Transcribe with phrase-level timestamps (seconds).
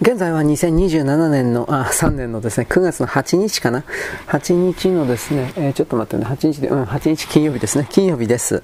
[0.00, 3.84] 現在は2027年の、あ、3年のですね、9月の8日かな。
[4.28, 8.62] 8日のですね、えー、ちょっと待ってね、8日で、うん、8日金曜日ですね、金曜日です。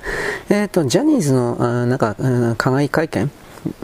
[0.49, 3.31] えっ、ー、と、ジャニーズの、あなんか、うん、加害会見？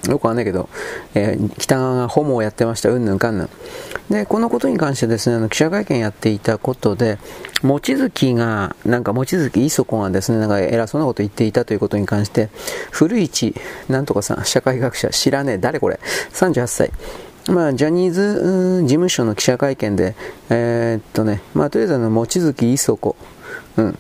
[0.09, 0.71] よくわかんないけど、
[1.15, 3.49] えー、北側がホモをやってました、うんぬんかんぬん。
[4.09, 7.19] で、このことに関してですね、あの記者会見やっていたことで、
[7.63, 12.49] 望月が、なんか望月磯子がですね、なんか偉そうなこと言っていたということに関して、
[12.91, 13.55] 古市、
[13.91, 16.01] なんとかさん、社会学者、知らねえ、誰これ、
[16.33, 16.93] 38歳。
[17.49, 20.15] まあ、ジャニーズ事務所の記者会見で、
[20.49, 23.17] えー、っとね、まあ、とりあえずあの、望月磯子、
[23.77, 23.99] うん、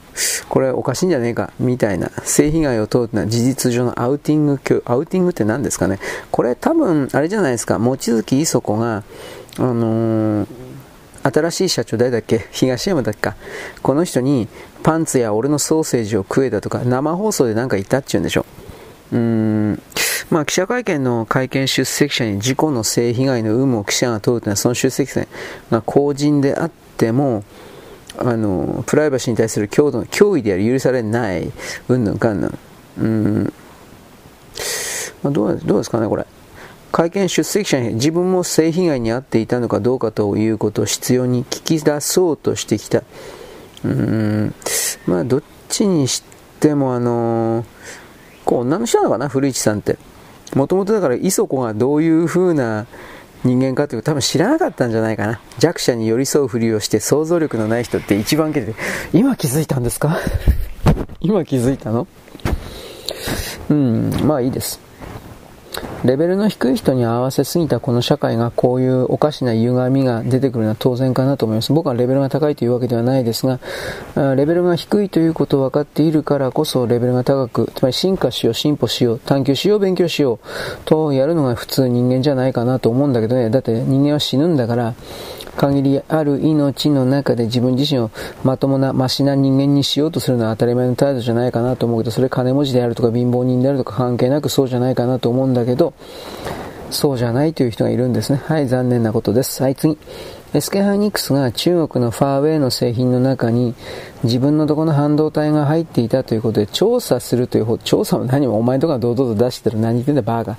[0.48, 5.98] これおかしいんじゃねえか、みたいな、性被害を問うのは事実上のアウティング、アウティングって何ですかね。
[6.30, 9.02] これ多分、あれじゃないですか、望月磯子が、
[9.58, 10.46] あのー、
[11.24, 12.48] 新しい社長誰だっけ？
[12.50, 13.36] 東山だっけか。
[13.80, 14.48] この人に
[14.82, 18.44] パンツや俺のソーセージを食えだとか生放送で何か言ったっちゅうんでしょ。
[19.12, 19.82] うん。
[20.30, 25.26] まあ、記者会見の会見出席者に事故の性被害の有無を記者が問うというのはその出席者
[25.70, 27.44] が公人であっても
[28.16, 31.52] あのプライバシーに対する強度の脅威である許されない
[31.88, 32.46] うんぬんかんぬ
[33.06, 33.52] ん、
[35.22, 36.26] まあ、どうどうですかねこれ。
[36.92, 43.02] 会見出席者に自分も性被害に遭っていたのかどうかということを必要に聞き出そうとしてきた。
[43.82, 44.54] うん。
[45.06, 46.22] まあどっちにし
[46.60, 47.66] てもあのこ
[48.56, 49.98] う女の人なのかな古市さんって。
[50.54, 52.86] もともとだから磯子がどういう風な
[53.42, 55.40] 人間かというと多分知らなかったんじゃないかな。
[55.58, 58.74] 弱者に寄り添うふりをして想像力のない人って一番けて
[59.14, 60.18] 今気づいたんですか？
[61.20, 62.06] 今気づいたの？
[63.70, 64.78] うんまあいいです。
[66.04, 71.72] レベルの低い人に合わせすぎたこの社会がこういうおかしな歪みが出てくるのは当然かなと思います。
[71.72, 73.60] 僕はレベルが高いというわけではないですが、
[74.34, 80.38] レベルが低いということを分かっているからこそレベルが高く、つまり進化しよう、進歩しよう、探求しよう、勉強しよう
[80.84, 83.48] とやるのが普通人間じゃないかなと思うんだけどね。
[83.50, 84.94] だって人間は死ぬんだから、
[85.56, 88.10] 限りある命の中で自分自身を
[88.44, 95.94] まともな、ましな人間にしようとするのは当たり前の態度じゃないかなと思うけど、それ金持ちであるとか貧乏人であるとか関係なくそうじゃないかなと思うんだけど、
[96.90, 98.40] そうじゃないという人がいるんですね。
[98.44, 99.62] はい、残念なことです。
[99.62, 99.98] はい、次。
[100.52, 103.74] SK ハイニックスが中国のファーウェイの製品の中に
[104.22, 110.58] 自分のとこの半導体が入っていたということで調査するという方調査も何もお前とか堂々と出してる何言ってんだバーガー。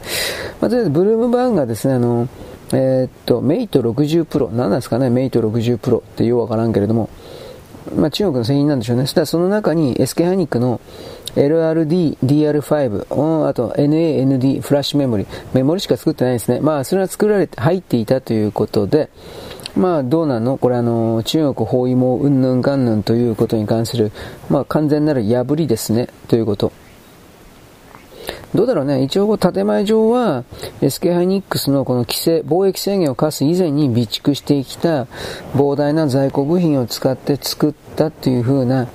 [0.62, 2.28] まあ、とりあえずブルームバーグがですね、あの、
[2.73, 7.09] えー、っと、メイト60プロ、何なんですかね、メイト60プロってようわからんけれども、
[7.95, 9.03] まあ、中国の製品なんでしょうね。
[9.03, 10.81] そしたらその中に SK ハイニックの
[11.35, 16.59] LRD、DR5、あと NAND フラッシュメモリ、メモリしか作ってないですね。
[16.62, 19.09] まあ、それは作られて、入っていたということで、
[19.75, 20.57] まあ、どうなの？
[20.57, 24.12] これあの、中国包囲網うんぬんかんぬんということに関する、
[24.50, 26.72] まあ、完全なる破りですね、ということ。
[28.56, 29.02] どうだろうね。
[29.02, 30.44] 一応、建前上は、
[30.81, 35.08] SK ハイニックスのこの規制、貿易制限を課す以前に備蓄してきた
[35.56, 38.88] 膨大な在庫部品を使って作ったっていう風な、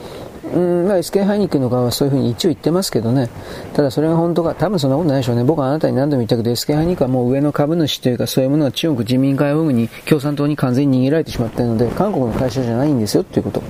[0.55, 3.29] うん、まあ、SK ハイニックの側はそういうふうに一応言ってますけどね。
[3.75, 5.43] ただそれが本当か、多分そんなことないでしょうね。
[5.43, 13.63] 僕はあなたに何度も言ったけど、SK ハイニックはもう上の株主というかそういうものは中国人民解放軍に、共産党に完全に逃げられてしまったので、韓国の会社じゃないんですよっていうこと。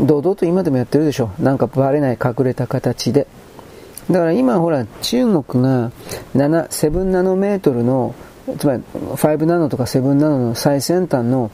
[0.00, 1.30] 堂々と今でもやってるでしょ。
[1.38, 3.26] なんかバレない隠れた形で。
[4.10, 5.90] だから今ほら中国が
[6.34, 8.14] 7、7ナノメートルの
[8.58, 11.50] つまり5ナノとか7ナノの最先端の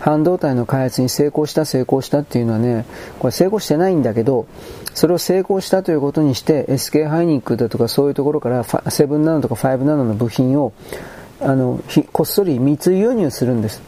[0.00, 2.86] 半導体の開発に成功した成功したっていうのはね、
[3.18, 4.46] これ成功してないんだけど、
[4.94, 10.72] それを成功したということにして SK ハイニックだとかそういうところから7ナノとか5ナノの部品を
[11.40, 11.80] あの
[12.12, 13.82] こっそり密輸入するんです。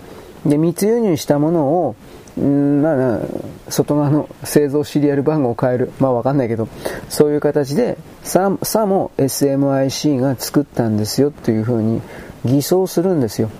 [0.47, 1.97] で、密輸入したものを
[2.39, 3.21] んまあ、
[3.69, 5.93] 外側の製造シリアル番号を変える。
[5.99, 6.69] まあわかんないけど、
[7.09, 12.01] そういう形で、さ、さも SMIC が作ったんですよというふうに
[12.45, 13.51] 偽装するんですよ。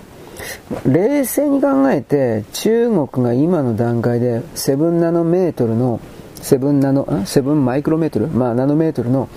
[0.85, 5.99] 冷静に考えて、中国が今の段階で7ナノメートルの、
[6.37, 8.27] 7ナノ、7マイクロメートル？
[8.27, 9.29] まあナノメートルの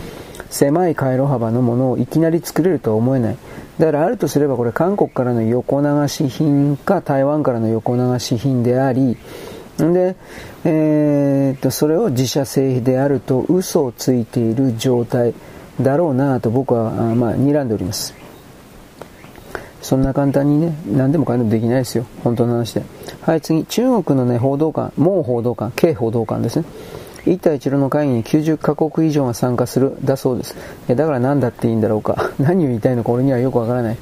[0.49, 3.37] 狭い回路幅のものをいきなり作れるとは思えない。
[3.79, 9.17] だからあるとすればこれ韓国からの横流し品か台湾からの横流し品であり、
[9.79, 10.17] で、
[10.65, 15.35] えー、っと、それを自社製品であると嘘をついている状態
[15.81, 18.15] だろうなと僕は、まあ、睨んでおります。
[19.83, 22.07] そんな簡単にね、何でもかんでもできないですよ。
[22.23, 22.83] 本当の話で。
[23.21, 23.65] はい、次。
[23.67, 26.65] 中国のね、報道官、もう報道官、軽報道官ですね。
[27.27, 30.57] 一帯一路の会議に90カ国以上が参加するだそうです。
[30.89, 32.31] だから何だっていいんだろうか。
[32.39, 33.97] 何を言いたいのか俺にはよくわからない。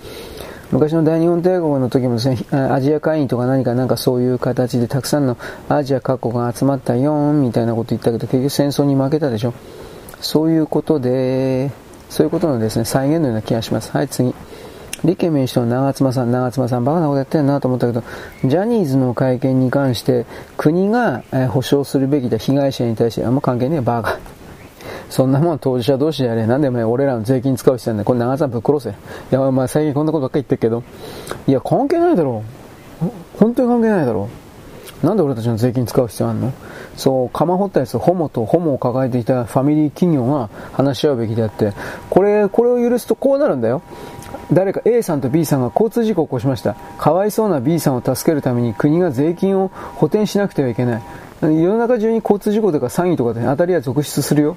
[0.72, 5.36] 昔の大日本帝国の時もですね、アジア会議とか何かなんかそういう形でたくさんの
[5.68, 9.52] アジア各国が集まったよみたいなこと言ったけど、結局戦争に負けたでしょ。
[10.20, 11.70] そういうことで、
[12.08, 13.90] そういうことのですね、再現のような気がします。
[13.92, 14.34] はい、次。
[15.04, 18.02] 立憲民主党の長妻さん、長妻さん、バカなことやってんなと思ったけど、
[18.44, 20.26] ジャニーズの会見に関して、
[20.56, 24.18] 国が、え保証するべきだ、被害者に対して、あんま関係ねえ、バカ。
[25.10, 26.46] そんなもん当事者同士でやれ。
[26.46, 28.90] なんでお前俺らの税金使う必要なんだこれ長さんぶっ殺せ。
[28.90, 28.94] い
[29.30, 30.82] や、まあ最近こんなことばっか言ってるけど。
[31.46, 32.42] いや、関係ないだろ
[33.02, 33.10] う。
[33.38, 34.28] 本当に関係ないだろ
[35.02, 35.06] う。
[35.06, 36.52] なんで俺たちの税金使う必要あんの？
[36.96, 41.72] そう、釜掘ったやつ、ホモとホモを抱えていたファミリー企業が話し合うべきであって、
[42.08, 43.82] これ、これを許すとこうなるんだよ。
[44.52, 46.74] 誰か A さんと B さんが交通事故を起こしました。
[46.98, 51.02] かわいそうな B さんを助けるために国が税金を補填しなくてはいけない。
[51.42, 54.56] 世の中中に交通事故とか詐欺とかで当たりは続出するよ。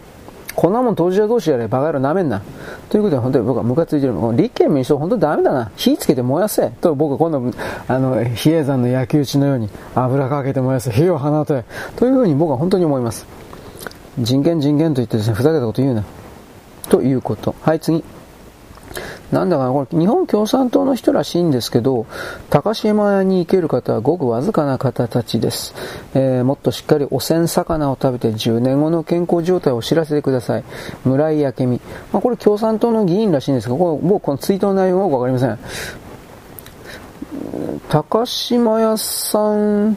[0.56, 2.42] こんなもん当事者同士やれ、バカ野郎舐めんな。
[2.90, 4.14] ということで本当に僕はムカついてる。
[4.38, 5.72] 立憲民主党本当にダメだな。
[5.76, 6.70] 火つけて燃やせ。
[6.70, 7.52] と僕は今度、
[7.88, 10.92] あの、比叡山の焼き討ちのように油かけて燃やせ。
[10.92, 11.66] 火を放て。
[11.98, 13.26] というふうに僕は本当に思います。
[14.20, 16.06] 人権人権と言ってですね、ふざけたこと言うな。
[16.90, 17.54] ということ。
[17.62, 18.02] はい、次。
[19.32, 22.06] なんだかな、これ日本共産党の人らしいんですけど、
[22.50, 25.74] 高島屋に行ける方はごくわずかな方たちです。
[26.14, 30.64] えー、もっとしっかり汚染魚を食べて10年後の健康状態を知らせてください。
[31.04, 31.82] 村井明美。
[32.14, 35.60] まあ、これ共産党の議員らしいんですが、これ僕このツイートの内容がよくわかりません。
[37.90, 39.96] 高島屋さんっ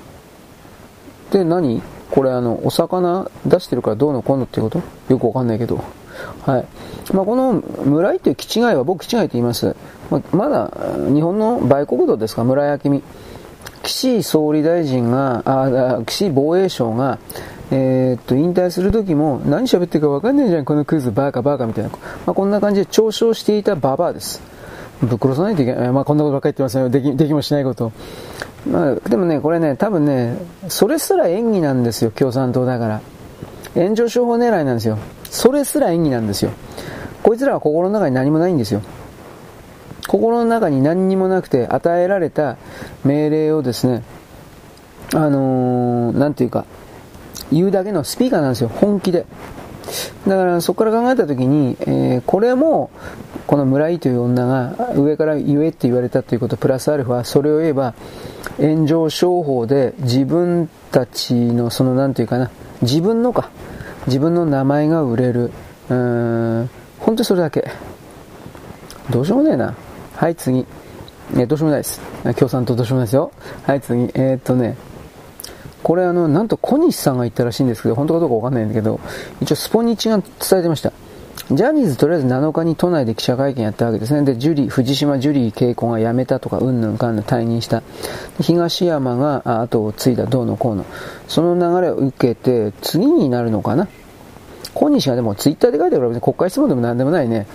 [1.31, 1.82] て何？
[2.10, 4.81] これあの、お魚出してるからどうのこうのってこと？
[5.10, 5.84] よくわかんないけど。
[6.44, 6.67] はい。
[7.12, 7.55] まあ、この
[7.85, 9.76] 村井という基地外は僕基地外と言います。
[10.11, 10.70] まあまだ
[11.12, 13.03] 日本の売国土ですか、村井明美。
[13.82, 17.19] 岸総理大臣が、あ岸防衛省が、
[17.70, 21.91] えー、っと、引退する時も何喋ってるか分かんないじゃん、このクイズ、バーカバーカみたいな。
[21.91, 21.99] ま
[22.29, 24.43] あ、こんな感じで嘲笑していたババアです。
[25.03, 25.93] ぶっ殺さないといけない。
[25.93, 26.88] まあ、こんなことばっかり言ってますよ。
[26.88, 27.93] でき、できもしないこと。
[28.70, 30.37] まあ、でもね、これね、多分ね、
[30.69, 33.00] それすら演技なんですよ、共産党だから。
[33.75, 34.99] 炎上商法狙いなんですよ。
[35.30, 36.50] それすら演技なんですよ。
[37.22, 38.82] こいつらは心の中に何もないんですよ。
[40.06, 42.56] 心の中に何にもなくて与えられた
[43.04, 44.02] 命令をですね、
[45.14, 46.64] あのー、なんていうか、
[47.52, 49.26] 言うだけのスピーカーなんですよ、本気で。
[50.26, 52.90] だからそこから考えたときに、えー、これも、
[53.46, 57.94] この村井という女が上から言えって言われたということ、プラスアルファ、それを言えば、
[58.58, 62.50] 炎上商法で自分たちの、そのなんていうかな、
[62.82, 63.50] 自分のか、
[64.06, 65.50] 自分の名前が売れる。
[65.88, 67.68] うーん、本当にそれだけ。
[69.10, 69.74] どうしようもねえな。
[70.14, 70.66] はい、次。
[71.36, 72.00] えどうしようもないです。
[72.36, 73.32] 共産党どうしようもないですよ。
[73.64, 74.02] はい、次。
[74.14, 74.76] えー、っとね、
[75.82, 79.00] これあの、なんと小西さんが言ったらしいんですけど、本当かどうかわかんないんだけど、
[79.40, 80.92] 一応スポニチが伝えてました。
[81.50, 84.23] ジャニーズとりあえず7日に都内で記者会見やったわけですね。
[84.23, 87.82] で、ジュリー、藤島ジュリー稽古が辞めたとか、うんぬんかんぬん退任した。
[88.40, 90.85] 東山が後を継いだ、どうのこうの。
[91.26, 93.88] その流れを受けて、次になるのかな？
[94.75, 97.46] 小西がでもツイッターで書いてあるから国会質問でも何でもないね。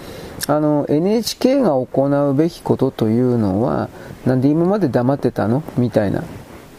[0.47, 3.89] あの、NHK が行うべきことというのは、
[4.25, 5.61] なんで今まで黙ってたの？
[5.77, 6.23] みたいな。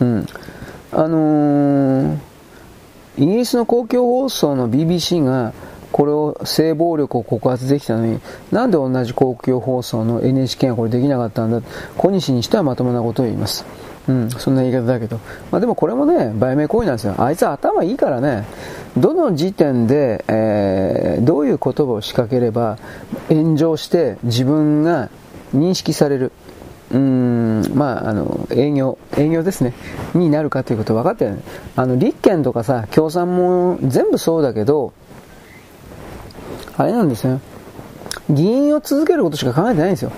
[0.00, 0.27] うん。
[0.91, 2.19] あのー、
[3.19, 5.53] イギリスの公共放送の BBC が、
[5.94, 8.19] これを性暴力を告発できたのに、
[8.50, 11.62] なんで同じ公共放送の NHK がこれできなかったんだ？
[11.96, 13.64] 小西にしてはまともなことを言います。
[14.08, 15.20] うん、そんな言い方だけど。
[15.52, 17.14] まあでもこれもね、売名行為なんですよ。
[17.19, 18.44] あいつ頭いいからね、
[18.96, 22.76] どの時点で、えー、どういう言葉を仕掛ければ
[23.29, 25.11] 炎上して自分が
[25.55, 26.32] 認識される。
[26.90, 29.73] うーん、まあ、あの、営業、営業ですね。
[30.12, 31.42] になるかということ分かってる、ね。
[31.76, 34.92] あの、立憲とかさ、共産も全部そうだけど、
[36.76, 37.40] あれなんですよ。
[38.31, 40.12] 議員を続けることしか考えてないんですよ。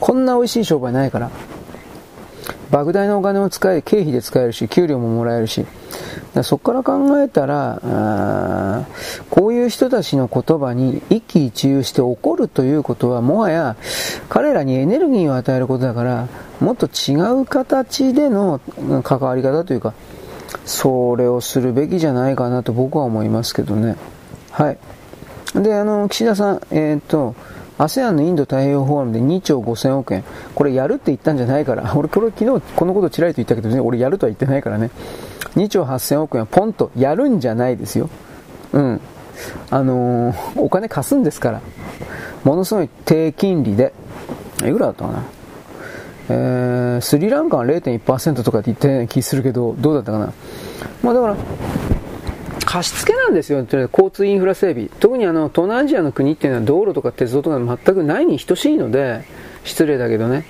[0.00, 1.30] こんな美味しい商売ないから。
[2.70, 5.64] 莫大なお金を使え、経費で使えるし、給料ももらえるし。
[6.42, 8.84] そこから考えたら
[9.30, 13.76] こういう人たちの言葉に一喜一憂して怒るということは、もはや
[14.28, 16.28] 彼らにエネルギーを与えることだから、
[16.60, 18.60] もっと違う形での
[19.02, 19.94] 関わり方というか、
[20.64, 23.96] それをするべきじゃないかなと僕は思いますけどね。
[24.50, 24.78] はい。
[25.54, 27.34] で、あの、岸田さん、えー、っと、
[27.78, 30.24] ASEAN のインド太平洋フォーラムで2兆5000億円。
[30.54, 31.90] これやるって言ったんじゃないから。
[31.96, 34.90] 俺、これ昨日このことちらりと言ったけどね、俺やるとは言ってないからね。
[35.54, 38.10] 2兆8000億円はポンとやるんじゃないですよ。
[38.72, 39.00] うん。
[39.70, 41.60] あのー、お金貸すんですから。
[42.44, 43.92] ものすごい低金利で。
[44.58, 45.22] いくらだったかな。
[46.30, 50.32] えー、スリランカは0.1%とかって言ったような気するけど、どうだったかな。
[51.02, 51.36] まあだから、
[52.68, 54.90] 貸付なんですよ、交通インフラ整備。
[55.00, 59.24] 特にあの、東南アジアの国っていうのは道路とか鉄道とか全くないに等しいので、
[59.64, 60.44] 失礼だけどね。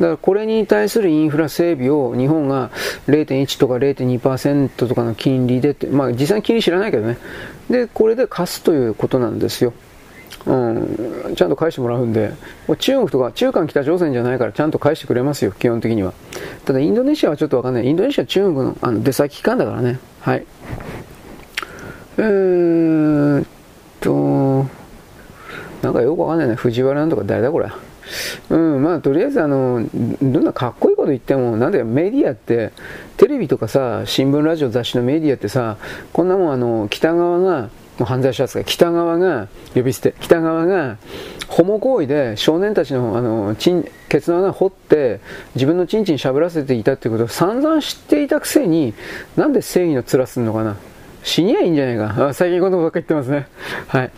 [0.00, 2.70] だからこれに対するインフラ整備を日本が
[3.06, 7.18] 0.1とか0.2%とかの金利でって、まあ実際に金利知らないけどね。
[7.68, 9.72] で、これで貸すということなんですよ。
[10.46, 12.32] うん、ちゃんと返してもらうんで、
[12.80, 16.14] 中国とか中韓北朝鮮じゃないからちゃんと返してくれますよ、基本的には。
[16.64, 17.86] ただインドネシアはちょっとわかんない。
[17.86, 20.00] インドネシアは中国のあの出先機関だからね。
[20.20, 20.44] はい。
[22.18, 23.46] えーっ
[24.00, 24.66] と、
[25.82, 26.54] なんかよくわかんないね。
[26.54, 27.70] 藤原なんとか誰だこれ。
[28.50, 29.86] うん、まあとりあえずあの、
[30.20, 32.72] どんなかっこいいこと言っても、なんでメディアって、
[33.16, 35.76] テレビとかさ、新聞、ラジオ、雑誌のメディアってさ、
[36.12, 37.68] こんなもんあの、北側が、も
[38.00, 40.96] う犯罪者ですが、北側が、呼び捨て、北側が、
[41.48, 45.20] ホモ行為で少年たちの、あの、チン、ケツの穴掘って、
[45.54, 48.94] 自分のチンチンしゃぶらせていたってことを散々知っていたくせに、
[49.36, 50.76] なんで正義の面すんのかな。
[51.22, 52.28] 死にゃいいんじゃないか。
[52.28, 53.46] あ最近このことばっか言ってますね。
[53.88, 54.10] はい。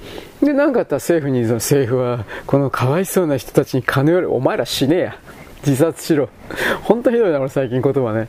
[0.43, 5.17] で、なんかあったら政府に、その政府は、このかわいそうな人たちに金より、お前ら死ねや。
[5.65, 6.29] 自殺しろ。
[6.83, 8.29] ほんとひどいな、俺最近言葉ね。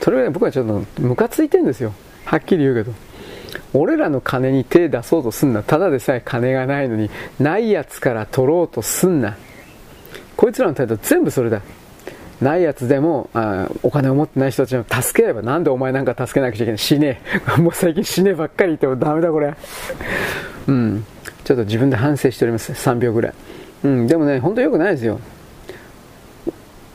[0.00, 1.92] それはね、僕はちょっとムカついてんですよ。
[2.24, 2.92] はっきり言うけど。
[3.74, 5.62] 俺らの金に手出そうとすんな。
[5.62, 9.36] ただでさえ金がないのに、ないやつから取ろうとすんな。
[10.36, 11.62] こいつらの態度全部それだ。
[12.42, 17.20] ないやつでもあお金を持ってない人たちを助ければなんでお前なんか助けなくちゃいけない死ね。
[17.56, 19.54] え もう最近死ねばっかり言ってもダメだこれ。
[20.66, 21.04] うん。
[21.44, 22.72] ちょっと自分で反省しております。
[22.72, 23.32] 3秒ぐらい。
[23.84, 24.06] うん。
[24.06, 25.20] でもね本当良くないですよ。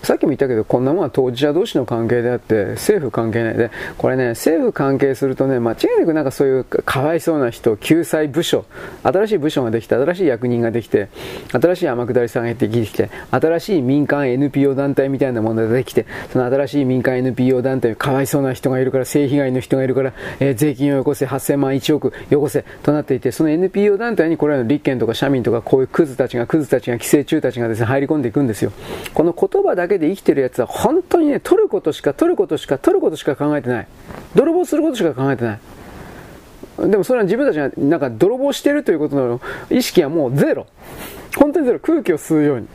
[0.04, 8.66] さっきも言ったけど、こんなものは当事者同士の関係であって、政府関係ないで、これね、政府関係するとね、間違いなくなんかそういうかわいそうな人、救済部署、
[9.04, 11.10] 新しい部署ができて、新しい役人ができて、
[11.52, 28.72] 新しい天下りさんができて、新しい民間 NPO 団体みたいなものができて、その新しい民間 NPO 団体、かわいそうな人がいるから、性被害の人がいるから、えー、税金をよこせ、8000万、1億よこせ、となっていて、その NPO 団体にこれらの立憲とか社民とか、こういうクズたちが、クズたちが、寄生虫たちがですね、入り込んでいくんですよ。
[29.14, 33.88] この言葉だけで生きてるやつは本当にね、取ることしか取ることしか取ることしか考えてない。
[34.36, 35.60] 泥棒することしか考えてない。
[36.90, 40.68] でもそれは自分たちがなんか泥棒してるということの意識はもうゼロ。
[41.36, 41.80] 本当にゼロ。
[41.80, 42.68] 空気を吸うように。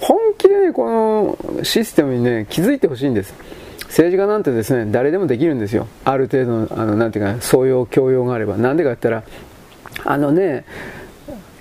[0.00, 3.34] 本気でね、このシステムにね、気づいてほしいんです。
[3.86, 5.88] 政治家なんてですね、誰でもできるんですよ。
[6.04, 8.56] ある程度の、あの、なんていうか、素養、教養があれば。
[8.56, 9.28] なんでかって言った
[10.04, 10.64] ら、あのね、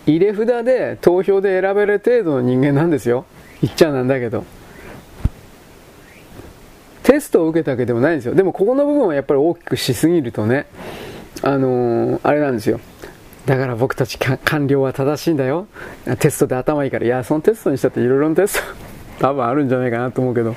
[0.05, 3.25] 入れ札で投票で選べる程度の人間なんですよ。
[3.61, 4.45] 言っちゃなんだけど。
[7.03, 8.35] テストを受けたわけでもないんですよ。
[8.35, 10.67] でもここの部分はやっぱり大きくしすぎるとね、
[11.41, 12.79] あのー、あれなんですよ。
[13.45, 15.67] だから僕たち官僚は正しいんだよ。
[16.19, 17.05] テストで頭いいから。
[17.05, 18.61] いや、そのテストにしたっていろいろなテス
[19.17, 20.55] ト多分あるんじゃないかなと思うけど。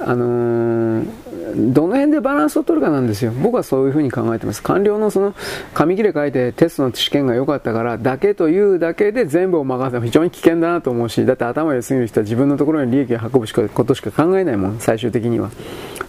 [0.00, 1.06] あのー、
[1.54, 3.32] どの辺でバランスを取るかなんですよ。
[3.32, 4.62] 僕はそういうふうに考えてます。
[4.62, 5.34] 官僚のその
[5.74, 15.50] 紙切れ書いてテストの試験が良かったからだけというだけで全部を任せるの非常に危険だなと思うし、だって頭良すぎる人は自分のところに利益を運ぶしかことしか考えないもん、最終的には。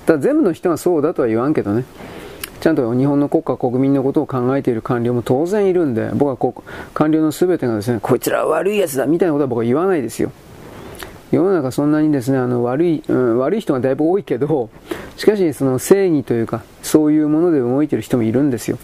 [0.05, 1.85] ただ全部の人がそうだとは言わんけどね。
[2.61, 6.61] ちゃんと日本の国家、国民のことを考えている官僚も当然いるんで、僕はこう
[6.93, 10.31] 官僚の全てがですね、こいつらは悪い奴だみたいなことは僕は言わないですよ。
[11.35, 14.69] 世の中そんなにですね、あの悪い、うん、悪い人がだいぶ多いけど、
[15.17, 18.77] しかしその正義というか、そういうもので動いてる人もいるんですよ。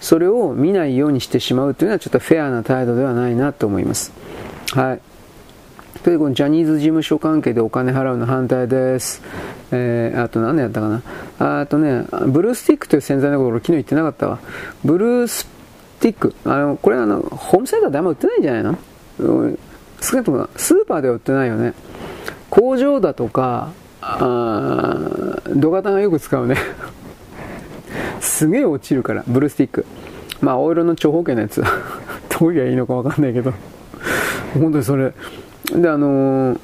[0.00, 4.12] それを見ないようにしてしまうというのはちょっとフェアな態度ではないなと思います。
[4.72, 5.00] はい。
[6.04, 9.20] というこのジャニーズ事務所関係でお金払うの反対です。
[9.72, 11.02] えー、あと何でやったか
[11.38, 11.60] な。
[11.60, 14.38] あとね、ブルースティックという洗剤のこと昨日言ってなかったわ。
[14.84, 15.48] ブルース
[15.98, 16.34] ティック。
[16.44, 18.78] あの、これあの、ホームセンターであんま売ってないんじゃないの？
[19.98, 21.72] 少なくともスーパーでは売ってないよね。
[22.56, 23.70] 工場だとか、
[24.00, 24.96] あ
[25.54, 26.56] 土方がよく使うね
[28.20, 29.84] すげえ落ちるから、ブルースティック。
[30.40, 31.62] まあ、オイルの長方形のやつ。
[32.40, 33.52] どう言えばいいのかわかんないけど。
[34.54, 35.12] 本当にそれ。
[35.74, 36.56] で、あの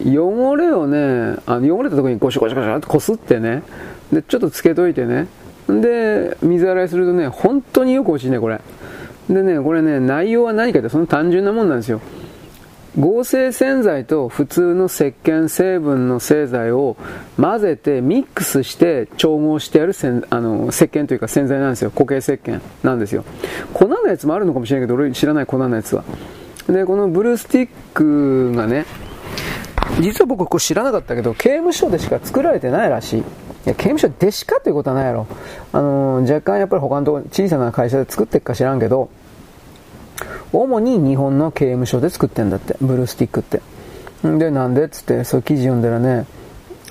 [0.00, 3.62] ー、汚れをね、あの汚れたところにゴシゴシゴシってこすってね、
[4.10, 5.26] で、ちょっとつけといてね、
[5.68, 8.60] で、水洗いするとね、本当によく落ちるね、これ。
[9.28, 12.00] でね、これね、内容は何かってその単純なもんなんですよ。
[12.98, 16.96] 合成洗剤と普通の石鹸成分の製剤を
[17.40, 23.24] 混ぜてミックスして調合してやるせんあの石鹸というか洗剤なんですよ固形石鹸なんですよ。
[23.72, 26.04] 粉のやつもあるのかもしれないけど俺知らない粉のやつは。
[26.68, 28.84] でこのブルースティックがね
[30.00, 33.20] 実は僕これ知らなかったけど刑務所でしか作られてないらしい。
[33.20, 33.22] い
[33.64, 35.26] や刑務所でしかということはないやろ。
[35.72, 39.08] あの若干やっぱり他のとこ小さな会社で作ってっか知らんけど
[40.52, 43.60] 主に日本の刑務所で作ってんだって、ブルースティックって。
[44.22, 44.84] で、なんで？
[44.84, 46.26] っつって、そう記事読んだらね、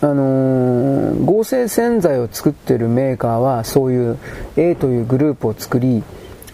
[0.01, 4.17] あのー、合成洗剤を作ってるメーカーは、そういう
[4.57, 6.03] A というグループを作り、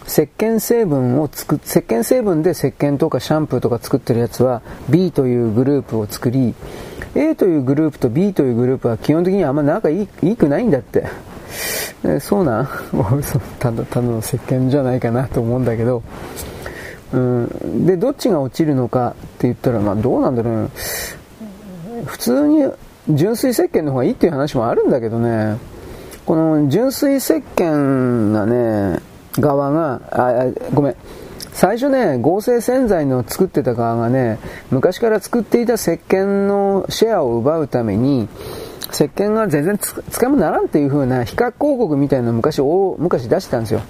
[0.06, 6.54] 石鹸成分を作石鹸成分で石鹸とかシャンプーとか作ってるやつは B というグループを作り
[7.14, 11.04] A というグループと B というグループは基本的にあんま仲いいいいくないんだって、
[12.06, 12.68] えそうなん？
[13.60, 16.02] ただただの石鹸じゃないかなと思うんだけど。
[17.12, 20.70] うん、で、どっちが落ちるのかって言ったら、まあどうなんだろうね。
[22.04, 22.70] 普通に
[23.10, 25.56] 純粋石鹸の方がいいっていう話もあるんだけどね、
[26.26, 29.00] この純粋石鹸がね、
[29.38, 30.96] 側が、あ、ごめん。
[31.52, 34.38] 最初ね、合成洗剤の作ってた側がね、
[34.70, 38.28] 昔から作っていた石鹸のシェアを奪うために、
[38.92, 42.60] 石鹸が全然使い物ならんっていう風な比較広告みたいなの昔、
[42.98, 43.80] 昔出してたんですよ。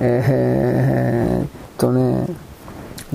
[0.00, 1.48] えー、っ
[1.78, 2.26] とね、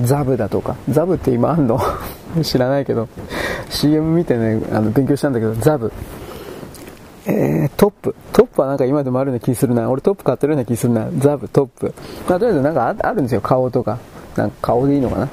[0.02, 1.80] ザブだとか、ザブって今あんの？
[2.42, 3.08] 知らないけど、
[3.68, 5.92] CM 見てね、あの勉強したんだけど、ザブ。
[7.26, 8.14] えー、トップ。
[8.32, 9.88] トップはなんか今でもあるような気するな。
[9.90, 11.06] 俺トップ買ってるような気するな。
[11.18, 11.94] ザブ、トップ。
[12.28, 13.40] まあ、とりあえずなんかあるんですよ。
[13.40, 13.98] 顔とか。
[14.36, 15.28] なんか顔でいいのかな？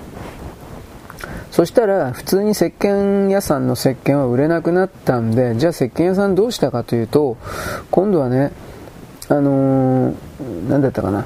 [1.51, 7.37] そしたら、普通に石鹸屋さんの石鹸は売れなくなったんで、じゃあ石鹸屋さんどうしたかというと、
[7.89, 8.51] 今度はね、
[9.29, 11.25] あのー、なんだったかな？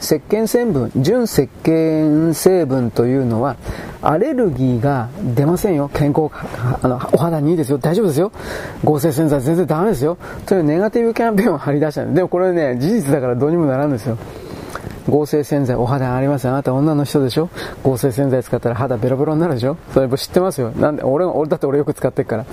[0.00, 3.56] 石鹸成分、純石鹸成分というのは、
[4.02, 5.90] アレルギーが出ませんよ。
[5.92, 6.30] 健康、
[6.82, 7.78] あの、お肌にいいですよ。
[7.78, 8.32] 大丈夫ですよ。
[8.84, 10.16] 合成洗剤全然ダメですよ。
[10.46, 12.16] というネガティブキャンペーンを張り出したんで。
[12.16, 14.18] でもこれね、事実だからどうにもならんですよ。
[15.08, 16.50] 合成洗剤、お肌ありますよ。
[16.50, 17.48] あなた女の人でしょ
[17.82, 20.70] 合成洗剤使ったら肌ベロベロになるでしょそれ知ってますよ。
[20.72, 22.46] なんで、俺、俺だって俺よく使ってるから。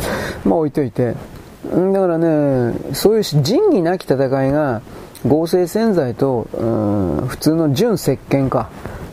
[0.45, 1.15] まあ置いといて。
[1.63, 4.81] だからね、そういう仁義なき戦いが、
[5.27, 8.69] 合成洗剤と、うん、普通の純石鹸か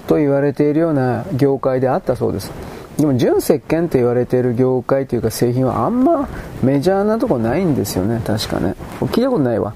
[0.07, 2.51] と言われているような業界であったそうです。
[2.99, 6.29] でも純石鹸と言われている業界というか製品はあんま
[6.63, 8.75] メジャーなとこないんですよね確かね。
[9.01, 9.73] 聞いたことないわ。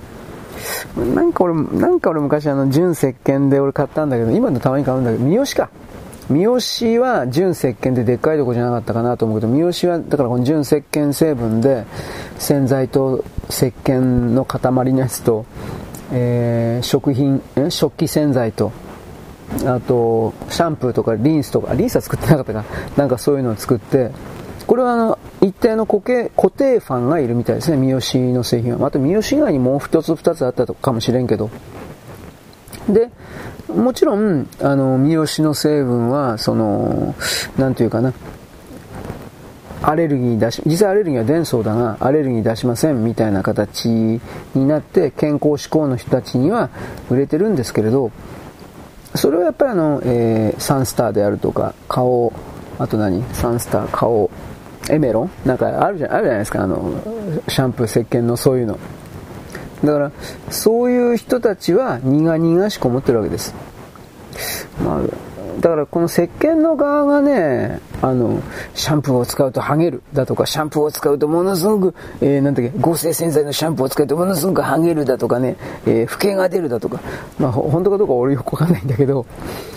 [0.96, 5.70] なんか俺なんか俺昔あの純石鹸で俺買ったんだけど今のたまに買うんだけど三好か。
[6.28, 11.84] 三好は純石鹸ででっかいとこじゃなかったかなと思うけど三好はだからこの純石鹸成分で
[12.38, 15.44] 洗剤と石鹸の塊のやつと
[16.16, 18.71] えー、食品、食器洗剤と、
[19.66, 22.64] あと、シャンプーとかリンスとか、リンスは作ってなかったか
[22.97, 24.12] なんかそういうのを作って、
[24.68, 28.79] これはあの、一定の固形固定ファンがいるみたいですね、三好の製品は。
[28.79, 31.50] また三好以外にもう一つ二つあったかもしれんけど。
[32.88, 33.11] で、
[33.68, 37.14] もちろん、あの、三好の成分は、その、
[37.59, 38.12] なんていうかな、
[39.87, 44.20] アレルギー出し、実際アレルギーは出そうだが、アレルギー出しませんみたいな形に
[44.55, 46.70] なって、健康志向の人たちには
[47.11, 48.11] 売れてるんですけれど、
[49.14, 52.33] それはやっぱりあの、えー、サンスターであるとか、顔、
[52.79, 53.23] あと何？
[53.35, 54.31] サンスター、顔、
[54.90, 55.31] エメロン？
[55.44, 57.03] なんかあるじゃあるじゃないですか、あの、
[57.47, 58.79] シャンプー、石鹸のそういうの。
[59.85, 60.12] だから、
[60.51, 63.55] そういう人たちは苦々しく思ってるわけです。
[64.83, 65.01] まあ、
[65.60, 68.42] だからこの石鹸の側がね、あの、
[68.74, 77.00] シャンプーを使うとハゲるだとか、シャンプーを使うとものすごく、えー、なんだっけ、合成洗剤のシャンプーを使うとものすごくハゲるだとかね、えー、老けが出るだとか、
[77.38, 79.26] まあ本当かどうか俺よくわかんないんだけど、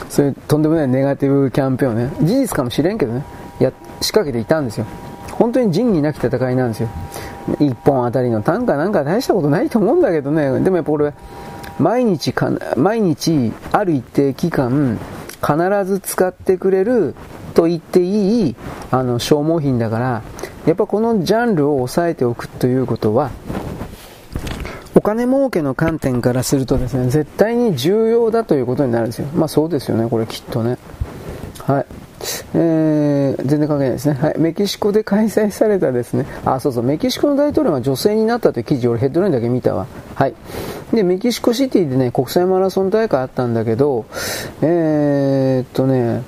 [0.09, 3.23] そういうとんでもないネガティブキャンペーンをね、事実かもしれんけどね、
[3.59, 4.85] や、仕掛けていたんですよ。
[5.31, 6.89] 本当に仁義なき戦いなんですよ。
[7.59, 11.13] 一本あたりの単価なんか大したことないと思うんだけどね、でもやっぱこれ、
[11.79, 14.97] 毎日か、毎日ある一定期間、
[15.41, 17.15] 必ず使ってくれる
[17.53, 18.55] と言っていい
[18.91, 20.23] あの消耗品だから
[20.65, 23.31] やっぱこのジャンルを抑えておくということは
[24.95, 29.27] お金儲けの観点からするとですね絶対に重要だということになるんですよ。
[29.27, 30.77] まあそうですよねこれきっとね。
[31.59, 31.85] はい。
[32.53, 34.15] えー、全然関係ないですね。
[34.15, 34.35] はい。
[34.37, 36.25] メキシコで開催されたですね。
[36.45, 36.83] あ、そうそう。
[36.83, 39.87] メキシコの大統領が女性になったという記事、俺ヘッドラインだけ見たわ。
[40.15, 40.33] はい。
[40.93, 44.05] で、メキシコシティでね、国際マラソン大会あったんだけど、
[44.61, 46.23] えー、っとね、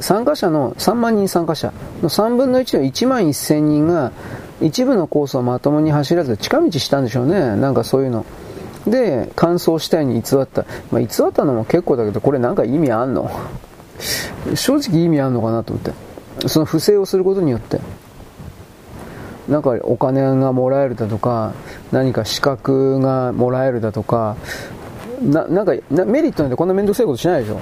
[0.00, 4.12] 参加者の、3万人参加者の3分の1の1万1000人が、
[4.60, 7.56] 一部のコースをまともに走らず近道したんでしょうね。
[7.56, 8.24] なんかそういうの。
[8.86, 10.64] で、完走したいに偽った。
[10.90, 13.30] まあ、偽ったのも結構だけど、これなんか意味あんの？
[14.54, 16.48] 正直意味あんのかなと思って。
[16.48, 17.80] その不正をすることによって。
[19.48, 21.52] なんかお金がもらえるだとか、
[21.90, 24.36] 何か資格がもらえるだとか、
[25.22, 27.60] ななんかメリットなんてこんな面倒くさいことしないでしょ。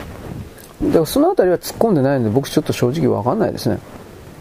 [0.82, 3.78] だからその辺りは突っ込んでないので僕ちょっと正直わかんないですね。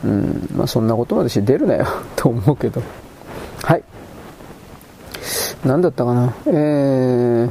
[0.04, 2.82] うん、まあそんなことまでして出るなよ と思うけど。
[3.64, 3.84] はい。
[5.66, 6.34] 何だったかな。
[6.46, 7.50] えー、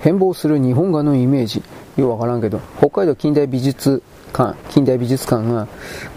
[0.00, 1.62] 変貌する日本画のイメージ。
[1.96, 5.66] ようわからんけど、北海道近代美術館、近代美術館が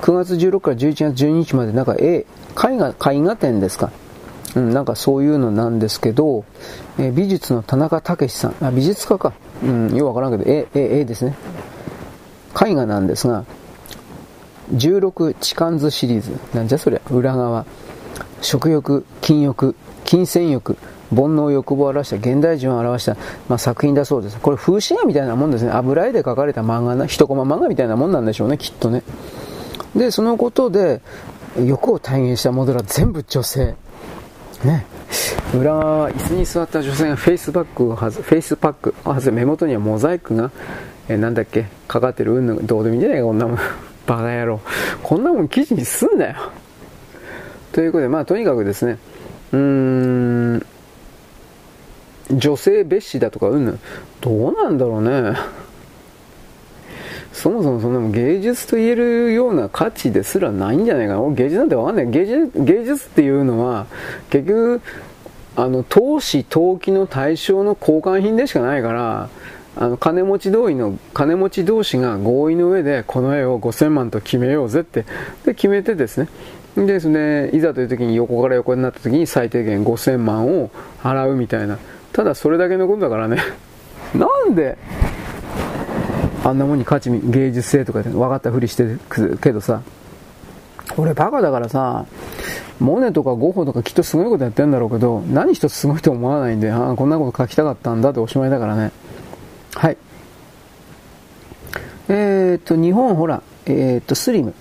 [0.01, 3.91] 9月16から11月12日までなんか絵、絵画、絵画展ですか？
[4.55, 6.45] うん、なんかそういうのなんですけど、
[6.99, 9.33] え、美術の田中武さん、あ、美術家か。
[9.63, 11.35] うん、ようわからんけど、絵、絵、絵ですね。
[12.63, 13.45] 絵画なんですが、
[14.75, 16.31] 16痴漢図シリーズ。
[16.53, 17.01] なんじゃそりゃ。
[17.09, 17.65] 裏側。
[18.41, 20.77] 食欲、禁欲、金銭欲、
[21.15, 23.15] 煩悩欲望を表した現代人を表した、
[23.47, 24.39] まあ、作品だそうです。
[24.39, 25.71] これ風刺画みたいなもんですね。
[25.71, 29.03] 油絵で描かれた漫画な一コマ漫画みたいなもんなんでしょうねきっとね。
[29.95, 31.01] でそのことで
[31.63, 33.75] 欲を体現したモデルは全部女性。
[34.63, 34.85] ね。
[35.53, 40.51] 裏側椅子に座った女性がフェイスバックをはずフェイスパックを外目元にはモザイクが
[41.07, 43.57] えなんだっけかかってるうんぬどうでもいいんじゃないかこんなもん
[44.05, 44.59] バカ野郎。
[45.01, 46.35] こんなもん記事にすんなよ。
[47.71, 48.97] ということでまあとにかくですね。
[49.51, 50.65] うーん。
[52.37, 53.79] 女性蔑視だとかうん
[54.21, 55.37] どうなんだろうね
[57.33, 61.29] そもそもそんな芸術と言えるような価値ですらないんじゃないかな。
[61.31, 62.09] 芸術なんてわかんない。
[62.09, 63.87] 芸術芸術っていうのは、
[64.29, 64.81] 結局、
[65.55, 69.29] あの、投資、投機の対象の交換品でしかないから、
[69.75, 75.05] あの、金持ち同意の、金持ち同士が合意の上で、この絵を5000万と決めようぜって、
[75.43, 76.27] で、決めてですね。
[76.75, 80.69] でですね、いざという時に横から横になった時に最低限5000万を
[81.01, 81.79] 払うみたいな。
[82.13, 83.37] ただそれだけのことだからね。
[84.15, 84.77] なんで、
[86.43, 88.99] あんなもんに価値、芸術性とか分かったふりしてる
[89.41, 89.81] けどさ、
[90.97, 92.05] 俺バカだからさ、
[92.79, 98.91] モネとかゴッホとかきっとすごいことやってんだろうけど、何一つすごいと思わないんで、ああ、こんなこと書きたかったんだっておしまいだからね。
[99.73, 99.97] はい。
[102.09, 104.53] えー、っと、日本ほら、えー、っと、スリム。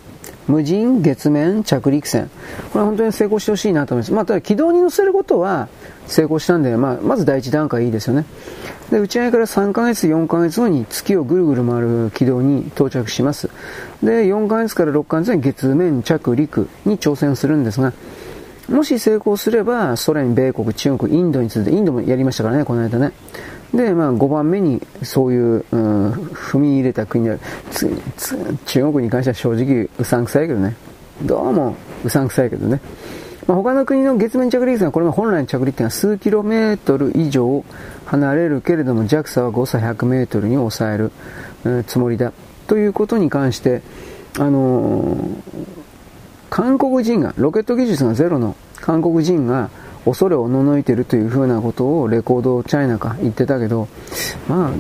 [0.48, 2.28] 無人月面着陸船。
[2.72, 4.12] これは本当に成功してほしいなと思います。
[4.12, 5.68] まあ、ただ軌道に乗せることは
[6.06, 8.24] 成功したんで、まあ、まず第一段階いいですよね。
[8.90, 13.48] で、打ち上げから3ヶ月、4ヶ月後に月をぐるぐる回る軌道に到着します。
[14.02, 17.92] で、4ヶ月から6ヶ月に月面着陸に挑戦するんですが、
[18.68, 23.12] もし成功すれば、ソ連、米国、中国、インドに続いて、インドもやりましたからね、この間ね。
[23.74, 27.40] で、まあ、5番目にそういう、うん、踏み入れた国である
[28.66, 30.76] 中国に関しては正直うさんくさいけどね。
[31.22, 32.80] どうもうさんくさいけどね。
[33.46, 37.64] まあ、他の国の月面着陸船はこれも本来の着陸点は数キロメートル以上
[38.06, 41.12] 離れるけれども JAXA は誤差100メートルに抑える、
[41.64, 42.32] うんつもりだ
[42.66, 43.82] ということに関して、
[44.38, 45.34] あのー、
[46.50, 49.70] 韓国人がロケット技術がゼロの韓国人が
[50.04, 53.88] 恐れをおののいてるというふうなことをレコードチャイナか言ってたけど、
[54.48, 54.72] ま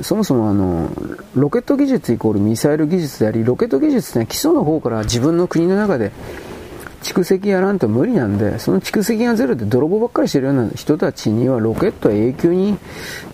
[0.00, 0.90] あ、そもそもあの、
[1.34, 6.12] ロケット技術イコールミサイル技術であり、ロケット技術って基礎の方から自分の国の中で
[7.02, 12.76] 蓄積やらんと無理なんで、その蓄積がゼロで泥棒ばっかりしてるような人たちにはロケットは永久に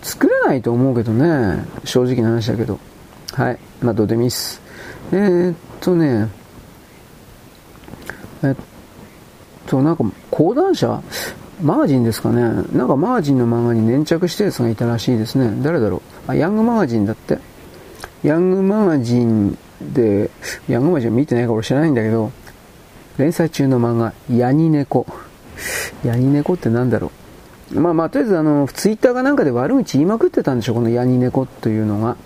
[0.01, 2.79] 作れないと思うけどね、正直な話だけど。
[3.33, 3.57] はい。
[3.81, 4.61] まあ、どうでもいいっす。
[5.11, 6.29] えー、っとね、
[8.43, 8.72] えっと、
[9.71, 11.01] なんか、講談社？
[11.61, 12.41] マージンですかね。
[12.73, 15.53] なんかマージンの漫画に粘着したやつがいたらしいですね。
[15.63, 15.97] 誰だろ
[16.27, 16.31] う。
[16.31, 17.37] あ、ヤングマガジンだって。
[18.23, 20.29] ヤングマガジンで、
[20.67, 22.31] ヤングマガジン見てないから俺知らないんだけど、
[23.17, 25.05] 連載中の漫画、ヤニネコ。
[26.03, 27.11] ヤニネコってなんだろ
[27.73, 27.79] う。
[27.79, 32.17] まあまあ、とりあえずあの、ツイッターがなんかで悪口言いまくってたんでしょ、このヤニネコというのが。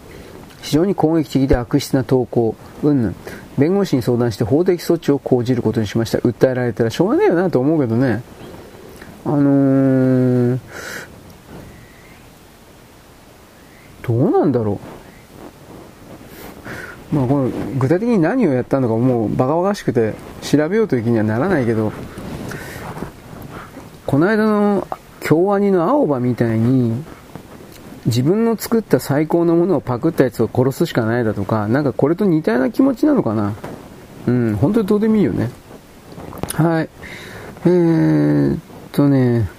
[0.61, 3.15] 非常に攻撃的で悪質な投稿、うんぬん。
[3.57, 6.19] 弁護士に相談して法的措置を講じることにしました。
[6.19, 8.21] 訴えられたらしょうがないよなと思うけどね。
[9.25, 10.59] あのー、
[14.03, 14.97] どうなんだろう。
[17.15, 21.93] まあ、この具体的に何をやったのかもうバカバカしくて調べようという気にはならないけど
[24.05, 24.87] この間の
[25.21, 27.01] 京アニの青葉みたいに
[28.07, 33.53] 自分の作った最高のものをパクったやつを殺すしかないだとかなんかこれと似たような気持ちなのかな？
[34.27, 35.49] うん本当にどうでもいいよね。
[36.53, 36.89] はい。
[37.65, 38.59] えー、っ
[38.91, 39.49] とね。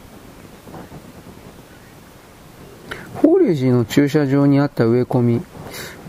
[3.14, 5.42] 法隆寺の駐車場にあった植え込み。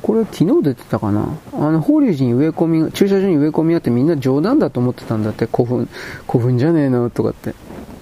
[0.02, 1.38] これ昨日出てたかな？
[1.54, 5.90] あの、法隆寺に植え込み、駐車場に植え込みあってみんな冗談だと思ってたんだって、古墳、
[6.28, 7.10] 古墳じゃねえの？
[7.10, 7.54] とかって。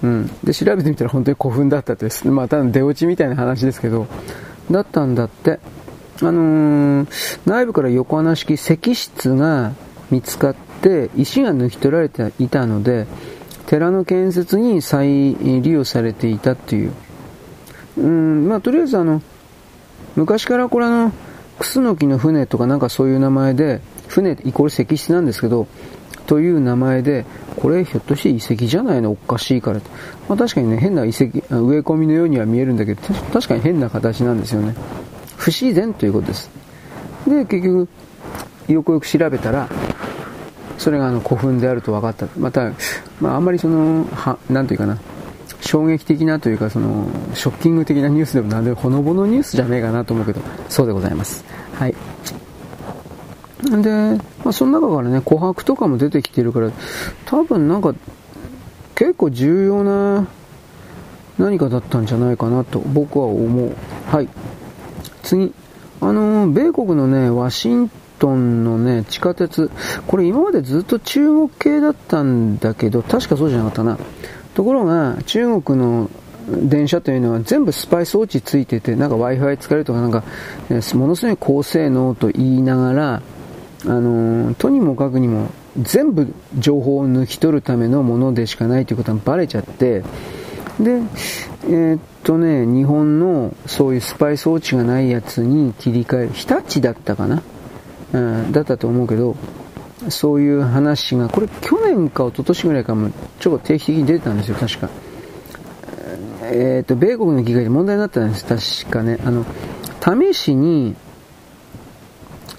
[0.02, 0.30] うん。
[0.44, 2.26] で、調べてみたら本当に古墳だったです。
[2.28, 4.06] まあ、ただ出落ちみたいな話ですけど、
[4.70, 5.60] だったんだって。
[6.20, 9.72] あのー、内部から横穴式石室が
[10.10, 13.06] 見つかって、石が抜き取られていたので、
[13.66, 16.92] 寺の建設に再利用されていたっていう。
[17.98, 19.22] うん、まあ、とりあえずあの、
[20.16, 21.12] 昔からこれあの、
[21.58, 25.66] クスノキの船とかなんかそういう名前で、船イコール石室なんですけど、
[26.28, 27.24] という名前で、
[27.56, 29.10] これひょっとして遺跡じゃないの？
[29.10, 29.90] おかしいからと。
[30.28, 34.76] まあ確かにね、変な遺跡、植え込みのようには見えるんだけど、確かに変な形なんですよね。
[35.38, 36.50] 不自然ということです。
[37.26, 37.88] で、結局、
[38.68, 39.68] よくよく調べたら、
[40.76, 42.28] それがあの古墳であると分かった。
[42.38, 42.72] また、
[43.20, 44.98] まああんまりその、は、なんというかな、
[45.60, 51.42] 衝撃的なというか、その、ショッキング的なニュースでもなんでほのぼのニュースじゃねえかなと思うけど、そうでございます。
[51.72, 51.94] はい。
[53.62, 56.70] で、まあ、その中からね、琥珀とかも出てきてるから、
[57.26, 57.94] 多分なんか、
[58.94, 60.26] 結構重要な
[61.38, 63.72] 何かだったんじゃないかなと僕は思う。
[64.10, 64.28] はい。
[65.22, 65.52] 次。
[66.00, 69.70] あの、米国のね、ワシントンのね、地下鉄、
[70.06, 73.98] これ今までずっと中国系だったんだけど、確かそうじゃなかったな。
[74.54, 76.10] ところが、中国の
[76.48, 80.24] 電車というのは全部スパイ装置ついてて、なんか Wi-Fi 使えるとか、なんか、
[80.94, 83.22] ものすごい高性能と言いながら、
[83.86, 90.02] あの、とにもかくにも全部情報を抜き取るためのものでしかないということがバレちゃって、
[90.80, 91.02] で、
[91.64, 97.42] えー、っとね、日本のそういうスパイ装置がないやつに切り替える、日立だったかな、
[98.12, 99.36] うん、だったと思うけど、
[100.08, 103.10] そういう話が、これ去年か一昨年ぐらいかも、
[103.40, 104.88] ちょっと定期的に出てたんですよ、確か。
[106.42, 109.18] えー、っと、米国の議会で問題になったんです、確かね。
[109.24, 109.44] あの、
[110.00, 110.94] 試しに、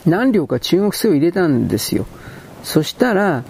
[0.06, 2.06] 何両か中国製を入れたんですよ。
[2.64, 3.44] そしたら、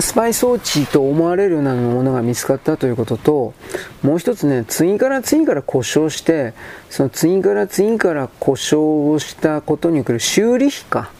[0.00, 3.54] スパイ装置と思われるようなものが見つかったということと、
[4.02, 6.54] もう一つね、次から次から故障して、
[6.90, 11.10] その次から次から故障をしたことに来る修理費か。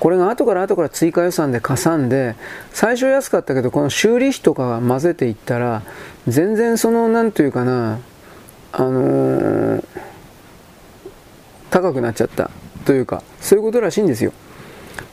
[0.00, 2.36] これが後から後から追加予算でかさんで、
[2.72, 5.82] 最初安かったけど、この修理費とか混ぜていったら、
[6.26, 7.98] 全然その、なんというかな、
[8.72, 9.84] あのー、
[11.70, 12.50] 高くなっちゃった
[12.86, 14.32] というか、そういうことらしいんですよ。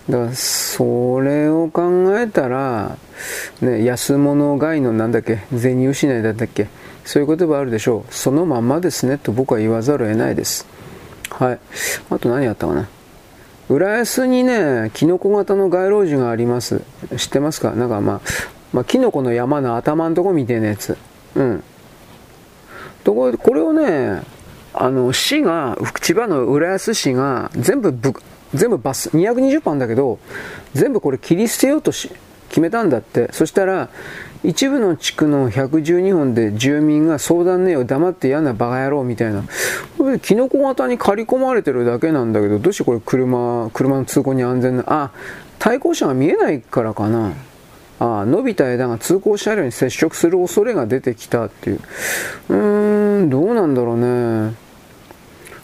[0.09, 2.97] だから、それを考えたら、
[3.61, 6.67] ね、安物買いのなんだっけ、銭失いだったっけ、
[7.03, 8.13] そういう言葉あるでしょう。
[8.13, 10.67] そのまんまですね、と僕は言わざるを得ないです。
[11.31, 11.59] はい。
[12.09, 12.87] あと何やったかな。
[13.69, 16.81] 浦安にね、キノコ型の街路樹があります。
[17.17, 17.71] 知ってますか？
[17.71, 18.21] なんかまあ、
[18.71, 20.97] まあ、キノコの山の頭のとこみたいなやつ。
[21.35, 21.63] うん。
[23.03, 24.21] ところこれをね、
[24.73, 28.13] あの、市が、千葉の浦安市が全部ぶ
[28.53, 30.19] 全部バス、220番だけど、
[30.73, 32.11] 全部これ切り捨てようとし、
[32.49, 33.29] 決めたんだって。
[33.31, 33.89] そしたら、
[34.43, 39.43] 一部の地区の112本で住民が相談ねえよ、黙って嫌なバカ野郎みたいな。
[39.97, 45.11] これキノコ型に刈り込まれてるだけなんだけど、どうしてこれ車、車の通行に安全な、あ、
[45.57, 47.33] 対向車が見えないからかな。
[47.99, 51.79] あ伸びた枝が通行車両に接触する恐れが出てきたっていう。
[52.49, 54.55] うーん、どうなんだろうね。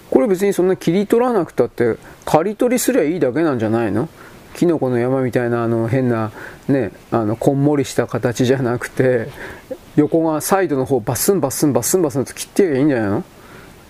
[0.10, 4.10] これ別にそんな切り取らなくたって刈り取りすりゃいいだけなんじゃないの？
[4.56, 6.32] キノコの山みたいなあの変な
[6.68, 9.30] ねあのこんもりした形じゃなくて
[9.96, 13.24] 横がサイドの方バスンバスンバスンバスンと切ってやいいんじゃないの？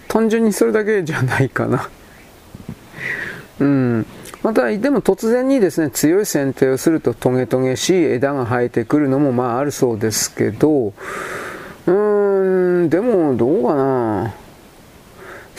[0.08, 1.89] 単純にそれだけじゃないかな。
[3.60, 4.05] うん。
[4.43, 10.88] またでも突然にですね強い剪定をするとトゲトゲしい枝が生えてくるのもまああるそうですけど。
[10.88, 14.34] うーんでもどうかな。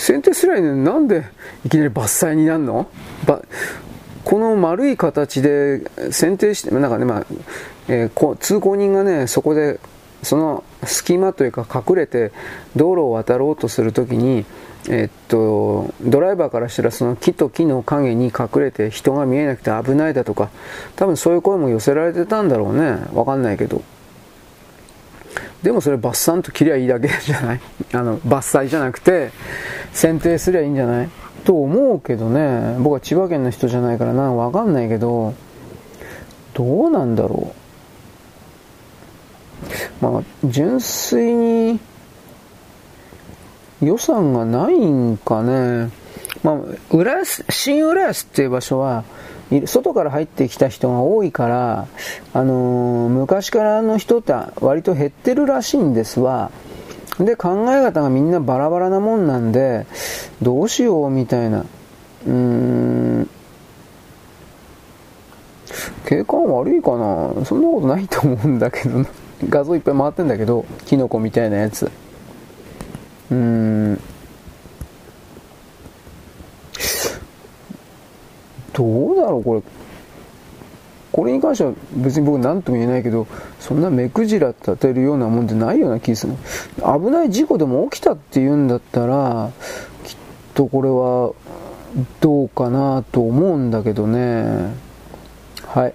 [0.00, 1.26] 剪定すりゃいいのになんで
[1.64, 2.88] いきなり伐採になるの？
[4.24, 7.26] この丸い形で剪定して、なんかね、まあ、
[7.88, 9.80] えー、通行人がね、そこで、
[10.22, 12.30] その隙間というか隠れて
[12.76, 14.44] 道路を渡ろうとするときに、
[14.88, 20.50] えー、っと、ドライバーからしたらその木と木の影に隠れて人が見えなくて危ないだとか、
[20.96, 22.98] 多分そういう声も寄せられてたんだろうね。
[23.14, 23.82] わかんないけど。
[25.62, 27.60] でもそれバッサンと切りゃいいだけじゃない？
[27.92, 29.30] あの、伐採じゃなくて、
[29.92, 31.08] 剪定すりゃいいんじゃない？
[31.44, 32.76] と思うけどね。
[32.78, 35.34] 僕は千葉県の人じゃないからな、わかんないけど、
[36.54, 37.52] どうなんだろ
[40.02, 40.04] う？
[40.04, 41.80] まあ、純粋に
[43.82, 45.90] 予算がないんかね。
[46.42, 46.56] まあ、
[46.90, 49.04] 浦安、新浦安っていう場所は、
[49.66, 51.86] 外から入ってきた人が多いから、
[52.32, 56.50] あのー、昔からの人って割と減ってるらしいんですわ。
[57.18, 59.86] で、考え方がみんなバラバラなもんなんで、
[60.40, 61.60] どうしようみたいな。
[61.60, 63.30] うーん。
[66.06, 69.06] 景観悪いかなそんなことないと思うんだけど
[69.48, 71.90] 画像いっぱい回ってんだけど、キノコみたいなやつ。
[73.30, 74.00] うーん。
[78.72, 79.62] どうだろうこれ。
[81.12, 83.26] これに関しては別に僕何とも言えないけど
[83.58, 86.34] そんな目くじら立てるようなもんでないような気する。
[86.78, 89.50] 危ない事故でも起きたって言うんだったら
[90.04, 90.16] きっ
[90.54, 91.32] とこれは
[92.20, 94.72] どうかなと思うんだけどね。
[95.66, 95.94] はい。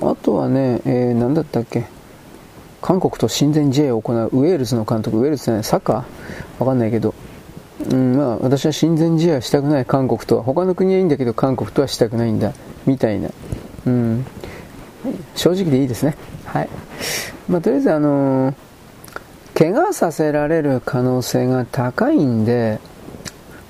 [0.00, 1.86] あとはね、えー、何だったっけ。
[2.80, 5.96] 韓国と親善試合を行うウェールズの監督ウェールズじゃないサッカー？
[6.60, 7.12] わかんないけど。
[7.90, 12.52] うん、まあ、私は親善試合したくない韓国とは、他の国はいいんだけど韓国とはしたくないんだ、
[12.86, 13.30] みたいな。
[13.86, 14.26] うん。
[15.36, 16.16] 正直でいいですね。
[16.44, 16.68] はい。
[17.48, 18.54] まあ、とりあえず、あのー、
[19.54, 22.80] 怪我させられる可能性が高いんで、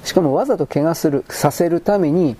[0.05, 2.37] しかもわざと怪我する、させるために、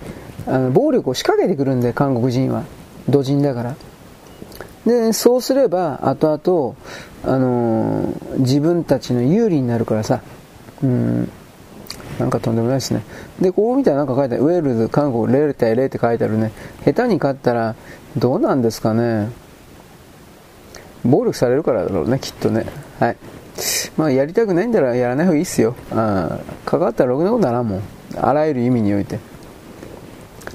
[0.47, 2.65] あの暴力を仕掛けてくるんで、韓国人は。
[3.09, 3.77] 土人だから。
[4.87, 10.23] で、そうすれば、後々、あのー、自分たちの有利になるからさ、
[10.83, 11.31] うん、
[12.19, 13.03] なんかとんでもないですね。
[13.41, 16.53] で、ここ見たらなんか書いてある、ウェールズ、韓国0対0って書いてあるね。
[16.85, 17.75] 下手に勝ったら、
[18.17, 19.31] どうなんですかね。
[21.05, 22.67] 暴力されるからだろうね、きっとね。
[22.99, 23.17] はい。
[23.97, 25.75] まあ、やりたくないんだらやらない方がいいっすよ。
[25.93, 27.83] あ関わったらろくなことならんもん。
[28.17, 29.19] あらゆる意味において。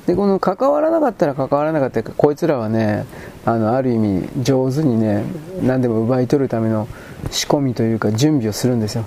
[0.06, 3.06] で、この関わらなかったら関わらなかったこいつらはね、
[3.46, 5.24] あの、ある意味上手にね、
[5.62, 6.88] 何でも奪い取るための
[7.32, 9.06] 仕込みというか準備をするんですよ。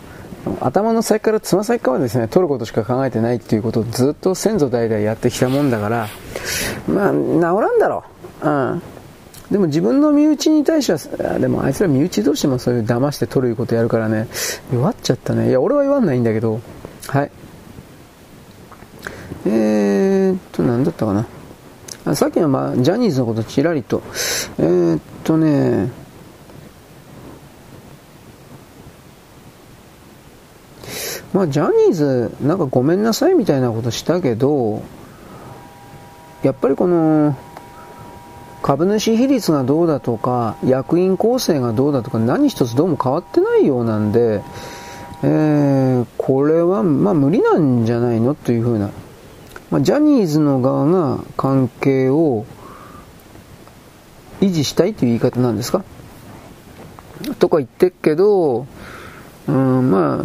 [0.60, 6.08] 頭の先からつま先からですね、取ることしか考えてないっていうことをずっと先祖代々やってきたもんだから、
[6.88, 8.04] まあ、治らんだろ
[8.42, 8.48] う。
[8.48, 8.82] うん。
[9.50, 14.28] でも自分の身内に対しては、でもあいつら身内同士もそういう騙して取ることやるからね、
[14.72, 15.50] 弱っちゃったね。
[15.50, 16.60] いや、俺は言わんないんだけど、
[17.06, 17.30] はい。
[19.46, 21.26] えーっと、なんだったかな。
[22.04, 24.02] あさっきの、まあ、ジャニーズのことちらりと、
[24.58, 25.90] えー、っとね、
[31.32, 34.82] まあ、ジャニーズ、なんかごめんなさいみたいなことしたけど、
[36.42, 37.36] やっぱりこの、
[38.62, 44.42] 株主比率がどうだとか、役員構成がどうだとか、何一つどうも変わってないようなんで、
[45.22, 48.90] えー、これは、まあ無理なんじゃないのというふうな。
[49.70, 52.44] まあ、ジャニーズの側が関係を
[54.40, 55.84] 維持したいという言い方なんですか？
[57.38, 58.66] とか言ってっけど、
[59.48, 60.24] うん、ま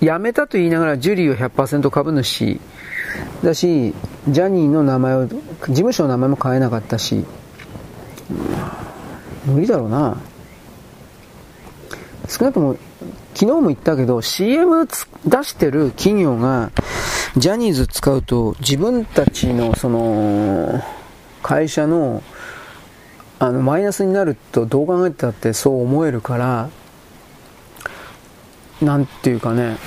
[0.00, 2.60] 辞めたと言いながらジュリーは100%株主
[3.42, 3.94] だし、
[4.28, 7.24] ジャニーの名前を、事務所の名前も変えなかったし、
[9.46, 10.16] 無理だろうな。
[12.28, 12.76] 少なくとも、
[13.34, 14.94] 昨日も言ったけど、CM 出
[15.44, 16.72] してる企業が、
[17.36, 20.82] ジャニーズ使うと、自分たちの、その、
[21.42, 22.22] 会社の、
[23.38, 26.70] あの、マイナスになると、どう考えてたってそう思えるから、
[28.82, 29.78] なんていうかね、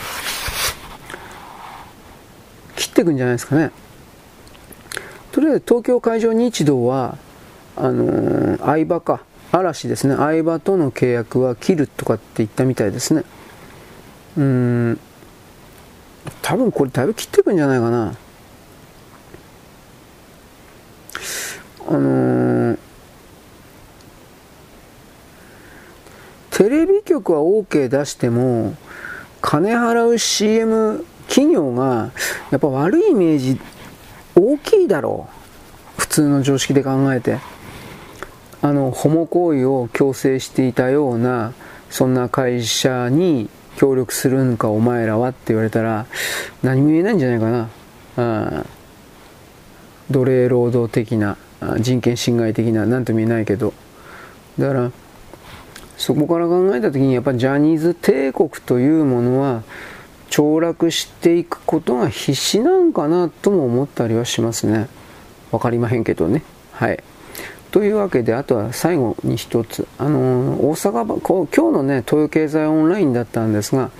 [2.75, 3.71] 切っていくんじゃないですかね。
[5.31, 7.17] とりあえず東京海上日動は、
[7.75, 9.21] あのー、相場か、
[9.51, 13.23] 嵐ですね、相場との契約は切るとかって言ったみたいですね。
[14.37, 14.99] うん、
[16.41, 18.15] 多分これだいぶ切っていくんじゃないかな。
[21.87, 22.77] あのー、
[26.59, 28.75] テレビ局は OK 出しても、
[29.39, 32.11] 金払う CM 企業が、
[32.51, 33.57] やっぱ悪いイメージ
[34.35, 35.29] 大きいだろ
[35.97, 36.01] う。
[36.01, 37.37] 普通の常識で考えて。
[38.61, 41.53] あの、ホモ行為を強制していたような、
[41.89, 46.07] そんな会社に協力するんかお前らはって言われたら、
[46.61, 47.69] 何も言えないんじゃないかな。
[48.17, 48.65] あ
[50.11, 51.37] 奴隷労働的な、
[51.79, 53.73] 人権侵害的な、なんとも言えないけど。
[54.57, 54.91] だから、
[55.99, 59.63] そこから考えた時にやっぱジャニーズ帝国というものは
[60.29, 64.87] 凋落していくことが必死なんかなとも思ったりはしますね。
[65.51, 66.41] わかりまへんけどね。
[66.71, 67.03] はい。
[67.71, 69.87] というわけで、あとは最後に一つ。
[69.97, 73.91] あのー、大阪、今日のね、東洋経済オンラインだったんですが、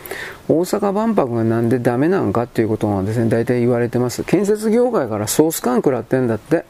[0.48, 4.24] 大阪万博がなんでダメなのかっていうことがですね、大体言われてます。
[4.24, 6.64] 建設業界からソース感食らってんだって。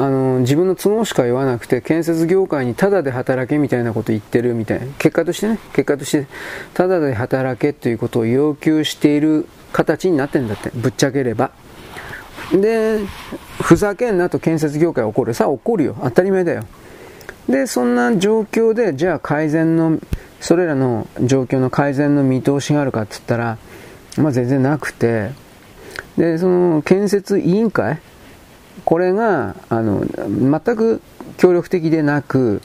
[0.00, 6.26] あの自分の都合しか言わなくて建設業界にタダで働けみたいなこと言ってるみたいな結果としてね結果として
[6.72, 11.50] タダで働けということを要求している形になってんだってぶっちゃければ。
[12.52, 12.98] で
[13.60, 15.96] ふざけんなと建設業界怒るさあ怒るよ。
[16.02, 16.64] 当たり前だよ。
[17.46, 19.98] でそんな状況でじゃあ改善の
[20.40, 23.58] それらの状況の改善の見通しがあるかって言ったら
[24.16, 25.30] まあ全然なくて。
[26.16, 27.98] でその建設委員会
[28.90, 31.00] これがあの全く
[31.36, 32.60] 協力的でなく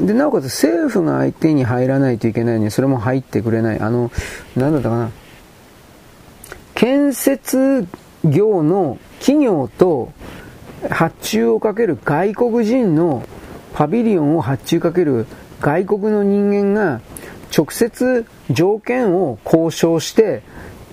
[0.00, 3.78] でなおかつ政府が相手に入らないといけないのにそれも入ってくれない。
[3.78, 4.10] あの
[4.56, 5.10] 何だったかな。
[6.74, 7.86] 建設
[8.24, 10.12] 業の企業と
[10.90, 13.24] 発注をかける外国人の
[13.74, 15.28] パビリオンを発注かける
[15.60, 17.00] 外国の人間が
[17.56, 20.42] 直接条件を交渉して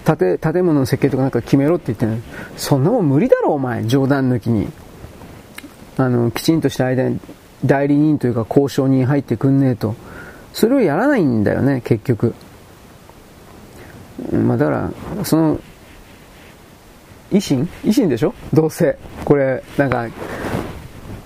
[0.06, 2.22] 建建物の設計とかなんか決めろって言ってる
[2.58, 3.86] そんなもん無理だろお前。
[3.86, 4.68] 冗談抜きに。
[5.98, 7.20] あのきちんとした間に
[7.64, 9.96] 代理人というか交渉人入ってくんねえと。
[10.54, 12.34] それをやらないんだよね結局。
[14.32, 14.72] まあだか
[15.18, 15.60] らその
[17.32, 17.70] 維新？
[17.84, 18.34] 維新でしょ？
[18.54, 18.98] どうせ。
[19.24, 20.08] これなんか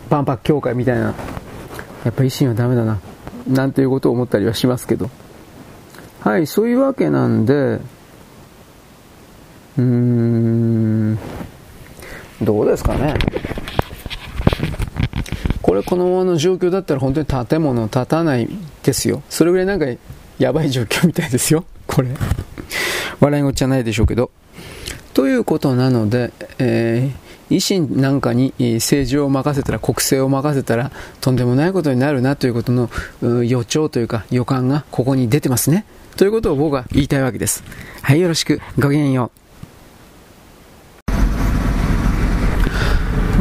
[0.09, 1.15] 万博協会みたいな。
[2.03, 2.99] やっぱ維新はダメだな。
[3.47, 5.09] なんていうことを思ったりはしますけど。
[6.19, 7.80] はいそういうわけなんで
[9.78, 11.19] うーん、
[12.41, 13.15] どうですかね。
[15.61, 18.47] これこのままの状況だったら本当に建物建たない
[18.84, 19.23] ですよ。
[19.30, 19.88] それぐらいなんか
[20.38, 21.65] やばい状況みたいですよ。
[21.88, 22.09] これ。
[23.19, 24.32] 笑いごっちゃないでしょうけど。
[25.13, 32.89] ということなので、えー、維新なんかに政治を任せたら、国政を任せたら、とんでもないことになるなということの
[33.43, 35.86] 予兆というか予感がここに出てますね。
[36.17, 37.63] ということを僕は言いたいわけです。
[38.01, 38.61] はい、よろしく。
[38.78, 39.45] ごきげんよう。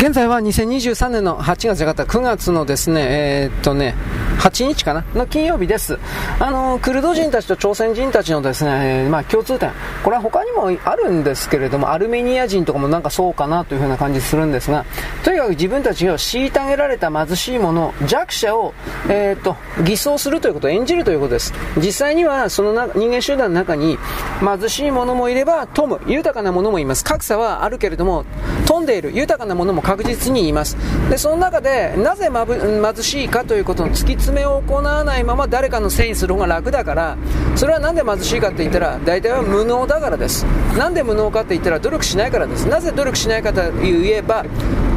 [0.04, 3.94] 現在は2023年の8月じゃなかった9月のですね、えー、っとね、
[4.38, 5.98] 8日かなの金曜日です。
[6.38, 9.70] あの、クルド人たちと朝鮮人たちのですね、まあ共通点。
[10.02, 14.84] これは他にもあるんですけれども、アルメニア人とかもなんかそうかなというふうな感じするんですが、
[15.24, 18.74] とにかく自分たちが虐げられた貧しい者、弱者を、
[19.08, 21.54] えー、っと、偽装するということ演じるということです。
[21.78, 23.96] 実際にはそのな人間集団の中に
[24.40, 27.02] 貧しい者もいれば、富む、豊かな者もいます。
[27.02, 28.26] 格差はあるけれども、
[28.66, 30.76] 富んでいる、豊かな者も確実にいます。
[31.08, 37.16] で、その中で、なぜ貧しいかということの突き詰めを行わないまま誰かのせいにする方が楽だから、
[37.54, 40.44] それはなんで貧しいかって言ったら、大体は無能だからです。
[40.76, 42.66] なんで無能かって言ったら、努力しないからです。
[42.66, 44.44] なぜ努力しないかと言えば、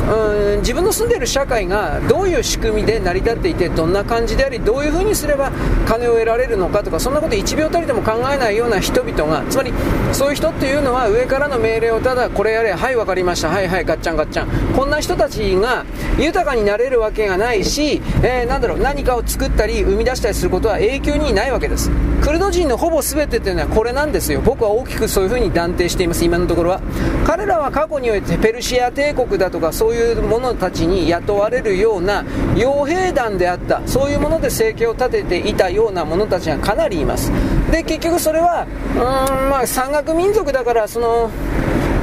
[0.08, 5.52] うん自分の住んでいる社会がどういう仕組みで成り立っていてどんな感じでありどういうふうにすれば
[5.86, 9.74] 金を得られるのかとかそんなこと1秒たりでも考えないような人々がつまり
[10.14, 15.86] そういう人っていうのは上からの命令をただこれやれはい分かりましたはいはいガッチャンガッチャンこんな人たちが
[16.18, 21.92] 豊かになれるわけがないし、えー、なんだろう何かを作ったり生み出したりすることは永久にないわけです。
[22.22, 24.42] クルド人のほぼ全てというのはこれなんですよ。
[24.42, 26.82] 僕は大きくそういうふうに断定しています今のところは。
[27.26, 32.24] 彼らは過去においてペルシア帝国だとかそういういう者たちに雇われるような
[32.56, 37.32] 傭兵団であったそういうもので生計を立てていたような者たちがかなりいます。
[37.72, 38.66] で結局それは
[38.96, 41.30] うーんまあ山岳民族だからその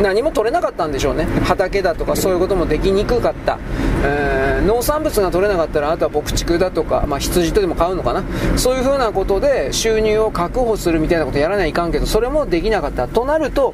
[0.03, 1.24] 何も取れなかったんでしょうね。
[1.45, 3.59] 畑だとかそういうこともできにくかった、
[4.05, 8.24] えー、農産物が取れなかったらあとは牧畜だとか、まあ、羊とでも買うのかな。
[8.57, 13.09] そういうふうなことで収入を確保するみたいなことやらないかんけどそれもできなかった。
[13.09, 13.72] となると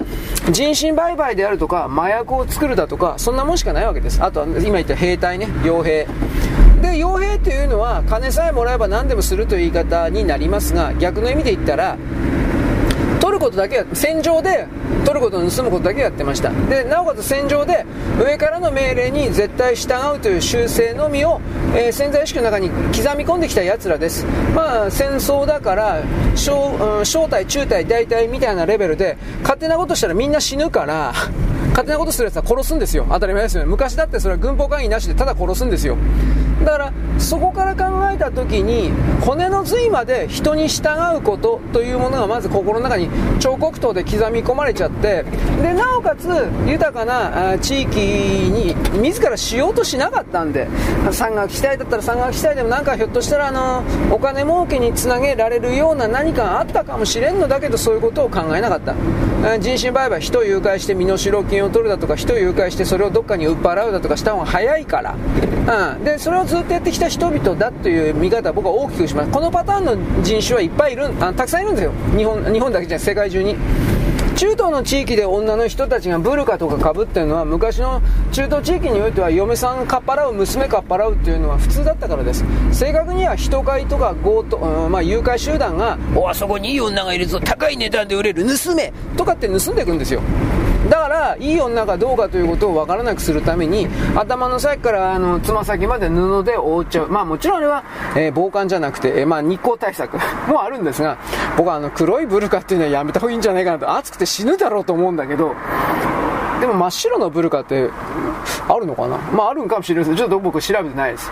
[0.53, 4.23] 人身売買であるとか麻薬を作るだとかそんなもんしかないわけです。
[4.23, 5.47] あとは今言った兵隊ね。
[5.63, 6.07] 傭兵。
[6.81, 11.99] で傭兵っていうのは金さえもらえば何でもするという言い方になりますが逆の意味で言ったら
[13.21, 14.67] 取ることだけは戦場で
[15.05, 16.51] 取ることを盗むことだけやってました。
[16.69, 17.85] でなおかつ戦場で
[18.23, 21.41] 上からの命令に絶対従うという習性のみを、
[21.75, 24.25] えー、潜在意識の中に刻み込んできたやつらです。
[24.55, 26.03] まあ戦争だから
[26.35, 31.13] 小,、うん、小隊中隊大隊みたいなレベルで勝手なことしたらみんな死ぬから
[31.71, 33.07] 勝手なことするやつは殺すんですよ。
[33.09, 33.69] 当たり前ですよね。
[33.69, 35.97] 昔だってそれは軍法会議なしでただ殺すんですよ。
[36.65, 38.91] だからそこから考えた時に
[39.21, 43.09] 骨の髄まで人に従うことというものがまず心の中に
[43.39, 45.25] 彫刻刀で刻み込まれちゃって
[45.63, 46.29] でなおかつ
[46.67, 50.69] 豊かな地域に自らしようとしなかったんで
[51.11, 58.95] 山岳地帯だったら山岳地帯でもなんかひょっとしたらあのお金儲けにつなげられるような何かあったかもしれんのだけどそういうことを考えなかった。
[59.59, 65.15] 人身売買人を誘拐して身代金を取るだとか人を誘拐してそれをどっかに売っ払うだとかした方が早いから、
[65.95, 69.31] うん、でそれをずっとやってきた人々だという見方は僕は大きくします。
[69.31, 71.93] このパターンの人種はいっぱいいるあたくさんいるんですよ。
[72.17, 73.57] 日本日本だけじゃ世界中に
[74.37, 78.01] 中東の地域で女の人たちがブルカとかかぶってるのは昔の
[78.33, 90.23] 中東地域においては嫁さんかっぱらう娘かっぱらうっていうのは普通だったからです正確には人買いとか強盗、うん、まあ、誘拐集団が「おあそこにいい女がいるぞ高い値段で売れる盗め!」とかって盗んでいくんですよ
[90.89, 97.09] だからいい女かどうかということを分からなくするために頭の先からあのつま先まで布で覆っちゃう。
[97.09, 97.85] まあもちろんあれは、
[98.17, 100.17] えー、防寒じゃなくて、えー、まあ、日光対策
[100.49, 101.19] もあるんですが
[101.57, 103.95] 僕はあの黒いブルカっていうのはやめた方がいいんじゃないかなと。
[103.95, 105.55] 暑くて死ぬだろうと思うんだけど
[106.61, 107.91] でも真っ白のブルカって
[108.69, 109.19] あるのかな？
[109.33, 111.31] まああるんかもしれないですちょっと僕調べてないです。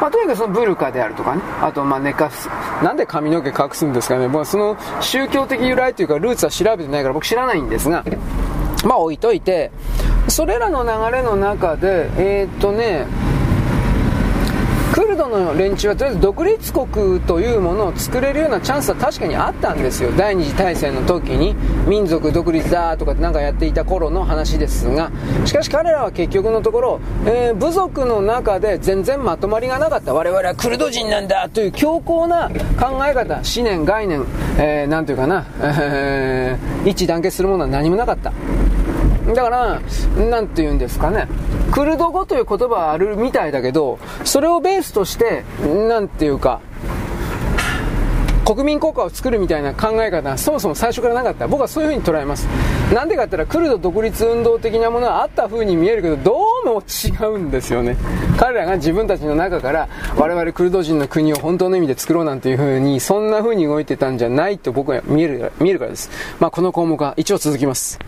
[0.00, 2.48] まあ、とにかくそのブルカであるとかね、あとまあ寝かす、
[2.82, 8.02] なんで髪の毛隠すんですかね、まあ、その宗教的由来というかルーツは調べてないから僕知らないんですが、
[8.84, 9.70] まあ置いといて、
[10.28, 13.06] それらの流れの中で、えー、っとね、
[14.92, 20.12] クルドの連中はとりあえず独立国というものを作れるようなチャンスは確かにあったんですよ。
[20.12, 21.54] 第二次大戦の時に
[21.88, 25.10] 民族独立だとかってなんかやっていた頃の話ですが。
[25.46, 30.12] しかし彼らは結局のところ、えー、部族の中で全然まとまりがなかった。
[30.12, 34.26] 我々はクルド人なんだという強硬な考え方思念概念、
[34.58, 38.30] えー、なんていうかな、えー、一致団結するものは何もなかった。
[39.28, 39.80] だから、
[40.24, 41.28] なんて言うんですかね。
[41.70, 45.44] クルド語という言葉はあるみたいだけど、それをベースとして、
[45.88, 46.60] なんていうか、
[48.44, 51.46] 国民国家を作るみたいな考え方はそもそも最初からなかった。
[51.46, 52.46] 僕はそういう風に捉えます。
[52.92, 57.96] なんでかって言ったら、クルド独立運動的なものはあった風に見えるけど、どうも違うんですよね。
[58.36, 66.10] 彼らが自分たちの中から、我々クルド人の国を本当の意味で作ろうなんていう風に、そんな風に動いてたんじゃないと僕は見える、見えるからです。
[66.40, 68.00] まあ、この項目は一応続きます。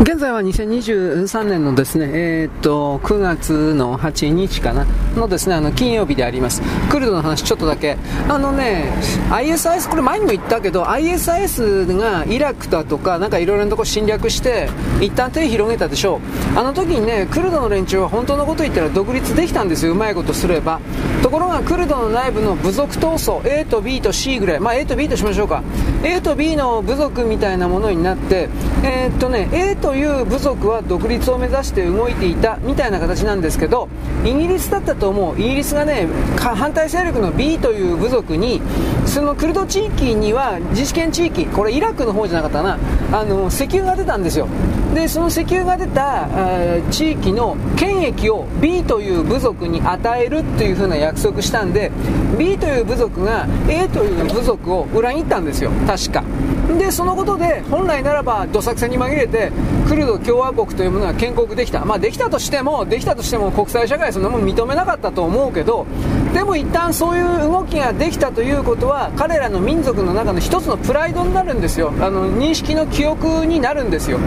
[0.00, 4.86] 現在は2023年のですね、えー、っと、9月の8日かな、
[5.16, 6.62] のですね、あの、金曜日であります。
[6.88, 7.96] クルドの話ちょっとだけ。
[8.28, 8.92] あのね、
[9.30, 14.70] ISIS、これ前にも言ったけど、ISIS がイラクだとか、なんかいろいろなとこ侵略して、
[15.00, 16.20] 一旦手広げたでしょ
[16.54, 16.58] う。
[16.58, 20.80] あの時にね、クルドの連中は本当のこと言ったら独立できたんですよ、うまいことすれば。
[21.24, 25.64] ところが、クルドの内部の部族闘争、A と B と C ぐらい、まあ A と B としましょうか。
[26.04, 28.48] A と B の部族みたいなものになって、
[28.84, 33.88] えー、っとね、A とという部族は独立を目指して動いていたみたいな形なんですけど
[34.22, 35.40] イギリスだったと思う。
[35.40, 38.60] イギリスがね反対勢力の B という部族に
[39.06, 42.78] そのクルド地域には自治権地域これイラクの方じゃなかったな。
[43.18, 44.46] あの石油が出たんですよ。
[44.94, 46.28] でその石油が出た
[46.90, 51.90] 地域の権益を B という部族に与えるっていう風な約束したんで
[52.38, 55.70] B という部族が A という部族を裏切ったんですよ。
[55.86, 56.22] 確か。
[56.76, 59.50] でそのことで本来ならばどさくさに紛れて
[59.88, 65.86] クルド共和国というものは建国できた、まあ、できたとしてもできたとしても国際社会そんなもん認めなかったと思うけど
[66.34, 71.92] でも一旦そういう動きができたということは彼らの民族の中の一つのプライドになるんですよ。
[72.00, 74.18] あの認識の記憶になるんですよ。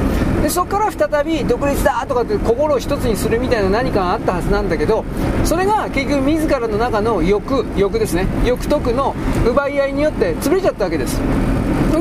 [0.42, 5.06] でそこから再び独立だとかって心を一つにするみたいな何かがあったはずなんだけど
[5.46, 8.26] それが結局自らの中の欲欲ですね。
[8.44, 9.16] 欲得の
[9.48, 11.20] 奪い合いによって潰れちゃったわけです。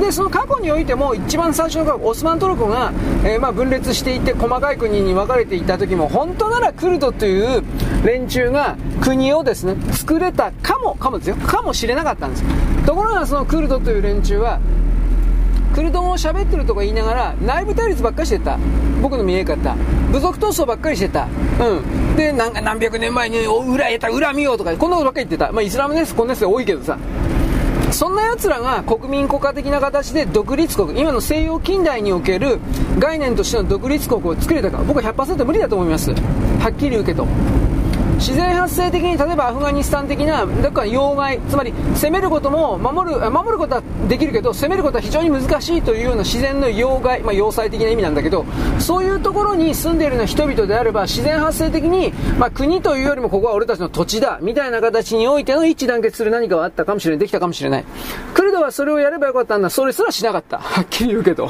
[0.01, 2.93] でその過去においても一番最初のオスマントルコが、
[3.23, 7.63] えー、まあ分裂していて細かい国に分かれていた時も本当ならクルドという
[8.05, 11.37] 連中が国をですね作れたかもかもですよ。
[11.37, 12.45] かもしれなかったんです。
[12.87, 14.59] ところがそのクルドという連中は
[15.75, 18.59] クルド語を喋ってるとか言いながら内部対立ばっかりしてた。
[19.03, 19.75] 僕の見え方
[20.13, 21.29] 部族闘争ばっかりしてた。
[21.61, 22.17] うん。
[22.17, 25.53] でなんか何百年前に裏得た恨みようとかこんなことばっかり言ってた。
[25.53, 26.99] まあイスラムですこんなやつ多いけどさ。
[27.93, 32.59] そんな奴らが国民国家的な形で独立国、今の西洋近代における
[32.99, 36.13] 概念としての独立国を作れたか、僕は100%無理だと思います。
[36.13, 37.27] はっきり言うけど。
[38.21, 48.45] 自然発生的に例えばアフガニスタン的なだから要害つまり攻めることも守る守ることはできるけど攻めることは非常に難しいというような自然の要害、まあ、要塞的な意味なんだけど
[48.79, 57.85] そういうところに住んでいるような人々であれば自然発生的に、まあ、国というよりもここは俺たちの土地だみたいな形においての一致団結する何かはあったかもしれないできたかもしれない。
[58.35, 59.71] クルドはそれをやればよかったんだ。
[59.71, 60.59] それすらしなかった。
[60.59, 61.49] はっきり言うけど。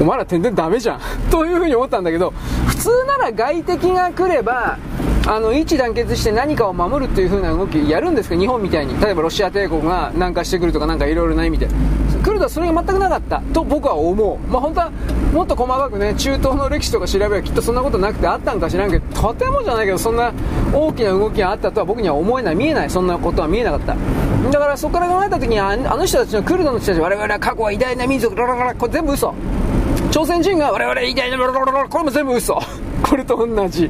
[0.00, 1.00] お前ら全然ダメじゃん。
[1.30, 2.32] というふうに思ったんだけど
[2.66, 4.78] 普通なら外敵が来れば
[5.24, 8.36] あの一致団結して何かを守るという風な動きやるんですか？
[8.36, 9.00] 日本みたいに。
[9.00, 11.68] 例えばロシア帝国が南下してくるとかなんかいろいろない意味で
[12.24, 14.38] クルドはそれが全くなかったと僕は思う。
[14.50, 14.90] まあ本当は
[15.32, 20.32] もっと細かくね中東の歴史とか調べればきっとそんなことなくてあったんか知らんけどとてもじゃないけどそんな
[20.72, 22.56] 大きな動きがあったとは僕には思えない。
[22.56, 22.90] 見えない。
[22.90, 23.96] そんなことは見えなかった。
[24.50, 29.32] だからそこから考えた時にあの人たちのクルドの人たち我々は過去は偉大な民族ララララこれ全部嘘。
[30.10, 32.60] 朝鮮人が我々偉大なララララこれも全部嘘。
[33.02, 33.88] これと同じ。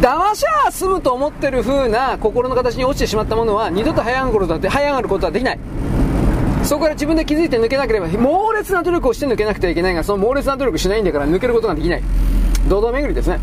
[0.00, 5.58] 騙しゃ済むと思ってる風な心の形に落ちてしまったものは二度と早上がることは早上がることはできない。
[6.64, 12.02] そこから自分で気づいて抜けなければ猛烈な努力をして抜けなくてはいけないがその猛烈な努力しないんだから抜けることができない。
[12.66, 13.40] 堂々巡りですね。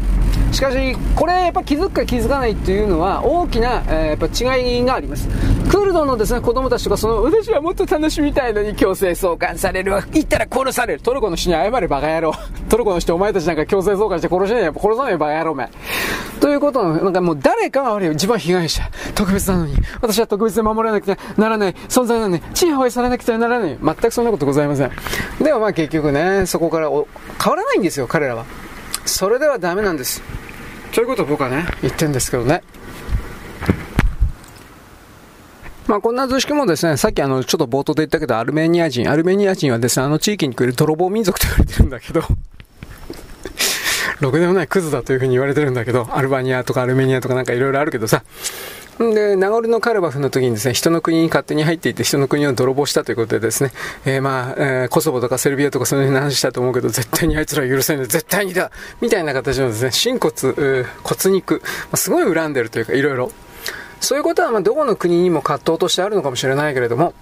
[0.51, 5.27] しかしこれやっぱ気づくか気づかないっていうのは大きな、えー、やっぱ違いがあります。
[5.69, 10.05] クルドのですね子供たちとかその私はもっと楽しみたいのに強制送還されるわ。
[10.11, 11.01] 言ったら殺される。
[11.01, 12.33] トルコの人に謝れバカ野郎。
[12.69, 15.17] トルコの人お前たちなんか強制送還して殺しないよ殺さないよ。
[15.17, 15.69] バカ野郎お前
[16.39, 18.83] ということのなんかもう誰かが悪い自分は被害者
[19.15, 19.75] 特別なのに。
[20.01, 21.73] 私は特別で守らなくてならない。
[21.89, 23.77] 存在なのに地位保衛されなくてはならない。
[23.83, 24.91] 全くそんなことございません。
[25.41, 27.05] でもまあ結局ねそこから変わ
[27.55, 28.45] らないんですよ彼らは。
[29.07, 30.21] それではダメなんです。
[30.93, 32.63] ということを僕はね言ってるんですけどね。
[35.87, 42.23] まあ、こんな図式もですね、さっきあの、ちょっと冒頭で言ったけど、アルメニア人、アルメニア人はですね、あの地域に来る泥棒民族と言われてるんだけど、
[44.19, 48.23] ろくでもないクズだというふうに言われてるんだけど、アルバニアとかアルメニアとかなんかいろいろあるけどさ、
[48.99, 53.71] で、ナゴルノカルバフの時にですね、人の国に勝手に入っていて人の国を泥棒したということでですね、
[54.05, 60.31] えー、まあ、えー、コソボとかセルビアとかそういう話したと思うけど、絶対にあいつらは許せない、絶対にだみたいな形のですね、心骨、
[61.03, 63.31] 骨肉、まあ、すごい恨んでるというか、いろいろ。
[63.99, 67.13] そういうことはまあどこの国にも葛藤としてあるのかもしれないけれども、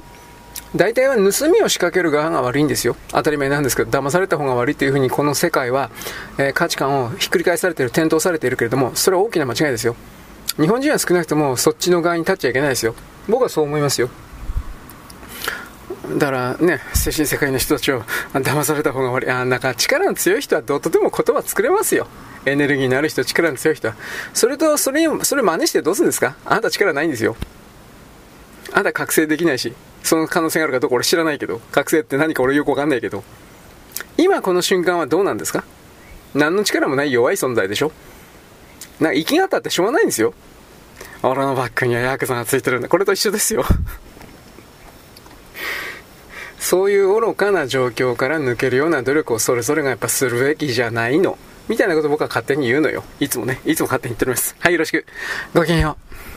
[0.75, 2.95] 大体は盗みを仕掛ける側が悪いんですよ。
[3.11, 5.89] 当たり前なんですけど、騙された方が悪いというふうにこの世界は、
[6.37, 9.95] えー、価値観をひっくり返されている、転倒されているけれども、それは大きな間違いですよ。
[10.57, 12.95] 日本人は少なくともそっちの側に立っちゃいけないですよ。
[13.27, 14.09] 僕はそう思いますよ。
[16.17, 18.03] だからね、精神世界の人たちを
[18.33, 19.29] 騙された方が悪い。
[19.29, 22.07] あ、なんか力の強い人はどうとでも言葉作れますよ。
[22.45, 23.95] エネルギーのある人、力の強い人は。
[24.33, 26.35] それと、それに、それ真似してどうするんですか？
[26.45, 27.35] あなた力ないんですよ。
[28.71, 33.23] あなた覚醒できないし、その可能性があるかどうか俺知らないけど、覚醒って何か俺よくわかんないけど、
[34.17, 35.65] 今この瞬間はどうなんですか？
[36.35, 37.91] 何の力もない弱い存在でしょ？
[38.99, 40.33] なんか息がたってしょうがないんですよ。
[41.23, 42.89] 俺のバッグにはヤクザがついてるんだ。
[42.89, 43.63] これと一緒ですよ。
[46.59, 51.37] そういう愚かな状況から抜けるような努力をそれぞれがやっぱするべきじゃないの。
[51.67, 53.03] みたいなこと僕は勝手に言うのよ。
[53.19, 53.59] いつもね。
[53.65, 54.55] いつも勝手に言っております。
[54.59, 55.05] はい、よろしく。
[55.53, 55.97] ごきげんよ
[56.31, 56.34] う。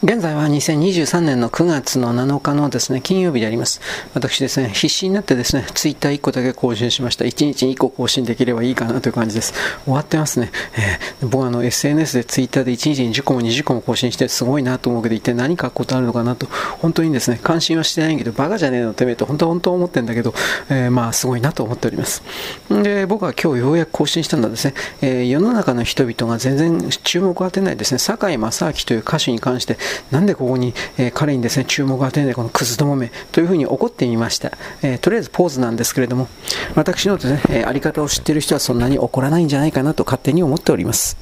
[0.00, 3.80] 現在は2023年の9月の7日のですね、金曜日であります。
[4.14, 7.24] 私ですね、必死になってですね、ツイッター1個だけ更新しました。
[7.24, 9.52] 1日に1個更新できればいいかなという感じです。
[9.84, 10.52] 終わってますね。
[10.76, 16.46] えー、僕はあの SNS でツイッターで1日に10個も20個も更新してすごいなと思うけど、一体何書くことあるのかなと、
[16.78, 20.32] 本当にですね、関心はしてないけど、バカじゃねえのてめえと本当は本当は思ってんだけど、
[20.70, 22.22] えー、まあすごいなと思っております。
[22.70, 29.76] で、僕は今日ようやく更新したんだですね、えー、世の中の人々が全然注目を当てないですね、堺正明という歌手に関して、
[30.10, 34.52] なんでここに、えー、彼にですね、注目が当てないこのクズどもめというふうに怒ってみました。
[34.82, 36.28] えー、とりあえずポーズなんですけれども、
[36.74, 41.16] 私のですね、えー、あり方を知っている人はそんなに怒らないんじゃないかなと勝手に思っております。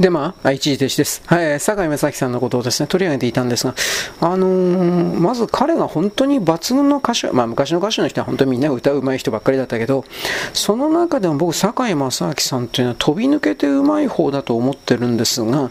[0.00, 1.22] で、まあ、一時停止です。
[1.26, 3.74] はい、坂井正樹さんのことをですね、取り上げていたんですが、
[4.22, 10.06] あのー、まず彼が本当に抜群の歌手、まあ、昔の歌手の人は本当にみんな歌うまい人ばっかりだったけど、
[10.54, 15.70] その中でも僕、坂井正明さんというのは飛び抜けてうまい方だと思ってるんですが、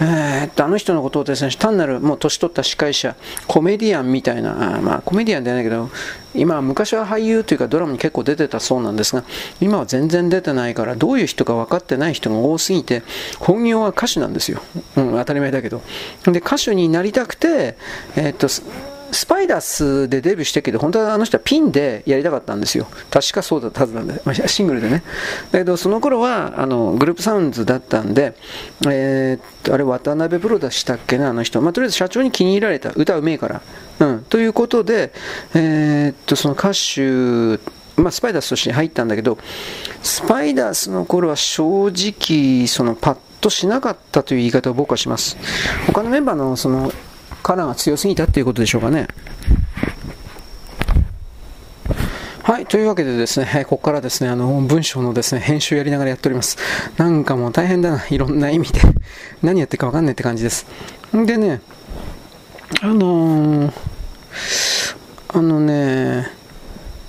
[0.00, 3.14] えー、っと、あの人のことをですね、単なるもう年取った司会者、
[3.46, 5.88] コメディアンみたいな、あまあ、コメディアンじゃないけど、
[6.34, 9.24] 今、昔は俳優というかドラマに結構出てたそうなんですが、
[9.60, 13.02] 今は全然出てないから、どういう人か分かってない人が多すぎて、
[13.38, 14.60] 本業は歌手なんですよ。
[14.96, 15.82] うん、当たり前だけど。
[16.24, 17.76] で、歌手になりたくて、
[18.16, 18.48] えー、っと、
[19.10, 22.86] スパイダースでデビューしてけど、本当はあの人はピンでやりたかったんですよ。
[23.10, 25.02] 確かそうだったはずなんで、まあ、 シングルでね。
[25.50, 28.34] だけど、その頃は、あの、グループサウンズだったんで、
[28.86, 31.60] えー、っと、あれ、渡辺プロでしたっけね、あの人。
[31.62, 32.90] まあ、とりあえず社長に気に入られた。
[32.94, 33.62] 歌うめえから。
[34.00, 34.24] うん。
[34.28, 35.12] ということで、
[35.54, 37.58] えー、っと、その歌手、
[38.00, 39.38] まあ、スパイダースとして入ったんだけど、
[40.02, 45.36] スパイダースの頃は正直、そのパッとしなかったという言い方を僕はします。
[45.86, 46.92] 他のメンバーのその
[47.42, 49.08] カラーが強すぎたっていうことでしょうかね。
[52.48, 56.56] はい、というわけでですね、ここからですね、あの、文章のですね、編集やりながらやっております。
[56.96, 58.80] なんかもう大変だな、いろんな意味で。
[59.44, 60.64] 何やってるかわかんないって感じです。
[61.14, 61.60] んでね、
[62.80, 63.72] あのー、
[65.34, 66.30] あのね、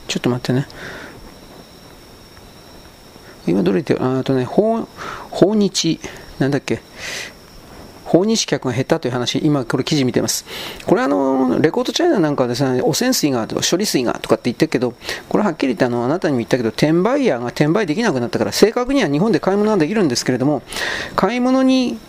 [0.10, 0.68] ちょっと待ってね。
[3.48, 4.46] 今どれ言ってあとね、
[5.32, 6.00] 訪日、
[6.40, 6.82] なんだっけ、
[8.06, 10.46] 訪日客が減ったという話、今これ記事見てます。
[10.88, 14.96] これあの、レコードチャイナなんかはですね、汚染水が、処理水がとかって言ってるけど、
[15.30, 20.64] これはっきり言ってあの、あなたにも言ったけど、転売ヤーが転売できなくなったから、正確には日本で買い物はできるんですけれども、
[21.16, 22.00] 買い物に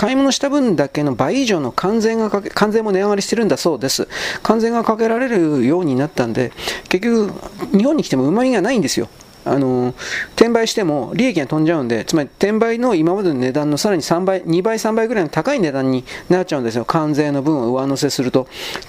[0.00, 4.08] 買い物した分だけの倍以上の関税が、関税も値上がりしてるんだそうです。
[4.42, 6.52] 関税がかけられるようになったんで、
[6.88, 7.32] 結局、
[7.76, 9.10] 日本に来てもうまみがないんですよ。
[9.44, 9.94] あの
[10.36, 18.46] 転売しても利益が飛んじゃうんで、つまり転売の今までの値段のさらに3倍、2倍、3倍ぐらいの高い値段になっちゃうんですよ、関税の分を上乗せすると。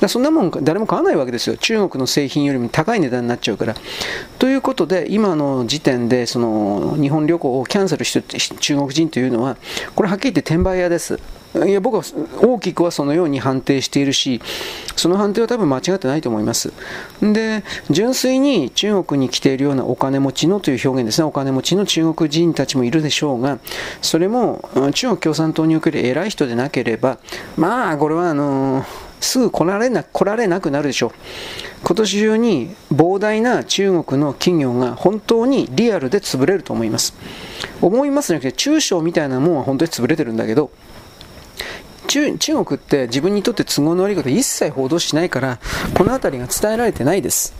[0.08, 3.76] そんなもん誰も買わないわけですよ、中国の製品よりも高い値段になっちゃうから。
[4.40, 8.22] ということで、今の時点でその日本旅行をキャンセルして
[8.60, 9.58] 中国人というのは、
[9.96, 11.20] これはっきり言って転売屋です。
[11.54, 12.04] いや僕は
[12.42, 14.42] 大きくはそのように判定しているし、
[14.96, 16.72] その判定は多分間違ってないと思います。
[17.22, 23.60] で、純粋に中国に来ているようなお金持ちのという表現ですね、お金持ちの中国人たちもいるでしょうが、
[24.02, 27.18] それも中国共産党における偉い人でなければ、
[27.58, 28.86] まあ、これはあの
[29.20, 31.12] すぐ来られな来られなくなるでしょう。
[31.84, 37.14] 今年中に膨大な中国の企業が本当にリアルで潰れると思います。
[37.82, 40.72] 思いますね、中小みたいなもんは本当に潰れてるんだけど、
[42.12, 45.60] 中中国って自分にとって都合の悪いこと一切報道しないから、
[45.96, 47.54] この辺りが伝えられてないです。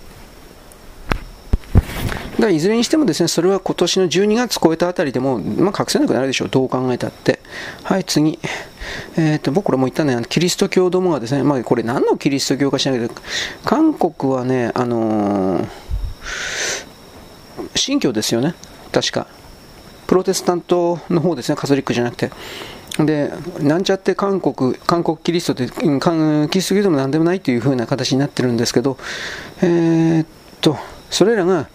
[2.38, 6.50] だいずれにしてもですね、それは今年の12月超えたあたりでも、まあ、隠せなくなるでしょう。
[6.50, 7.40] どう考えたって。
[7.84, 8.40] はい、次。
[9.16, 13.14] えっ、ー、と、僕らも言ったね、キリスト教どもがですね、まあ、これ何のキリスト教かしないけど、
[13.64, 15.68] 韓国はね、あのー、
[17.76, 18.56] 新教ですよね。
[18.92, 19.28] 確か。
[20.08, 22.32] プロテスタントの方ですね、カトリックじゃなくて。
[23.00, 28.98] で、なんちゃって韓国、韓国キリストって、キリスト教でもなんでもないという風な形になってるんですけど、
[29.62, 30.26] えー、っ
[30.60, 30.78] と、
[31.10, 31.68] それらが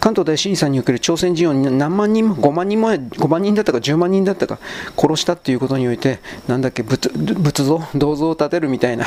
[0.00, 4.58] 関東大震災における朝鮮人を何万人も、5万人も、5万人だったか10万人だったか
[4.96, 9.06] 殺したっていうことにおいて、なんだっけ、仏仏像、銅像を建てるみたいな、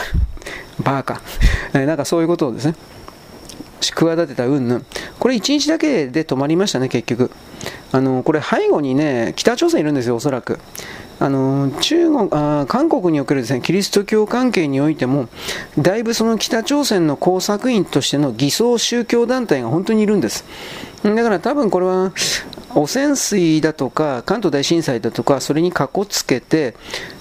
[0.80, 1.22] バーカ、
[1.74, 2.76] えなんかそういうことをですね、
[3.82, 4.86] 企てた云々、
[5.20, 7.32] これ1日だけで止まりましたね、結局。
[7.92, 10.60] あのこれ背後にね、北朝鮮いるんですよ、おそらく。
[11.24, 15.30] あの中国あ韓国におけるです、ね、キリスト教関係においても、
[15.78, 20.44] だいぶその北朝鮮の工作員としての偽装宗教団体が本当にいるんです。
[21.02, 22.12] だから多分これは
[22.76, 26.76] 汚染水だとか関東大震災だとかそれにかこつけて、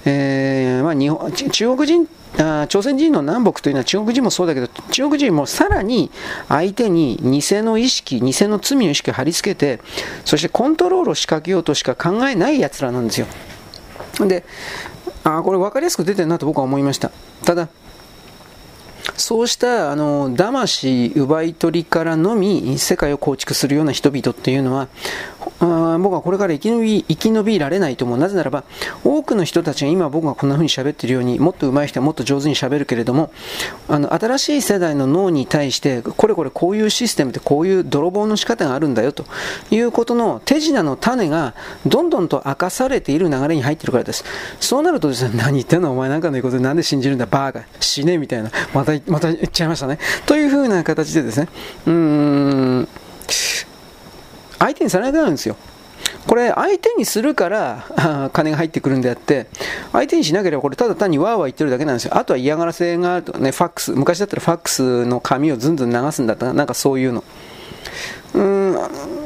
[0.05, 6.11] えーまあ、日本中国人あ朝鮮人の南北というのは中国人もそうだけど中国人もさらに
[6.49, 9.81] 相手に偽の意識偽の罪の意識を貼り付けて
[10.25, 13.27] そしてコントロールを仕掛けようとしか考えない奴らなんですよ
[14.21, 14.45] で
[15.25, 17.11] あこれ分かりやすく出てるなと僕は思いました。
[17.45, 17.69] ただ
[19.17, 24.89] そうしたあの騙し、奪い取りからのみ世界を構築するような人々っていうのは
[25.61, 28.19] 僕はこれから生き延び生き延びられないと思う。
[28.19, 28.65] なぜならば、
[29.05, 33.31] 多くの人たちが今僕がこんな風に喋っているように、もっと上手い人はもっと上手に喋るけれども、
[33.89, 39.25] あの新しい世代の脳に対して、これこれこういうシステムでこういう泥棒の仕方があるんだよと
[39.71, 41.55] いうことの手品の種が
[41.87, 44.25] どんどんと明かされている流れに入っているからです。
[44.61, 45.93] そうなるとですね、何言ってんの？
[45.93, 47.27] お前なんかの言うことでなんで信じるんだ？
[47.27, 48.51] バーが死ねみたいな。
[48.75, 49.99] また、また言っちゃいましたね。
[50.27, 51.49] という風な形でですね、
[51.87, 51.93] うー
[52.81, 52.89] ん、
[54.63, 55.57] 相手にされなくなるんですよ。
[56.27, 59.47] これ相手にするから金が入ってくるんであって
[59.93, 62.17] 相手にしなければこれただ単にわーわー言ってるだけなんですよ。
[62.17, 67.25] あとは嫌がらせがあるとかねファックス昔だったらファックスの紙をずんずん流すんだったらなんかそういうの。
[68.35, 68.77] うん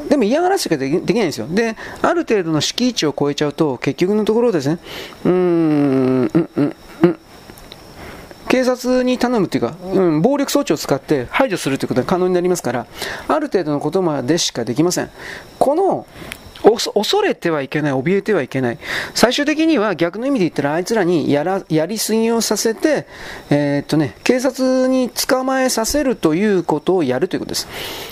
[0.08, 1.46] でも嫌がらせしかできないんですよ。
[1.48, 4.78] である程度の敷地を超えちゃうと結局のところですね。
[5.24, 5.38] うーんう
[6.24, 6.76] んうんうん。
[8.48, 12.86] 警察に頼むというか、うん、暴力装置を使って排除するということが可能になりますから、
[13.28, 15.10] ある程度のことまでしかできません。
[15.58, 16.06] この
[16.70, 18.78] 恐れてはいけない、怯えてはいけない。
[19.14, 23.06] 最終的には逆の意味で言ったら、あいつらにやらやりすぎをさせて、
[23.50, 27.68] えー、っとね、警察に捕まえさせるということをやるということです。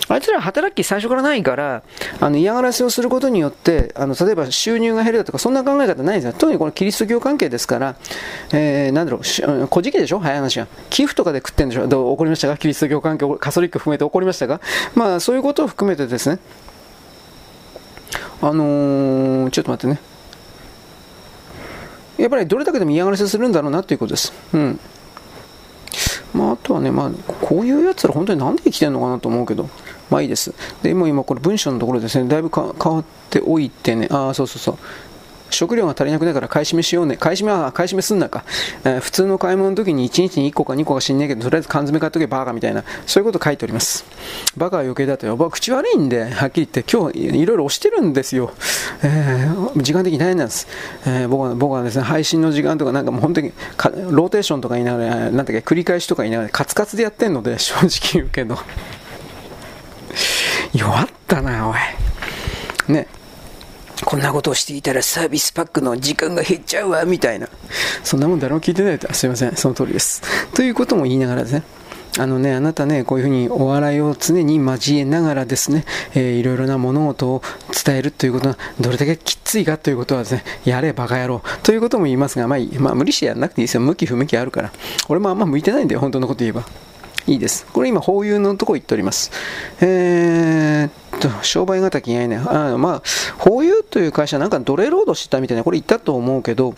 [0.07, 1.83] あいつら働き最初からないから、
[2.19, 6.33] あの嫌がらせをすることによって、あの例えば収入が減るだとか、そんな考え方ないんですよ。
[6.37, 7.95] 特にこのキリスト教関係ですから、
[8.53, 10.19] えー、なんだろう、古事記でしょ？
[10.19, 10.67] 早い話は。
[10.89, 11.87] 寄付とかで食ってんでしょ？
[11.87, 12.57] どう怒りましたか？
[12.57, 14.61] キリスト教関係、カソリック含めて怒りましたか？
[14.95, 16.39] まあ、そういうことを含めてですね、
[18.41, 19.99] あのー、ちょっと待ってね。
[22.17, 24.33] やっぱりどれだけでも嫌がらせするんだろうなということです。
[24.53, 24.79] うん。
[26.33, 29.69] まあ、あとはね、まあ、こういうやつら本当になんで生きてるのかなと思うけど、
[30.09, 30.53] まあいいです。
[30.83, 34.77] で、も今これ文章のところですね、だいぶ変わっておいてね、ああ、そうそうそう。
[35.55, 37.17] 食料が足りなくないから買い占めしようね。
[37.17, 38.43] 買い占めは買い占めすんなか。
[38.83, 44.05] えー、普通の買い物の時に1日に1個か2個か知んねえけど、とりあえず缶詰買っとけバーカみたいな、そういうこと書いております。
[44.57, 45.35] バカは余計だとよ。
[45.35, 48.51] 僕口悪いんで、はっきり言って、今日いろいろ押してるんですよ。
[49.03, 50.67] えー、時間的に大変なんです。
[51.05, 53.51] えー、僕は僕はですね、配信の時間とかなんかもう本当に
[54.11, 58.57] ローテーションとか言いながら、なんだっけ、繰り返しとか言いながら、カツカツでやってんので、正直言うけど。
[60.73, 61.75] 弱ったな、おい。
[62.91, 63.07] ね。
[64.03, 67.47] こんなことをしていたらサービスパックの時間が減っちゃうわ、みたいな。
[68.03, 69.11] そんなもん誰も聞いてないと。
[69.13, 70.21] すいません、その通りです。
[70.53, 71.63] ということも言いながらですね。
[72.17, 75.83] あのね、あなたね、こういうふうにお笑いを常に交えながらですね、
[76.13, 77.41] えー、いろいろな物事を
[77.85, 83.81] 伝えるということは、どれだけきついかということはですね、やれバカ野郎ということも言いますが、まあ、まあ、無理してやらなくていいですよ。
[83.81, 84.71] 向き不向きあるから。
[85.09, 86.63] 俺もあんま向いてないんだよ、本当のこと言えば。
[87.27, 87.65] いいです。
[87.73, 89.31] これ今、法有のとこ行っております。
[89.81, 92.37] えー、っと、商売敵がいね。
[92.37, 93.03] あまあ、
[93.37, 96.75] 法有という会社なんか奴隷労働してたみたいな、これ言ったと思うけど、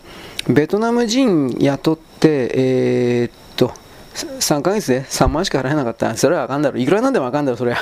[0.48, 3.74] ベトナム人雇って、えー、っと、
[4.16, 6.16] 3ヶ月で3万しか払えなかった。
[6.16, 6.80] それはあかんだろ。
[6.80, 7.80] いくらなんでもあかんだろ、それは。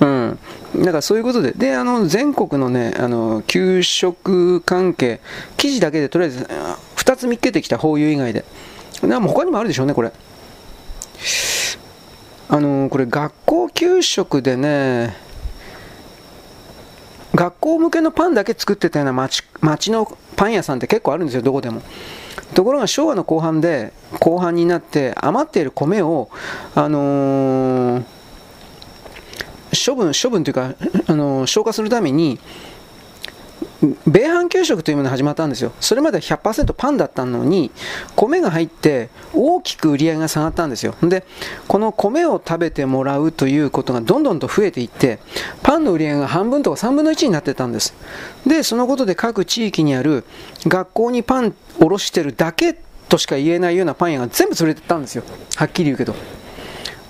[0.00, 0.38] うん。
[0.76, 5.20] だからそういうことで、で、あの、全国のね、あの、給食関係、
[5.56, 6.48] 記事だけでとりあえず、
[6.96, 8.44] 2つ見っけてきた、法有以外で。
[9.02, 10.12] なも他にもあるでしょうね、これ。
[12.48, 15.16] あのこれ学校給食でね
[17.34, 21.82] 学校向けのパンだけ作ってたような町町のパン屋さんって結構あるんですよどこでも。
[22.54, 26.30] ところが昭和の後半で後半になって余っている米を
[26.74, 28.04] あのー、
[29.72, 30.74] 処分処分というか、
[31.06, 32.38] あのー、消化するために
[34.06, 35.72] 米飯給食というものが始まったんですよ。
[35.80, 37.70] それまでは100%パンだったのに、
[38.14, 40.94] 米が入って大きく売り上げが下がったんですよ。
[41.02, 41.26] で、
[41.68, 45.18] この米を食べてもらうということがどんどんと増えていって、
[45.62, 47.94] パンの売り上げが半分とか3分の1になってたんです。
[48.46, 50.24] で、そのことで各地域にある
[50.66, 55.22] 学校にパンおろしてるだけとしか言えないようなパン屋が全部潰れてたんですよ。
[55.56, 56.14] はっきり言うけど。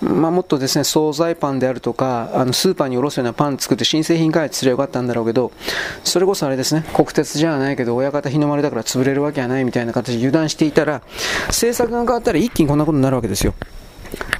[0.08, 5.52] まあ、もっとですね、惣菜パンであるとか、あのスーパーに卸すようなパン作って新製品開発すればよかったんだろうけど、
[6.04, 11.02] それこそあれですね、国鉄じゃないけど、親方日の丸だから潰れるわけはないみたいな形で油断していたら、
[11.48, 13.54] 政策が変わったら一気にこんなことになるわけですよ。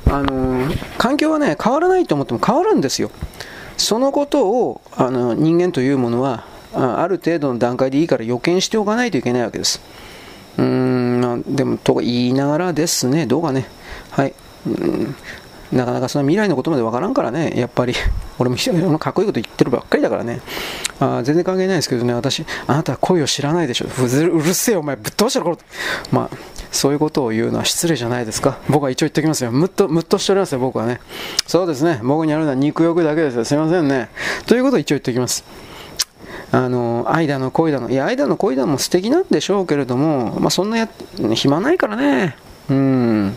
[0.06, 3.10] あのー、環境はね、変わらないと思っても変わるんですよ。
[3.76, 9.80] そのことを、あの、人間というものは、ある程度の段階でいいから予見しておかないといけないわけです。
[10.58, 13.66] うーん、でも、と言いながらですね、どうかね、
[14.10, 14.34] はい。
[14.66, 15.16] うん
[15.72, 17.94] なかなかその未来のことまでわからんからね、やっぱり、
[18.38, 20.40] 俺もかっこいいこと言ってるばっかりだからね、
[21.00, 25.58] あ全然関係ないですけどね、私、あなたは恋を知らないでしょ、うるせえ、お前、ぶっ飛ばしたろ、
[26.10, 26.36] まあ、
[26.70, 31.00] そういうことを言うのは失礼じゃないですか、僕は一応言っておきますよ、むっと、むっとしておりますよ、僕はね、
[31.46, 34.08] そうですね、僕にあるのは肉欲だけですよ、すいませんね、
[34.46, 35.44] ということを一応言っておきます。
[36.52, 40.88] あの愛だの恋だの、いや、愛だの恋だのも素敵なんでしょうけれども、まあ、そんなや
[41.34, 42.36] 暇ないからね、
[42.70, 43.36] うん。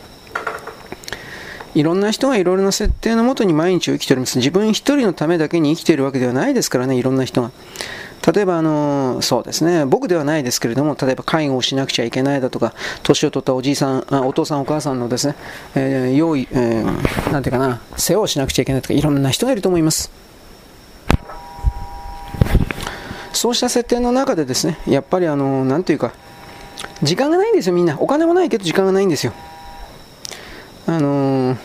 [1.76, 4.38] いろんな人がいろいろな設定のもとに毎日を生きております。
[4.38, 7.52] 自分一人のためだけに生きているわけではないですからね、いろんな人が。
[8.34, 15.36] 例えば、あの、そうですね、僕ではないですけれども、例えば介護をしなくちゃいけないだとか、年を取ったおじいさん、あお父さん、お母さんのですね、
[15.76, 20.12] えー、用意、えー、なんていうかな、世話をしなくちゃいけないとか、いろんな人がいると思います。
[23.32, 26.12] そうした設定の中でですね、やっぱりあの、なんていうか、
[27.02, 27.98] 時間がないんですよ、みんな。
[28.00, 29.34] お金もないけど時間がないんですよ。
[30.90, 31.58] あのー、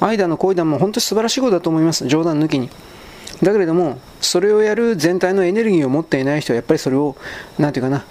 [0.00, 2.06] 愛だの恋だも本当に素晴らしいことだと思います。
[2.06, 2.68] 冗談抜きに。
[3.42, 7.16] だけれども、それをやる全体のエネルギーを持っていない人は、やっぱりそれを、
[7.58, 8.04] なんていうかな、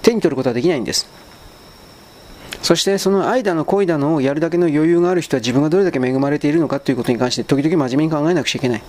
[0.00, 1.06] 手に取ることはできないんです。
[2.62, 8.82] そしてその愛だの恋だのをやるだけの余裕がある人は自分がどれだけ恵まれているのかということに関して時々真面目に考えなくちゃいけない。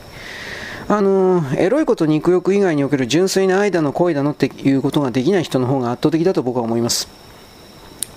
[0.88, 7.25] あのエロいこと肉欲以外における純粋な愛だの恋だのっていうことができない人の方が圧倒的だと僕は思います。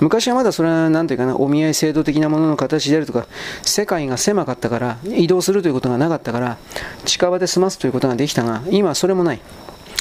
[0.01, 3.27] 昔はまだそれは何というかな、お見合い制度的なものの形であるとか、
[3.63, 6.59] 世界が狭かったから、移動するということがなかったから、
[7.05, 9.41] 近場で済ますということができたが、今はそれもない。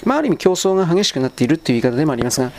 [0.05, 2.51] まあ、ある意味競争が激しくなっているという言い方でもありますが、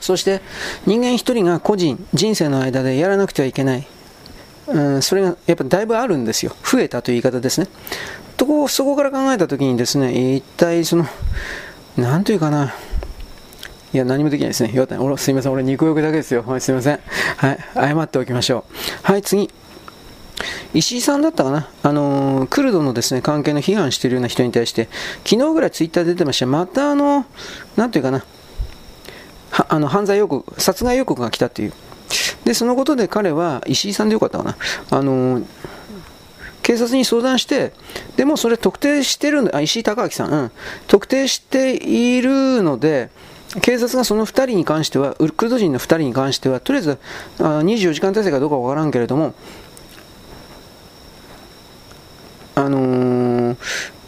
[0.00, 0.40] そして
[0.86, 3.86] 人間一人が個人、人生の間でやらなくてはいけない。
[4.68, 6.54] うん、それがやっぱだいぶあるんですよ。
[6.62, 7.66] 増えたという言い方ですね。
[8.36, 11.06] とこそこから考えたときにですね、一体その、
[11.96, 12.74] なんというかな、
[13.92, 14.72] いや、何もできないですね。
[14.72, 15.16] よかった。
[15.18, 15.52] すみません。
[15.52, 16.44] 俺、肉欲だけですよ。
[16.46, 17.00] はい、すみません。
[17.36, 18.74] はい、謝っておきましょう。
[19.02, 19.50] はい、次。
[20.74, 24.88] 石井さんだったかな、あのー、クルドのですね関係の批判しているような人に対して、
[25.24, 27.24] 昨日ぐらいツイッターで出てました、またあの、
[27.76, 28.24] なんていうかな、
[29.50, 31.72] あの犯罪予告、殺害予告が来たっていう、
[32.44, 34.56] でそのことで彼は、石井さんでよかったかな、
[34.90, 35.44] あのー、
[36.62, 37.72] 警察に相談して、
[38.16, 40.50] でもそれ特定してるんあ石井隆明さん、うん、
[40.86, 43.10] 特定しているので、
[43.62, 46.98] 警察がその2人に関しては、クルド人の2人に関しては、とりあえず
[47.38, 49.34] あ24時間体制かどうかわからんけれども、
[52.54, 53.56] あのー、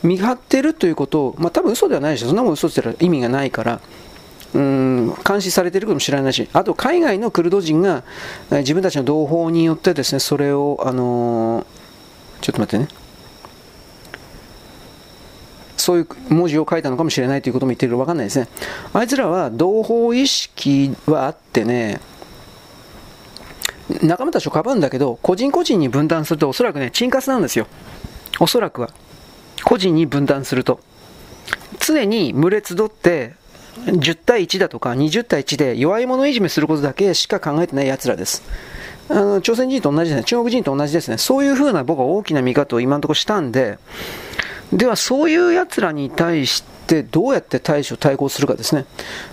[0.03, 3.80] 見張ってるということを、まあ多分嘘ではないでしょ、そんなもん嘘って言ったら意味がないから、
[4.53, 8.03] うん監視されてるかもしれないし、あと海外のクルド人が
[8.51, 11.64] 自分たちの同胞によってですね、それを、あのー、
[12.43, 12.99] ちょっと待ってね。
[15.81, 18.49] そういう文字を書いたのかもしれないということも言ってるか分かんないですね。
[18.93, 22.01] あいつらは同胞意識はあってね、
[24.03, 27.66] 仲間たちをかばうんだけど、個人個人に分断するとおそらくね、沈活なんですよ。
[28.39, 28.91] おそらくは。
[29.64, 30.81] 個人に分断すると。
[31.81, 33.35] 常に群れ集って、
[33.87, 38.43] 10対1だとか20対1で弱い者いじめすることだけしか考えてない奴らです。
[39.09, 40.24] あの朝鮮人と同じですね。
[40.24, 41.18] 中国人と同じですね。
[41.18, 43.78] そういうふうな僕は大きな見方を今のところしたんで、
[44.73, 48.87] ではそういう奴らに対してどうやって対処、対抗するかですね。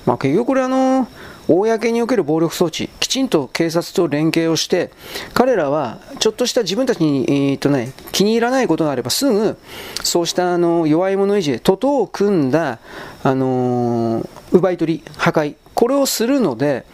[0.05, 1.07] まあ、結局これあの、
[1.47, 4.91] 公における暴力装置、きちんと警察と連携をして、
[5.33, 9.57] 彼らはちょっとした自分たちに、えーとね、気に入らないことがあればすぐ、
[10.03, 12.79] そうしたあの弱い者いじめ、徒党を組んだ、
[13.23, 16.85] あのー、奪い取り、破壊、これをするので、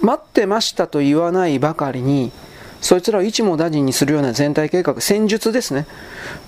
[0.00, 2.32] 待ってましたと言わないばかりに、
[2.80, 5.86] そいつらを一網打尽にするような全体計画、戦術ですね。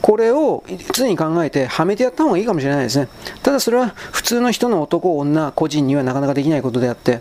[0.01, 3.09] これを常に考えて、はめてやった方がいいかもしれないですね。
[3.43, 7.21] ただそれは普通の人の男、女、個人にはなかなかできないことであって、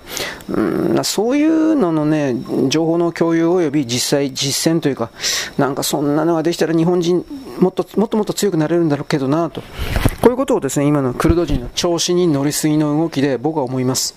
[0.49, 2.35] うんそういうののね、
[2.67, 5.11] 情報の共有及び実際実践というか、
[5.57, 7.25] なんかそんなのができたら日本人、
[7.59, 9.61] もっともっともっと強くなれるんだろうけどなと。
[10.21, 14.15] こういうことをですね、今のクルド人の調子に乗りすぎの動きで僕は思います。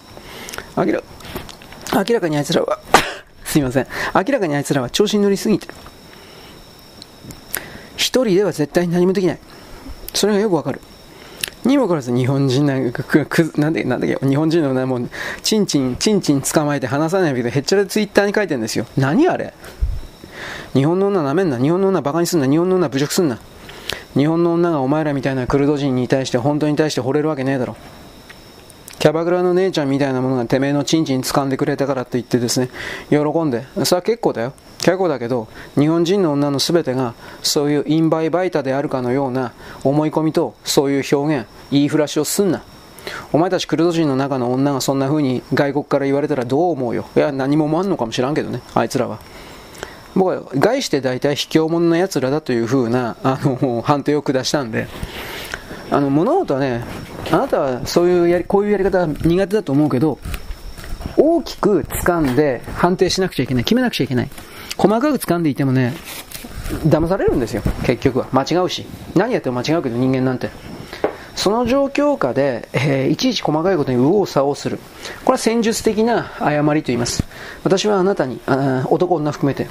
[0.77, 1.03] 明ら
[1.95, 2.79] 明らかにあいつらは
[3.53, 3.87] すいません。
[4.15, 5.75] 明らかにあいつらは調子に乗りすぎてる。
[7.97, 9.39] 一人では絶対に何もできない。
[10.15, 10.81] それがよくわかる。
[11.67, 15.11] にもかかわらず日本人なんか、く、なんで、なんだっけ、日本人のね、もう、
[15.43, 18.87] チンチン、チンチン捕まえて話さないけど、へっちゃらツイッターに書いてるんですよ。
[18.97, 19.53] 何あれ？
[20.73, 21.59] 日本の女なめんな。
[21.59, 22.49] 日本の女バカにすんな。
[22.49, 23.39] 日本の女侮辱すんな。
[24.15, 27.77] 日本の女がお前らみたいなクルド人に対して、本当に対して惚れるわけねえだろ。
[29.03, 32.69] キャバクラの姉ちゃんみたいなものがてめえのチンチン掴んでくれたからと言ってですね、
[33.11, 33.67] 喜んで。
[33.85, 34.53] それは結構だよ。
[34.79, 42.63] 結構だけど、日本人の女の全てが、そういうインバイバイタであるかのような思い込みと、そういう表現、言いふらしをすんな。
[43.33, 47.07] お前たちクルド人の中の女がそんな風に外国から言われたらどう思うよ。
[47.17, 49.19] いや、何も思わんのかもしらんけどね、あいつらは。
[50.15, 54.87] 僕は概して大体卑怯者の奴らだという風なあの判定を下したんで、
[55.93, 56.83] あの物事はね、
[57.31, 60.19] あなたはそういうやり、こういうやり方苦手だと思うけど、
[61.19, 63.65] 大きく掴んで判定しなくちゃいけない。
[63.65, 64.31] 決めなくちゃいけない。
[64.79, 65.93] 細かく掴んでいてもね、
[66.87, 68.29] 騙されるんですよ、結局は。
[68.33, 68.87] 間違うし。
[69.15, 70.49] 何やっても間違うけど、人間なんて。
[71.35, 74.79] その状況下で、えー、いちいち細かいことに右往左往する。
[75.25, 77.25] これは戦術的な誤りと言います。
[77.65, 79.69] 私はあなたに、あ男女含めて、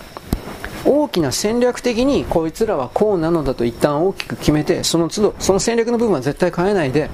[0.86, 7.10] 大きな戦略的にこいつらはこうなのだと一旦大きく決めてその都度その戦略の部分は絶対変えないで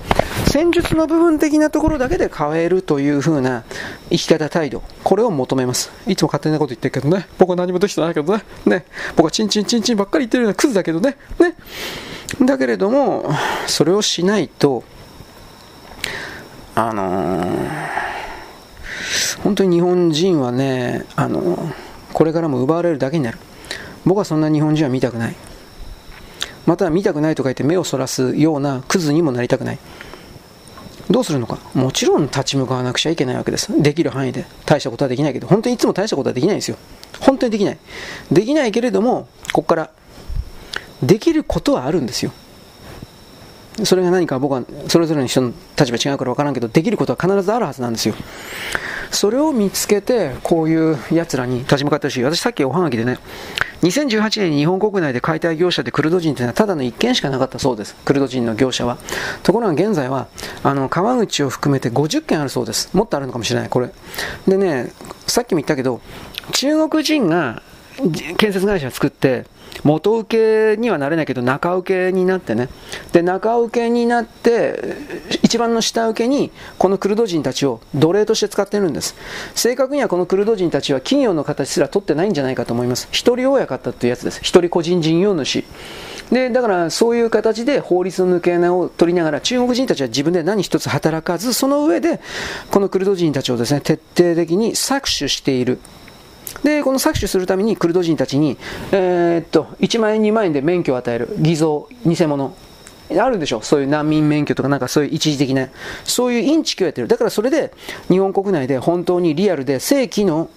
[0.45, 3.63] 戦術の部分的なところだけで変えるという風な
[4.09, 5.91] 生き方態度これを求めます。
[6.07, 7.27] いつも勝手なこと言ってるけどね。
[7.37, 8.43] 僕は何もできてないけどね。
[8.65, 8.85] ね。
[9.15, 11.17] 僕はチンチンチンチンばっかり言ってるようなクズだけどね。
[11.39, 11.55] ね。
[12.45, 13.29] だけれども
[13.67, 14.83] それをしないと
[16.75, 17.69] あのー、
[19.43, 21.73] 本当に日本人はねあのー、
[22.13, 23.39] これからも奪われるだけになる。
[24.07, 25.35] 僕はそんな日本人は見たくない。
[26.65, 29.79] また見たくないとか言って目をそらすようなクズにもなりたくない。
[31.09, 31.59] どうするのか。
[31.73, 33.81] もちろん立ち向かわなくちゃいけないわけです。
[33.81, 34.45] できる範囲で。
[34.65, 35.47] 大したことはできないけど。
[35.47, 36.77] 本当にいつも大したことはできないんですよ。
[37.19, 37.77] 本当にできない。
[38.31, 39.89] できないけれどもここから
[41.03, 42.31] できることはあるんですよ。
[43.83, 48.15] それが何か僕はそれぞれの人の立場違うから分からんけどできることは必ずあるはずなんですよ。
[49.11, 53.19] それを見つけてこういう奴らに立ち向かってほしい私さっきおはがきでね
[53.81, 57.95] 2018年に日本国内で解体業者でクルド人というのはただの1件しかなかったそうです。
[58.05, 58.97] クルド人の業者は。
[59.43, 60.27] ところが現在は、
[60.63, 62.89] あの、川口を含めて50件あるそうです。
[62.95, 63.89] もっとあるのかもしれない、これ。
[64.47, 64.91] でね、
[65.27, 66.01] さっきも言ったけど、
[66.53, 67.61] 中国人が
[68.37, 69.45] 建設会社を作って、
[69.87, 72.67] 元請けにはなれないけど中請けになってね。
[73.13, 74.97] で中請けになって
[75.43, 79.15] 一番の下請けにこのクルド人たちを奴隷として使ってるんです。
[79.55, 83.07] 正確にはこのクルド人たちは企業の形すら取ってないんじゃないかと思います。
[83.11, 84.41] 一人親方っていうやつです。
[84.41, 85.63] 一人個人事業主。
[86.31, 92.19] でだからそういう形で法律の抜け穴を取りながら中国人たちは自分で何一つ働かずその上で
[92.69, 95.79] このクルド人たちをですね徹底的に搾取している。
[96.63, 98.57] で、この搾取するためにクルド人たちに、
[98.91, 101.29] えー、っと、1万円、2万円で免許を与える。
[101.39, 102.55] 偽造、偽物。
[103.09, 103.61] あるでしょ？
[103.61, 105.69] そういう難民免許とかなんかそういう一時的な、
[106.03, 107.07] そういうインチキをやってる。
[107.07, 107.71] だからそれで
[108.09, 110.49] 日本国内で本当にリアルで正規の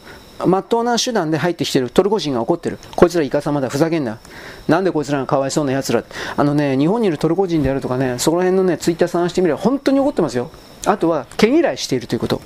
[0.47, 2.79] まっとうな手段で入ってきてるトルコ人が怒ってる。
[2.97, 3.69] こいつらイカサマだ。
[3.69, 4.19] ふざけんな。
[4.67, 6.03] なんでこいつらがかわいそうな奴ら。
[6.37, 10.51] あのね、日本にいるトルコ人であるとかね、そこら辺のね、ツイッター探してみれば本当に怒ってますよ。
[10.87, 12.41] あとは、毛嫌いしているということ。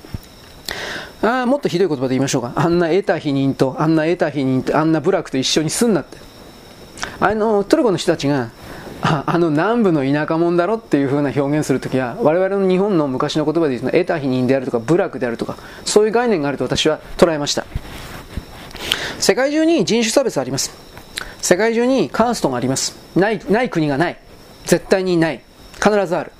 [1.25, 2.53] あもっとひどい言葉で言いましょうか。
[2.55, 6.17] あんな得た否認と、あんな得た否認と、あんな部落と一緒にすんなって。
[7.19, 8.51] あの、トルコの人たちが、
[9.01, 17.65] ああの南部の田舎者だろっていう風な表現するときは、我々の日本の昔の言葉で言うと、得た否認であるとか、部落であるとか、そういう概念があると私は捉えました。
[19.19, 20.71] 世界中に人種差別あります。
[21.41, 22.95] 世界中にカーストがあります。
[23.15, 24.17] ない、ない国がない。
[24.65, 25.41] 絶対にない。
[25.75, 26.31] 必ずある。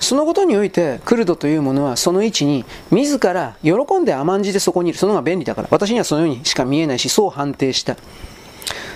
[0.00, 4.98] そのことにおいて、クルドというものはその位置に、自ら喜んで甘んじてそこにいる。
[4.98, 5.68] その方が便利だから。
[5.70, 7.96] 私にはそのようにしか見えないし、そう判定した。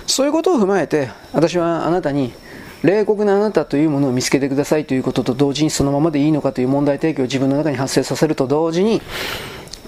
[0.07, 2.33] そういうことを踏まえて、私はあなたに、
[2.83, 9.01] 冷酷なあなたというものを見つけてくださいということと同時にそのままでいいのかという問題提起を自分の中に発生させると同時に、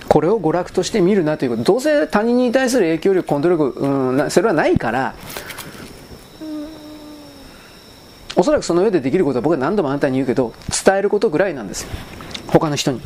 [0.10, 1.64] これを娯楽として見るなということ。
[1.64, 5.16] どうせ他人に対する影響力、コントロール力、うん、それはないから、
[8.36, 10.54] おそらくその上でできることは僕は何度もあなたに言うけど
[10.86, 11.90] 伝えることぐらいなんですよ。
[12.48, 13.02] 他の人に。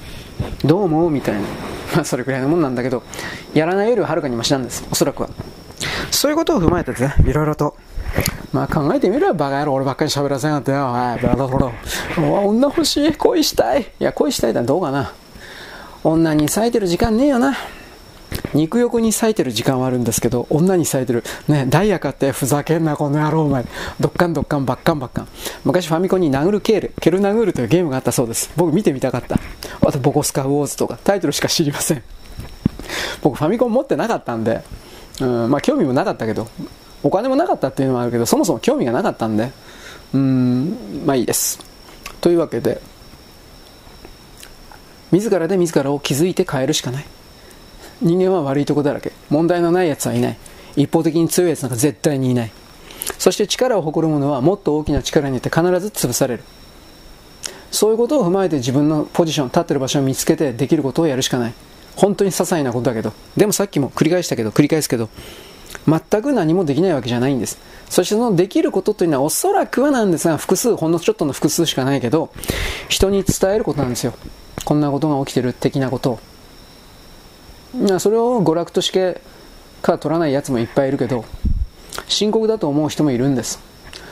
[0.64, 1.10] どう思う？
[1.12, 1.42] みたいな。
[1.96, 3.04] まあそれぐらいのもんなんだけど
[3.54, 4.86] やらないよりははるかにマシなんです。
[4.92, 5.30] おそらくは。
[6.12, 7.76] そういうことを踏まえてですねいろいろと。
[8.54, 10.78] まあ考えてみればバカ野郎俺ばっかり喋らせやがってよ。
[10.78, 11.72] はいバカ野郎
[12.48, 13.14] 女欲しい。
[13.14, 13.82] 恋したい。
[13.82, 15.14] いや恋したいだどうかな。
[16.04, 17.56] 女に咲いてる時間ねえよな。
[18.54, 23.66] 肉欲に咲いてる時間はあるんですけど、女に咲いてる、ね、ダイヤ買ってふざけんな、この野郎、お前。
[24.00, 25.28] どっかんどっかん、ばっかんばっかん。
[25.66, 28.52] 昔ファミコンに殴るケール、ケル殴るというゲームがあったそうです。
[28.56, 29.40] 僕見てみたかった。
[29.86, 32.04] あと、ボコスカウォーズとか、タイトルしか知りません。
[33.22, 34.62] 僕ファミコン持ってなかったんで、
[35.20, 36.48] うん、まあ興味もなかったけど、
[37.04, 39.52] お金もなかったっていうのもあるけど、そもそも興味がなかったんで、
[40.14, 41.60] うん、まあいいです。
[42.22, 42.82] というわけで、
[45.12, 47.06] 自らで自らを気づいて変えるしかない。
[48.02, 49.12] 人間は悪いとこだらけ。
[49.30, 50.38] 問題のない奴はいない。
[50.76, 52.52] 一方的に強い奴なんか絶対にいない。
[53.18, 56.44] そして力を誇る者はもっと大きな力によって必ず潰される。
[57.72, 61.54] そういうことを踏まえて自分のポジション、立ってる場所を見つけてできることをやるしかない。
[61.96, 63.14] 本当に些細なことだけど。
[63.36, 65.10] でもさっきも繰り返したけど、繰り返すけど、
[65.88, 67.58] 全く何もできないわけじゃないんです。
[67.90, 72.30] そしてそのできることというのはおそらくはなんですが、複数、ほんのちょっとの複数しかないけど、
[72.90, 74.14] 人に伝えることなんですよ。
[74.64, 76.20] こんなことが起きてる的なことを。
[78.00, 79.22] それを娯楽として
[79.82, 81.26] から取らない奴もいっぱいいるけど、
[82.08, 83.60] 深刻だと思う人もいるんです。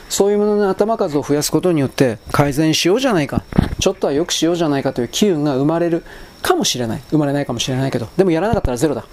[0.08, 3.42] そういうものの頭数を増やすことによって改善しようじゃないか、
[3.80, 6.04] ちょっとは良くしようじゃないかという機運が生まれる
[6.42, 7.02] かもしれない。
[7.10, 9.04] 生まれないかもしれないけど、でもやらなかったらゼロだ。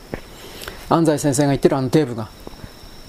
[0.89, 2.30] 安西先生が言ってるあのテープが、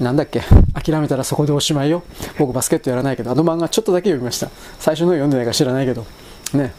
[0.00, 2.02] なんだっけ、諦めたらそこでおしまいよ。
[2.38, 4.48] 僕バスケットやらないけど、あの漫画ちょっとだけ読みました。
[4.78, 6.06] 最初の読んでないか知らないけど、
[6.54, 6.72] ね。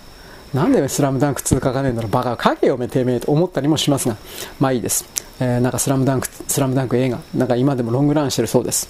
[0.56, 4.16] なんでスラムダンク2書かねえんだろう、バカ書けよ、めてめえと思ったりもしますが、
[4.58, 5.04] まあいいです。
[5.42, 8.90] えー、なんかスラムダンク、スラムダンク映画、なんか今でもロングランしてるそうです。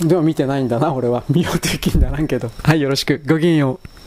[0.00, 1.22] でも見てないんだな、俺は。
[1.28, 2.50] 見ようという気にならんけど。
[2.64, 3.22] はい、よろしく。
[3.28, 4.03] ごきげんよう。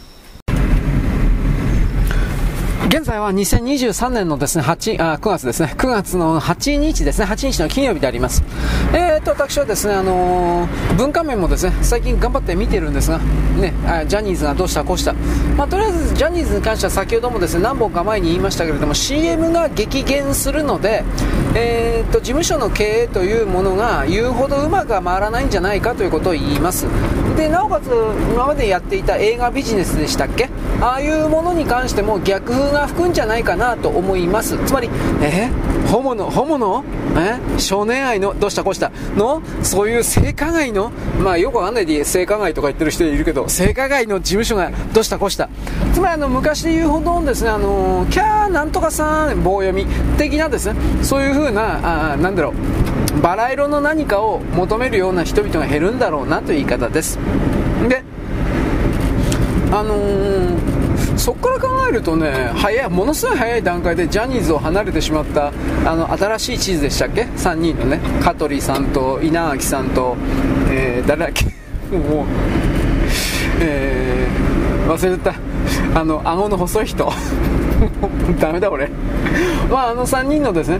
[2.87, 8.45] 現在は2023年のですね、8、あ、9月ですね、9月の8日ですね、8日の金曜日であります。
[8.93, 13.73] えーと、私はですね、あのー、文化面もですね、最近頑張って見てるんですが、ね、
[14.07, 15.13] ジャニーズがどうしたこうした。
[15.57, 21.03] まあ、とりあえず、ジャニーズに関しては先ほどもですね、何本か前に言いましたけれども、CM が激減するので、
[21.55, 26.85] えーと、事務所の経営というものが言うほどうまくは回らないんじゃないかということを言います。
[27.35, 27.87] で、なおかつ、
[28.33, 30.49] 今までやっていた映画ビジネスでしたっけ？
[30.79, 34.57] ああいうものに関しても逆風が吹くんじゃないかなと思います。
[34.65, 34.89] つまり、
[35.21, 35.49] え？
[35.87, 36.83] ホモの、ホモの
[37.15, 37.39] え？
[37.57, 39.41] 少年愛の、どうしたこうしたの？
[39.63, 40.91] そういう性加害の？
[41.23, 45.49] まあよくわかんないで性加害とか言ってる人いるけど、性加害の事務所がどうしたこうした？
[45.93, 49.85] つまりあの、昔で言うほどですね、あの、キャーなんとかさん、棒読み
[50.17, 52.53] 的なですね、そういう風な、あなんだろ
[53.17, 57.17] う、バラ色の何かを求めるような人々が減るんだろうなという言い方です。
[57.87, 58.03] で、
[59.71, 60.66] あのー
[61.17, 65.47] そこから考えるとね早いものすごい早い段階でジャニーズを離れてしまった
[65.85, 67.99] あの新しい地図でしたっけ？3人のね。
[68.23, 70.15] 香取さんと稲垣さんと、
[70.69, 71.45] えー、誰だっけ？
[71.97, 72.25] もう、
[73.61, 75.33] えー、忘れた。
[75.95, 77.11] あの顎の細い人。
[78.39, 78.89] ダメだ俺。
[79.69, 80.79] まああの3人のですね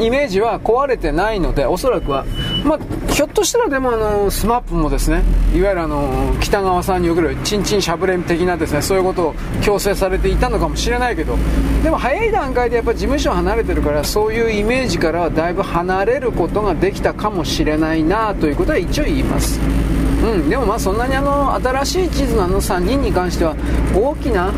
[0.00, 2.24] イメージは壊れてないのでおそらくは
[2.64, 5.22] まあ、ひょっとしたらでもあのスマップもですね
[5.54, 11.36] いわゆるあの北川さんにおけるちんちんしゃぶれん的なですねそういうことを強制されていたのかもしれないけど
[11.82, 19.60] でも早い段階でやっぱ事務所離れてるからそういうイメージからはだいぶ離れることができたかもしれないなということは一応言います。
[19.60, 23.54] うん、でもまあそんなにあの新しい地図のあの3人に関しては
[23.94, 24.52] 大きな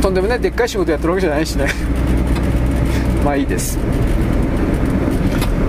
[0.00, 1.66] とんでもないでっかい仕事やってるわけじゃないしね。
[3.24, 3.78] まあいいです。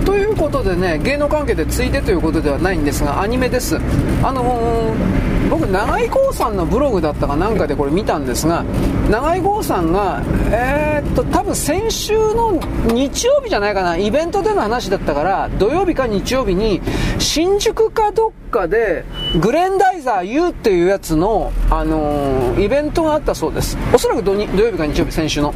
[0.08, 3.76] ということでね芸能関係でついでということではないんですがアニメです。
[4.24, 8.64] あのー、僕長井剛さんのブログだったかなんかでこれ見たんですが
[9.10, 10.22] 長井剛さんが
[10.52, 12.60] えー、っと多分先週の
[12.94, 16.82] 日曜日じゃないかなイベントでの話だったから土曜日か日曜日に
[17.20, 19.06] 新宿かどっかで
[19.42, 23.78] グレンダイザー U っていうやつの、あのー、イベントがあったそうです。
[23.94, 25.54] おそらく土曜日か日曜日先週の。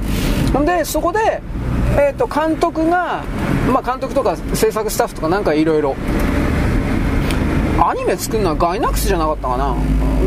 [0.53, 1.41] ほんでそこで
[1.97, 3.23] えーと、監督が、
[3.71, 5.95] まあ、監督とか制作スタッフとかなんかいろいろ
[7.83, 9.75] アニメ作るのはガイナックスじゃなかったかな？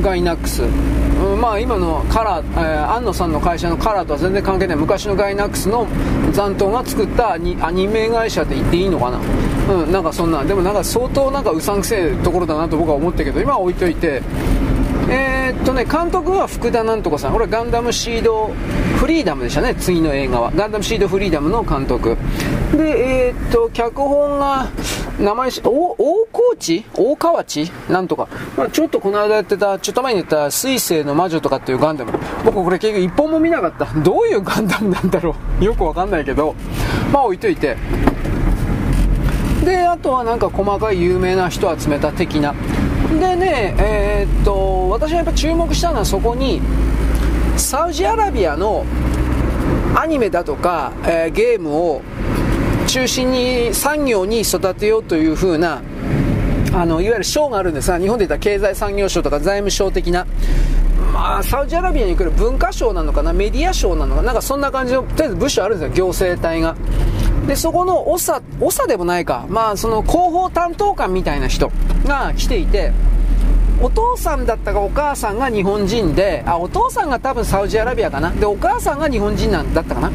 [0.03, 5.87] ガイナックス、うん、まあ今のカラー、えー、安野さんの会社のカラーとは全然関係ない昔のガイナックスの
[6.33, 7.55] 残党が作ったアニ
[7.87, 9.21] メ会社って言っていいのかな？
[9.73, 14.21] うんなんかそんなでもなんか相当なんかうさんくせえところだなと僕は思ったけど今は置いといて
[15.09, 17.35] えー、っとね、監督は福田なんとかさん。
[17.35, 18.49] これガンダムシード
[18.97, 20.51] フリーダムでしたね、次の映画は。
[20.57, 22.17] ガンダムシードフリーダムの監督。
[22.75, 24.67] で、えー、っと、脚本が、
[25.19, 25.71] 名前し、大
[26.33, 26.85] 河内？
[26.95, 27.71] 大河内？
[27.89, 28.29] なんとか。
[28.57, 32.13] まあ、ちょっとこの間やってた、ちょっと前にやった水星の魔女とかっていうガンダム。
[32.45, 33.85] 僕これ結局一本も見なかった。
[34.01, 35.65] どういうガンダムなんだろう。
[35.65, 36.55] よくわかんないけど。
[37.13, 37.77] まあ置いといて。
[39.65, 42.55] で、あとはなんか細かい有名な人集めた的な。
[43.21, 46.61] でね、えー、っと、私がやっぱ注目したのはそこに、
[47.57, 48.85] サウジアラビアの
[49.95, 52.03] アニメだとか、えー、ゲームを
[52.95, 55.83] 中心に産業に育てようという風な、
[56.73, 60.29] あの、いわゆる賞があるんですが、日本で言ったら経済産業省とか財務省的な、
[61.13, 66.77] まあ、サウジアラビアに来る文化省なのかな、メディア省なのかな、なんかそんな感じの、とりあえず部署あるんですよ、行政隊が。
[67.49, 68.41] で、そこの長、
[68.71, 71.73] 長でもないか、まあ、その広報担当官みたいな人
[72.07, 72.93] が来ていて、
[73.83, 78.31] お父さんだったかお母さんが日本人で、あ、お父さんが多分サウジアラビアかな。
[78.31, 80.13] で、お母さんが日本人なんだったかな。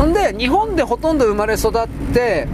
[0.00, 2.48] ほんで、日本でほとんど生まれ育って、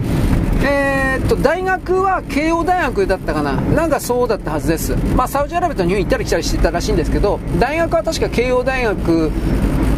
[0.65, 3.53] えー、っと、大学は慶応大学だったかな。
[3.53, 4.97] なんかそうだったはずです。
[5.15, 9.31] まあ、サウジアラビアと日本行ったり来たりしてたらしいんですけど、大学は確か慶応大学、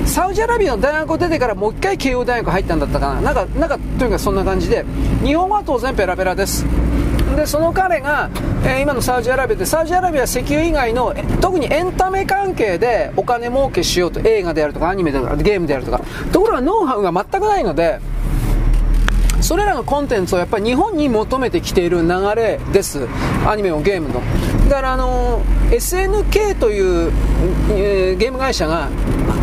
[0.05, 3.21] サウジアラビアの大学を出てからもう1回慶応大学入ったんだったかな。
[3.21, 4.85] なんか、なんか、とにかくそんな感じで、
[5.23, 6.67] 日本は当然ペラペラです。
[7.39, 8.29] でその彼が、
[8.65, 16.01] えー、今のサウジアラビアでサウジアラビアは石油以外の特にエンタメ関係でお金儲けしようと映画であるとかアニメであるとかゲームであるとか。
[16.33, 17.99] ところがノウハウが全くないので
[19.41, 23.07] それらのコンテンツをやっぱり日本に求めてきている流れです。
[23.47, 24.21] アニメもゲームの。
[24.69, 25.41] だからあの
[25.71, 27.11] SNK という、
[27.71, 28.89] えー、ゲーム会社が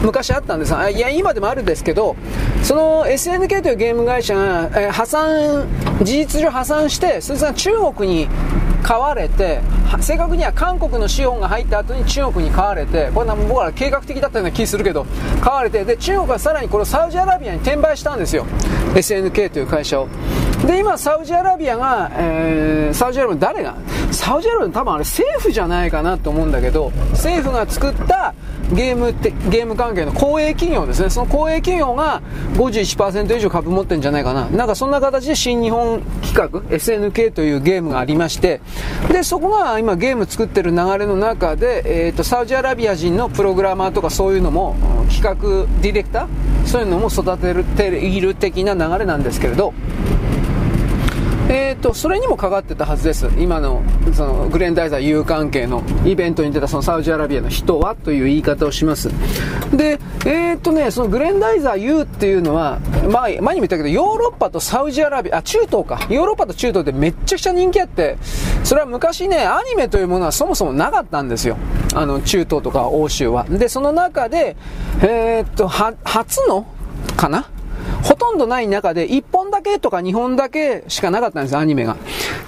[0.03, 0.73] 昔あったんです。
[0.73, 2.17] がいや今でもあるんですけど
[2.63, 5.67] その SNK というゲーム会社が、えー、破産
[6.03, 8.29] 事実上破産してそれが中国に
[8.87, 9.61] 買われて
[10.01, 15.07] 正確には韓国の資本が入った後に中国に買われてこれ僕は計画的だったような気するけど
[15.41, 18.47] 買われてで中国はさらにこれサウジアラビアに転売したんですよ。
[18.95, 20.09] SNK という会社を。
[20.65, 23.75] で今サウジアラビアが、えー、サウジアラビア誰が？
[24.13, 28.35] サウジアラビア多分あれ政府じゃないかなと思うんだけど政府が作った
[28.75, 31.11] ゲームってゲーム関係の公営企業ですね。
[31.11, 32.23] その公営企業が
[32.55, 34.47] 51%以上株持ってるんじゃないかな。
[34.47, 38.61] なんかそんな形で新日本企画 SNK というゲームがありまして。
[39.11, 44.77] でそこが今ゲーム作ってる流れの中で、えーと、サウジアラビア人のプログラマーとかそういうのも
[45.11, 47.55] 企画ディレクターそういうのも育て
[47.91, 49.73] ている的な流れなんですけれど。
[51.49, 53.83] えーと、それにもかかってたはずです、今の
[54.13, 59.11] そのグレンダイザー有関係のイベントに出たそのサウジアラビアの人はという言い方をします。
[59.73, 66.01] で、えーとね、そのグレンダイザー U っていうのは、まあ、前にも言ったけど、ヨーロッパとサウジアラビア、あ、中東か。
[66.11, 68.17] ヨーロッパと中東でめっちゃくちゃ人気あって、
[68.65, 71.57] それは昔ね、アニメというものはそもそもなかったんですよ。
[71.95, 73.45] あの、中東とか欧州は。
[73.45, 74.57] で、その中で、
[75.01, 76.67] えー、っと、は、初の
[77.17, 77.49] かな
[78.07, 81.97] ほとんどない中で1本だけとか2本だけしかなかったんですアニメが。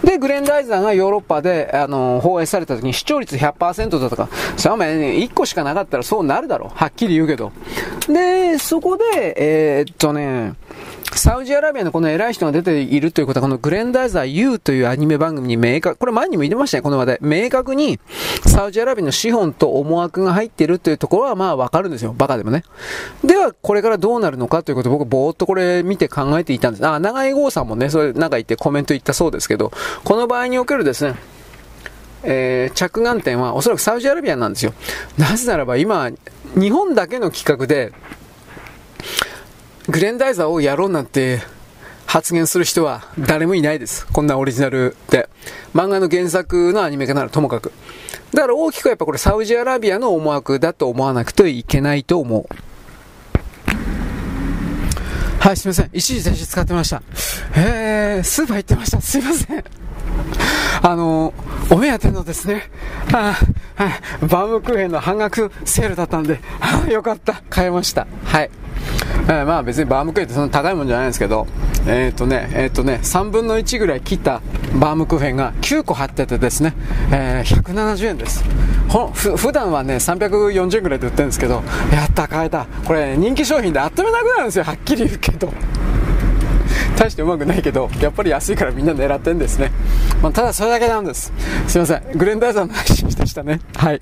[0.04, 6.70] で、グレンダイザーがヨーロッパで、あの、放映された時に視聴率100%だとか、それはお前ね、1個しかなかったらそうなるだろう。
[6.78, 7.50] はっきり言うけど。
[8.08, 10.54] で、そこで、えー、っとね、
[11.14, 17.18] サウジアラビアのこの偉い人が出ているということは、このグレンダイザー U というアニメ番組に明確、これ前にも言ってましたね、この場で。
[17.20, 17.98] 明確に、
[18.46, 22.14] サウジアラビアの資本と思惑が入っているというところはまあわかるんですよ。
[22.16, 22.62] バカでもね。
[23.24, 26.86] では、これからどうなるのかということを僕ぼーっとこれ見て考えていたんです。
[26.86, 29.72] あ、長井豪さんもね、それなんか言ってコメント言ったそうですけど、
[30.04, 31.14] この場合におけるですね、
[32.22, 34.72] えー、着眼点はおそらくサウジアラビアなんですよ。
[35.16, 36.10] なぜならば今、
[36.54, 37.92] 日本だけの企画で、
[39.88, 41.40] グレンダイザーをやろうなんて
[42.04, 44.06] 発言する人は誰もいないです。
[44.06, 45.28] こんなオリジナルで。
[45.74, 47.72] 漫画の原作のアニメ化ならともかく。
[48.34, 52.46] だから大きくやっぱこれサウジアラビアの思惑だと思わなくてはいけないと思う。
[55.40, 55.90] はい、すいません。
[55.94, 57.02] 一時停止使ってました。
[57.56, 59.00] えー、スーパー行ってました。
[59.00, 59.64] すいません。
[60.82, 61.32] あの
[61.70, 62.70] お目当てのですね、
[63.12, 63.34] あ
[63.76, 63.90] はい、
[64.26, 67.42] バームクーヘンの半額セールだったんで、あよかった。
[67.48, 68.06] 買えました。
[68.24, 68.50] はい。
[69.28, 71.46] えー、まあ別にバームクーヘンってそんな高いもんじゃないんですけど、
[71.86, 74.40] えっ、ー、とね、えっ、ー、とね、3分の1ぐらい切った
[74.80, 76.72] バームクーヘンが9個入っててですね、
[77.12, 78.42] えー、170円です。
[78.88, 82.66] ほふ普段はね、340円ぐらいで売ってるんですけど、やった、買えた。
[82.86, 85.52] これ、人気商品であっとめなくなるんですよ、はっきり言うけど。
[86.96, 89.70] 大してうまくないけど、やっぱり安いからみんな狙ってんですね。
[90.22, 91.32] まあ、ただそれだけなんです。
[91.66, 92.02] すいません。
[92.16, 93.60] グレンダイザーの話でしたね。
[93.76, 94.00] はい。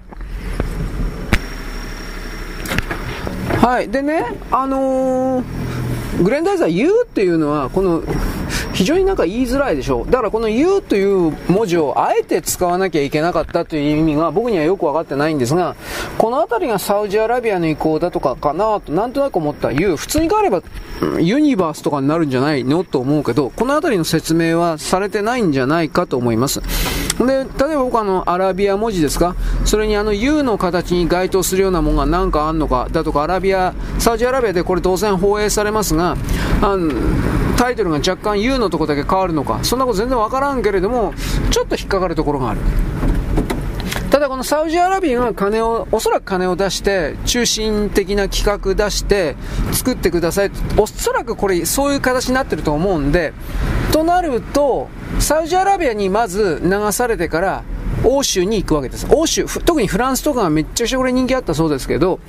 [3.67, 3.91] はい。
[3.91, 8.01] でね、あのー、グレンダイザー U っていうのは、この、
[8.75, 10.05] 非常になんか言いづらいでしょ。
[10.05, 15.75] だからこの U という文字をあえて使わなきゃいけなかったという意味が僕にはよくわかってないんですが、
[16.17, 20.63] この辺りがサウジアラビアの意向だとかかなとなんとなく思った U、普通に変われば
[21.19, 26.63] ユニバースとかになるんじゃないのと思うけど、この辺りの説明はされてないんじゃないかと思います。
[27.19, 29.35] で、例えば僕あの、アラビア文字ですか？
[29.65, 32.89] それにあの U の形に該当するようなものが何かあんのか？
[32.93, 36.17] だとか、アラビア、サウジアラビアでこれ当然放映されますが、
[36.61, 36.93] あの
[37.57, 41.15] タイトルが若干 U のとこだけ変わるのか、そんなこと全然わからんけれども、
[41.51, 42.61] ちょっと引っかかるところがある。
[44.11, 49.37] ただこのサウジアラビアが金を、おそらく金を出して、中心的な企画出して、
[49.73, 50.51] 作ってください。
[50.77, 53.35] おそらくこれ、そういう形になってると思うんで、
[53.97, 54.91] となると、
[55.21, 57.65] サウジアラビアにまず流されてから、
[58.05, 59.07] 欧州に行くわけです。
[59.11, 62.21] 欧州、特にフランスとかがめっちゃくちゃこれ人気あったそうですけど、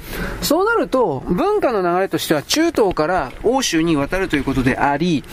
[0.41, 5.25] そうなると、文化の流れとしては中東から欧州に渡るということであり、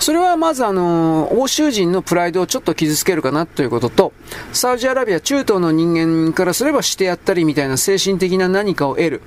[0.00, 4.14] それはまずあの欧州人のプライドをちょっと傷つけるかなということと、
[4.54, 9.22] サウジアラビア、中東の人間からすればしてやったりみたいな精神的な何かを得る。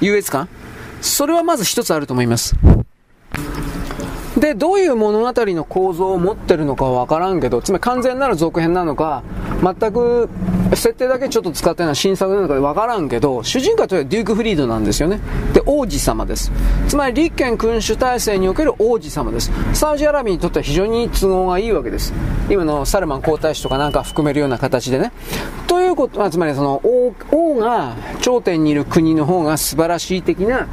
[0.00, 0.48] 優越感？
[1.02, 2.56] それはまず一つあると思います。
[4.36, 9.22] で、どういう物語の構造を持ってるのかはわからんけど、つまり完全なる続編なのか、
[9.62, 10.28] 全く
[10.74, 15.20] 設定だけちょっと使ったような新作なのかわからんけど、主人公というのはデューク・フリードなんですよね。
[15.54, 16.52] で、王子様です。
[16.86, 19.50] つまり立憲君主体制における王子様です。
[19.72, 22.12] サウジアラビアにとっては非常に都合がいいわけです。
[22.50, 25.12] 今のサルマン皇太子とかなんか含めるような形でね。
[25.66, 30.66] ということは、つまりその王、王が頂点にいる国の方が素晴らしい的な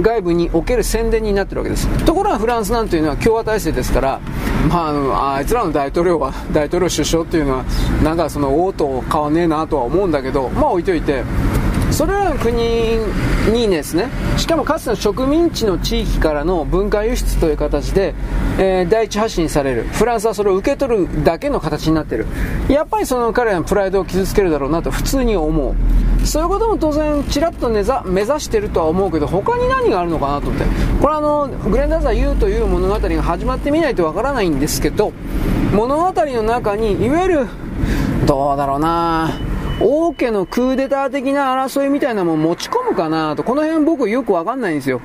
[0.00, 1.88] 外部における宣伝になってるわけです。
[2.04, 4.20] ところがフランスなんていうのは共和体制ですから、
[4.68, 7.64] まあ、あいつらの大統領は、大統領首相というのは、
[8.02, 11.22] なんかその王と変わねえなとは思うんだけど、まあ置いといて、
[11.98, 12.98] それらの国
[13.50, 18.14] にですね、しかもかつての植民地の地域からの文化輸出という形で、
[18.56, 19.82] えー、第一発信される。
[19.82, 22.26] フランスはそれを受け取るだけの形になってる。
[22.68, 25.74] やっぱりその彼らのプライドを傷つけるだろうなと普通に思う。
[26.24, 30.66] そういうことも当然ちらっと目指目指してるとは思うけど他に何があるのかなと思って
[31.00, 35.12] これはあのグレンダーザー U という物語が始まってみないとわからないんですけど
[35.72, 37.46] 物語の中にいわゆる
[38.26, 39.30] どうだろうな
[39.80, 45.00] 王家のクーデター的な争いみたいなもん持ち込むかなとこの辺僕よくわかんないんですよ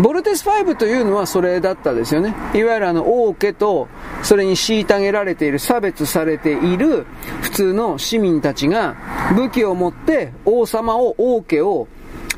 [0.00, 2.34] ボルテス5というのはそれだったですよね。
[2.54, 3.88] いわゆるあの王家と
[4.22, 7.04] それに虐げられている、差別されている
[7.42, 8.96] 普通の市民たちが
[9.36, 11.86] 武器を持って王様を、王家を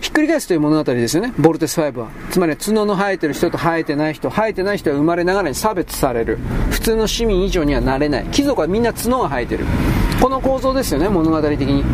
[0.02, 2.08] ひっくり返すという物語ですよね、ボルテス5は。
[2.28, 6.38] つまり角の生えてる人と生えてない人、生えてない人は生まれながらに差別される。
[6.70, 8.24] 普通の市民以上にはなれない。
[8.32, 9.64] 貴族はみんな角が生えてる。
[10.20, 11.84] この構造ですよね、物語的に。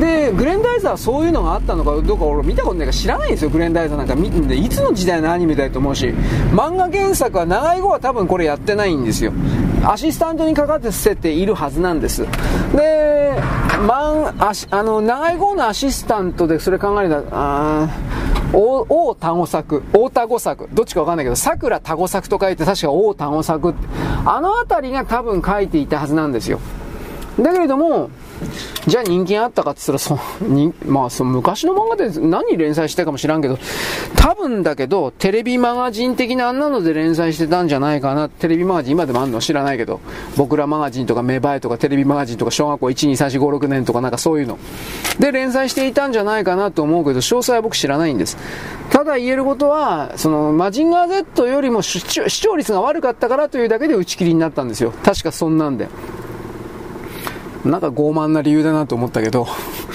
[0.00, 6.14] で、グレンダイザーはそういうのがあったのかどうか俺見たことないから知らないんですよ、グレンダイザーなんか見ていつの時代のアニメだと思うし、
[6.52, 9.32] 漫画原作は長い後は多分これやってないんですよ。
[9.84, 12.26] アシスタントにかかって捨てているはずなんです。
[12.74, 13.34] で、
[13.86, 17.88] マン、ああの、長い号のアシスタントでそれ考えたあ
[18.52, 23.74] 大、大タゴ作、大タゴ作、どっちかわかんないけど、桜タゴ作と書いて確か大タゴ作
[24.26, 26.60] あの辺りが多分書いていたはずなんですよ。
[27.38, 28.10] だけれども、
[28.86, 33.58] じゃあ人気あったかって言ったら、そにまあ、その昔の漫画で何連載してたかもしらんけど、
[34.16, 38.28] 多分だけど、テレビマガジン的なあんなので連載してたんじゃないかな。
[38.28, 40.00] テレビマガジン今でもあんの知らないけど、
[40.36, 44.58] 僕らマガジンとか芽生えとかテレビマガジンとか小学校1、2、3、4、5、6年とかなんかそういうの。
[45.18, 48.36] で連載していたんじゃないかなと思うけど、詳細は僕知らないんです。
[48.90, 54.92] ただ言えることは、その、マジンガー Z よりも視聴率が悪かったからというだけで打ち切りになったんですよ。
[55.04, 55.88] 確かそんなんで。
[57.64, 59.46] なんか傲慢な理由だなと思ったけど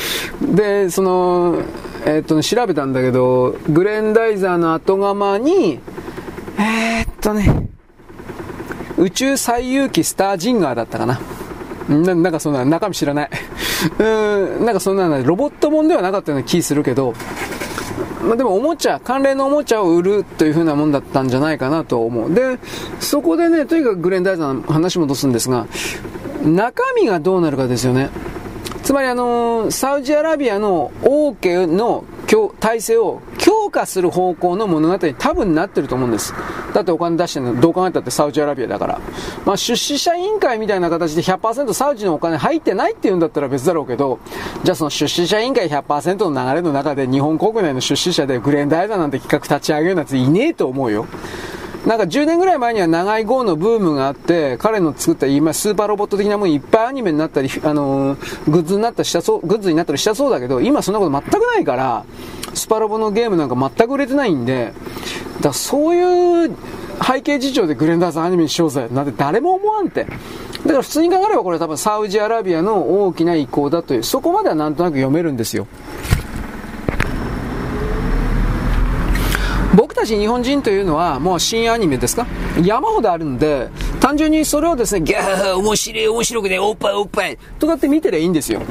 [0.42, 1.60] で、その、
[2.06, 5.80] えー、っと、ね、調べたんだけど、グレンダイザーの後釜に、
[6.58, 7.70] えー、っとね、
[8.98, 11.20] 宇宙最有機スタージンガーだったかな。
[11.90, 13.30] ななんかそんな、中身知らない。
[14.00, 14.04] う
[14.62, 17.14] ん、なんかそんな、ロボットもんではなかったような気するけど、
[18.26, 22.34] まあ、でもおもちゃ、関連のおもちゃを売るという風なもんだったんじゃないかなと思う。
[22.34, 22.58] で、
[23.00, 25.68] そこでね、とにかくグレンダイザーの話戻すんですが、
[26.46, 28.10] 中身がどうなるかですよね。
[28.84, 32.06] つまりあのー、サウジアラビアの王家の
[32.60, 36.34] 体制を強化する方向の物語に多分なってると思うんです。
[36.74, 39.02] だってお金出してるのどう考えたってサウジアラビアだから。
[39.44, 44.20] まあ出資者委員会みたいな形で100%サウジのお金入ってないっていうんだったら別だろうけど、
[44.64, 51.08] じゃあその出資者委員会100%の流れの中で日本国内の出資者でグレンダイザーなんて企画立ち上げるようなやついねえと思うよ。
[51.86, 62.04] なんか10年ぐらい前には長い号のブームがあって、彼の作った今スーパーロボット的なものいっぱいアニメになったり、あのー、グッズになったりしたそう、グッズになったりしたそうだけど、今そんなこと全くないから、
[62.56, 64.74] スパロボのゲームなんか全く売れてないんで、
[65.42, 66.56] だそういう
[67.04, 68.88] 背景事情でグレンダーズアニメにしようぜ。
[68.92, 70.06] なんて誰も思わんて。
[70.06, 75.68] だから普通に考えればこれ多分サウジアラビアの大きな意向だという、そこまではなんとなく読めるんですよ。
[80.06, 82.28] 僕たち日本人というのはもう新アニメですか？
[82.64, 83.70] 山ほどあるんで、
[84.00, 88.62] 単純にそれをですね、ギャー、面白い、面白くね、おっぱい、おっぱい、とかって見てりゃいいんですよ。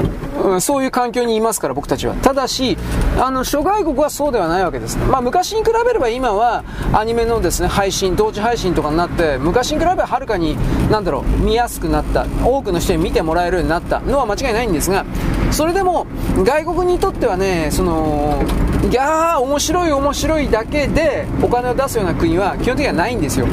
[0.61, 2.15] そういう環境にいますから僕たちは。
[2.15, 2.79] ただし、
[3.21, 4.97] あの、諸外国はそうではないわけです。
[4.97, 6.63] まあ昔に比べれば今は
[6.93, 10.57] アニメのですね、配信、同時配信とかになって、昔に比べればはるかに、
[10.89, 15.05] なんだろう、見やすくなった、多くの人に見てもらえるようになったのは間違いないんですが、
[15.51, 16.07] それでも
[16.45, 18.41] 外国にとってはね、その、
[18.85, 23.47] ギャー面白い面白いだけでお金を出すような国は基本的にはないんですよ。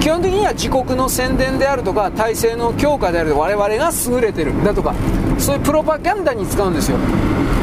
[0.00, 4.52] 基本的には自国の宣伝であるとか体制の強化であると我々が優れてる。
[4.64, 4.94] だとか
[5.42, 6.96] そういうプロパガンダに使うんですよ。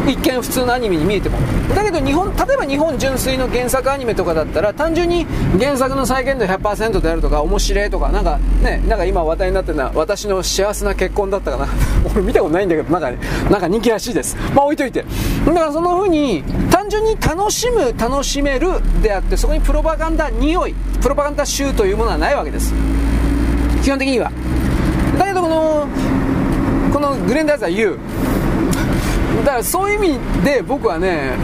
[0.05, 1.37] 一見普通のアニメに見えても。
[1.73, 5.25] だけど日本例えば日本純粋の原作アニメとかだったら単純に
[5.57, 11.67] 原作の再現度100%であるとか面白いとかなんかねなんか今話題になってるのは私の幸せな結婚だったかな。
[12.11, 13.17] 俺見たことないんだけどなんか、ね、
[13.49, 14.35] なんか人気らしいです。
[14.53, 15.05] まあ置いといて。
[15.45, 18.67] だからその風に単純に楽しむ楽しめる
[19.01, 22.73] であってそこにプロパガンダ匂いプロパガンダ集というものはないわけです。
[23.83, 24.31] 基本的には。
[27.27, 27.97] グレンダーズは言う。
[29.45, 31.35] だからそういう意味で僕はね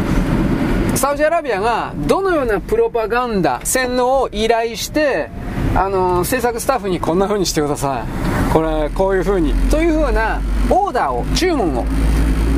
[0.95, 5.29] サウジアラビアがどのようなプロパガンダ洗脳を依頼して
[5.75, 8.53] あの制作スタッフにこんな風にしてください。
[8.53, 9.53] これこういう風に。
[9.69, 11.85] という風なオーダーを注文を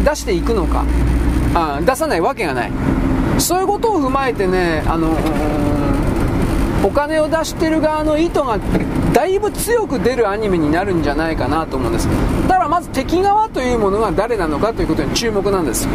[0.03, 0.85] 出していくのか。
[1.55, 2.71] あ出さないわけがない。
[3.39, 5.15] そういうことを踏まえてねあの
[6.83, 8.59] お金を出してる側の意図が
[9.13, 12.07] だいぶ強く出るアニメになるんじゃないかなと思うんです。
[12.47, 15.87] だからまず敵側というものが誰なのかということに注目なんです。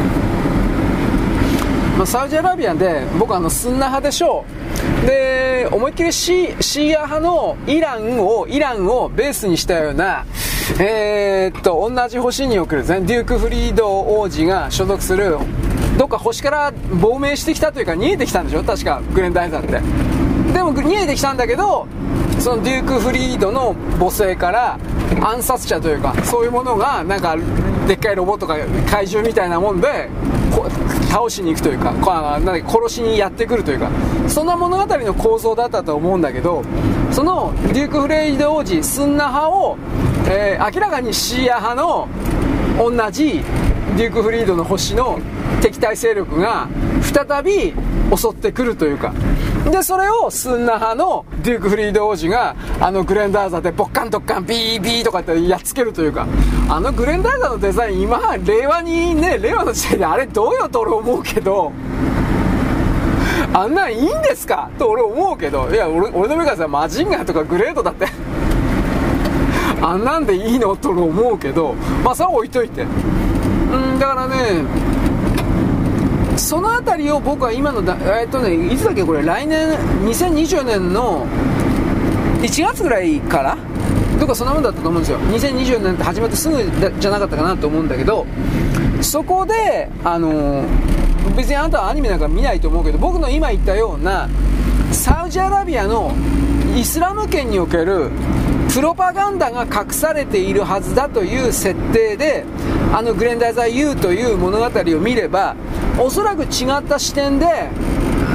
[1.96, 4.44] まあ、サウジアラビアで僕はあのスンナ派でしょ
[5.04, 5.06] う。
[5.06, 10.24] で思いっきりシーア派のイランをイランをベースにしたような
[10.80, 15.36] えー、っと同じ星に送るねデューク・フリード王子が所属する
[15.98, 18.64] どっか星から亡命してきたというか逃げてきたんでしょ？
[18.64, 19.72] 確かグレン・ダイザーって。
[20.52, 21.86] でも逃げてきたんだけど
[22.42, 24.76] そのデューク・フリードの母性から
[25.20, 27.36] 暗殺者というかそういうものがなんか
[27.86, 28.56] でっかいロボットが
[28.90, 30.08] 怪獣みたいなもんで
[31.08, 31.92] 倒しに行くというか
[32.40, 33.92] なん殺しにやってくるというか
[34.28, 36.64] そんな物語の構造だったと思うんだけど
[37.12, 39.78] そのデューク・フレイド王子スンナ派を、
[40.28, 42.08] えー、明らかにシーア派の
[42.76, 43.34] 同じ
[43.96, 45.20] デューク・フリードの星の
[45.60, 46.68] 敵対勢力が
[47.02, 47.72] 再び
[48.16, 49.14] 襲ってくるというか
[49.70, 56.26] でそれをスンナ派のデューク・フリード王子があのグレンダーザでボッカンドッカンビービーとかってやっつけるというか
[56.68, 61.72] あのグレンダーザのデザイン今令和にね令和の時代であれどうよと俺思うけど
[63.54, 68.06] あんなんいいんですかと俺思うけどいや俺俺の目からさマジンガーとかグレードだって。
[69.84, 71.74] あんなんでいいのと思うけど
[72.04, 72.82] まあそれは置いといて。
[72.82, 74.91] うんだからね
[76.42, 79.70] その辺りを僕は今のだ、えー、っとね、いつだっけ、これ、来年、
[80.00, 81.24] 2020年の
[82.42, 83.56] 1月ぐらいから？
[84.18, 86.58] とかそんなもんだったと思うんですよ、2020年って始まってすぐ
[86.98, 88.26] じゃなかったかなと思うんだけど、
[89.00, 94.28] そこで、あのー、別にあなたはアニメなんか見ないと思うけど、僕の今言ったような、
[94.90, 96.12] サウジアラビアの
[96.76, 98.10] イスラム圏における
[98.74, 102.44] プロパガンダが隠されているはずだという設定で
[102.92, 105.54] あのグレンダイザー U という物語を見れば
[105.98, 107.68] おそらく違った視点で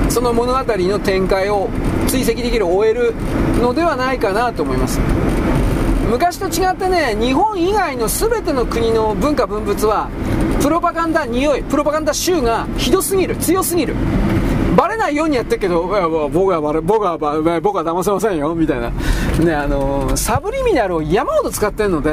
[0.09, 1.69] その物語の展開を
[2.07, 3.13] 追跡できる終える
[3.61, 4.99] のではないかなと思います
[6.09, 10.09] 昔と違ってね日本以外の全ての国の文化文物は
[10.61, 13.95] プロパガンダ匂いプロパガンダ臭がひどすぎる強すぎる
[14.77, 15.81] バレないようにやってるけど、
[16.29, 18.91] 僕はバレ、僕は、僕は騙せませんよ、みたいな。
[19.43, 22.11] ね、あのー、サブリミナルを山ほど使ってるので、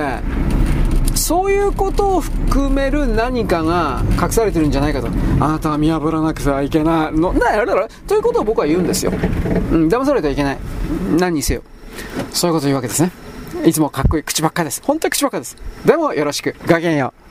[1.25, 5.09] そういうことを含める何かが隠されてるんじゃないかと。
[5.41, 7.19] あなたは見破らなくてはいけない。
[7.19, 9.11] のなあれだろということを僕は言うんですよ。
[9.11, 10.59] うん、騙されてはいけない。
[11.19, 11.63] 何にせよ。
[12.31, 13.11] そういうことを言うわけですね。
[13.65, 14.83] いつもかっこいい口ばっかです。
[14.85, 15.57] 本当に口ばっかです。
[15.87, 16.55] でもよろしく。
[16.69, 17.24] ごきげんよう。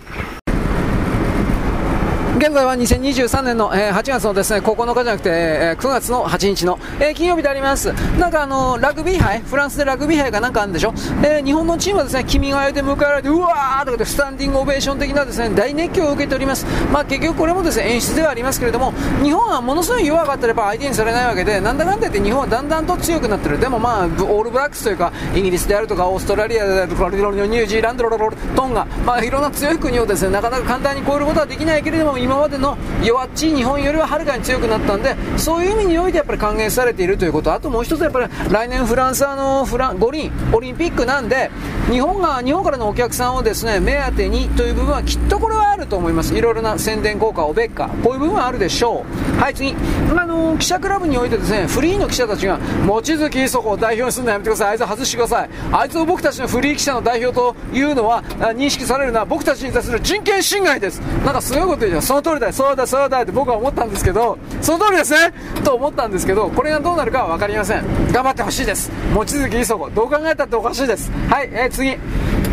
[2.35, 7.93] 現在は2023年の、えー、8月のですね9日じゃなくて、えー、9月の8日の、えー、金曜日であります。
[8.17, 10.93] なんかあのラグビー杯、フランスでラグビー杯がなんかあるんでしょ、
[11.23, 16.65] えー、日本のチームはですね、君が代で迎えられて、うわーとかでスタンディングオベーション的なですね、大熱狂を受けております。
[16.91, 23.59] まあ結局これもですね、演出ではありますけれども、日本はものすごい弱かったらやっぱ相手にされないわけで、なんだかんだ言って日本はだんだんと強くなってる。
[23.59, 28.09] でもまあ、オールブラックスというか、イギリスであるとか、オーストラリアであるとか、ニュージーランド、
[28.55, 37.53] トンガ、まあいろんな強い国をですね、なかなか簡単に超えることはできないけれども、今までの弱っちい日本よりははるかに強くなったんでそういう意味においてやっぱり歓迎されているということ。
[37.53, 41.51] あともう一つやっぱり来年フランスあのフラン五輪オリンピックなんで
[41.91, 46.33] 日本が日本からのお客さんをですね目当てにという部分はきっとこれはあると思います。
[46.33, 49.05] いろいろな宣伝効果おべっかこういう部分はあるでしょ
[49.37, 49.41] う。
[49.41, 49.75] はい次。
[50.17, 54.69] あの記者クラブにおいてですねフリーの記者たちが望月磯子を代表にするのやめてください。
[54.69, 55.49] あいつ外してください。
[55.71, 60.99] あいつを僕たちのフリー記者の代表というのは認識されるのは僕たちに対する人権侵害です。
[61.25, 62.01] なんかすごいこと言うじゃん。
[62.13, 65.33] その通りだそうだそうだって僕は思ったんですけどその通りですね
[65.63, 71.97] と思ったんですけどこれがどうなるかは分かりません頑張ってほしいです望月磯子どう考えたっておかしいですはい、えー、次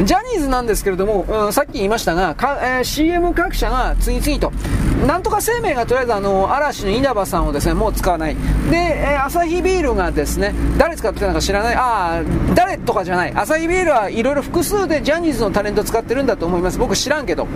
[0.04, 4.50] ジャニーズなんですけれども、うん、さっき言いましたが、えー、CM 各社が次々と、
[5.06, 8.34] なんとか生命がとりあえずあの、嵐の稲葉さんをですね、もう使わない。
[8.70, 12.22] で、えー、アサヒビールがですね、誰使ってたのか知らない、ああ、
[12.54, 13.32] 誰とかじゃない。
[13.34, 16.78] アサヒビールはいろいろ複数でジャニーズのタレント使ってるんだと思います。
[16.78, 17.46] 僕知らんけど。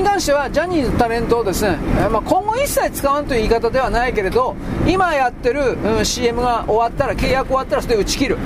[0.00, 1.76] に関してはジャニーズタレントをですね、
[2.10, 4.56] まあ、今後一切使わんという言い方ではないけれど
[4.86, 8.38] 今やってる、うん、CM が終わったら契約終わったらそれで打ち切る。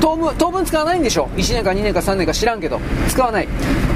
[0.00, 2.80] 当分当分使わないんでしょ1年か2年か3年か知らんけど。
[3.08, 3.48] 使わない。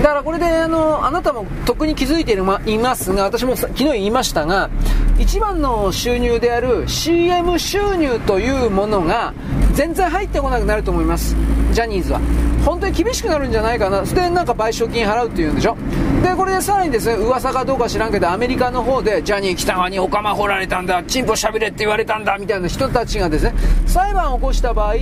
[0.03, 4.71] だからこれであのあなたも特に気づいていますが私も昨日言いましたが
[5.19, 9.35] 一番の収入である CM 収入というものが
[9.75, 11.37] 全然入ってこなくなると思います。
[11.73, 12.21] ジャニーズは。
[12.65, 14.07] 本当に厳しくなるんじゃないかな。
[14.07, 15.77] それでなんか賠償金払うっていうんでしょ。
[16.23, 23.55] でこれでさらにですね噂かどうか知らんけどアメリカの方でジャニー北川にお釜掘られたんだチンポしゃべれって言われたんだみたいな人たちがですね
[23.87, 24.95] 裁判を起こした場合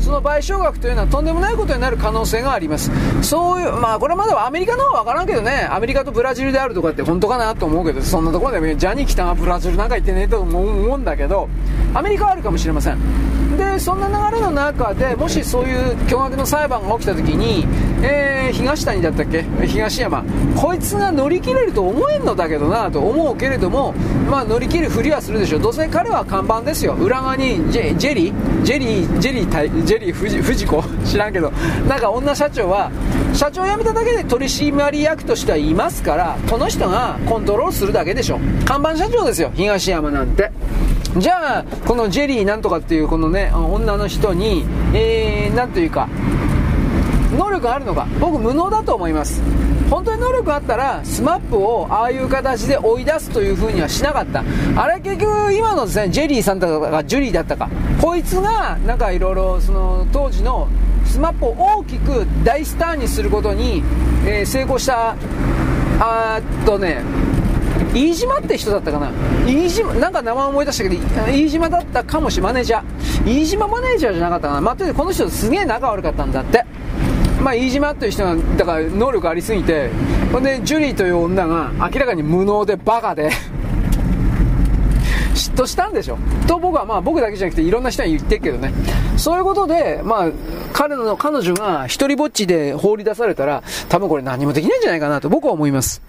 [0.00, 2.90] その賠償額というのはとんでもないことになる可能性があります。
[3.22, 11.48] そういうまあこれはまだアメリカの方は分からんけどねアメリカとブラジルであるとかって本当かなと思うけどそんなところでジャニー北川ブラジルなんか行ってねえと思うんだけど
[11.94, 12.98] アメリカはあるかもしれません。
[13.58, 17.66] でそんな流れの中でもしそういう巨額の裁判が起きた時に、
[18.02, 19.42] えー、東谷だったっけ？
[19.66, 20.24] 東山。
[20.56, 23.92] こいつが乗り切れると思えんのだけどなと思うけれども、
[24.30, 25.60] まあ、乗り切るふりはするでしょう。
[25.60, 26.94] どうせ彼は看板ですよ。
[26.94, 28.62] 裏側にジェジェリー？
[28.62, 30.84] ジェリージェリージェリー藤藤子？
[31.04, 31.50] 知らんけど。
[31.88, 32.92] なんか女社長は
[33.34, 39.50] 社長を辞めただけで取締役としてはいますからこの人がコントロールするだけでしょ看板社長ですよ。
[39.54, 40.52] 東山なんて。
[41.16, 44.64] じゃあこのジェリーなんとかっていうこのね女の人に
[44.94, 46.08] えー、なんというか
[47.36, 48.06] 能力あるのか。
[48.20, 49.42] 僕無能だと思います。
[49.90, 54.42] 本当に能力あったら SMAP をああいう形で追い出すという風にはしなかった。
[54.76, 57.68] あれ結局今のですねジェリーさんだったかジュリーだったか。
[58.00, 60.68] こいつがなんかいろいろその当時の
[61.04, 63.82] SMAP を大きく大スターにすることに、
[64.26, 65.14] えー、成功した。
[66.00, 67.02] あっとね
[67.98, 69.10] 飯島って人だったかな？
[69.44, 73.40] 飯島、なんか名前思い出したけど、飯島だったかもしマネージャー。
[73.40, 74.60] 飯島マネージャーじゃなかったかな？
[74.60, 76.64] まあ、この人すげえ仲悪かったんだって。
[77.42, 79.90] まあ、飯島っていう人が、だから能力ありすぎて、
[80.32, 83.30] ほんで、ジュリーという女が明らかに無能でバカで
[85.34, 86.18] 嫉妬したんでしょ？
[86.46, 88.72] と僕はまあ僕だけじゃなくていろんな人に言ってるけどね。
[89.16, 90.30] そういうことで、まあ
[90.72, 96.02] 彼の、彼女が一人ぼっちで放り出されたら多分これ何もできないんじゃないかなと僕は思います。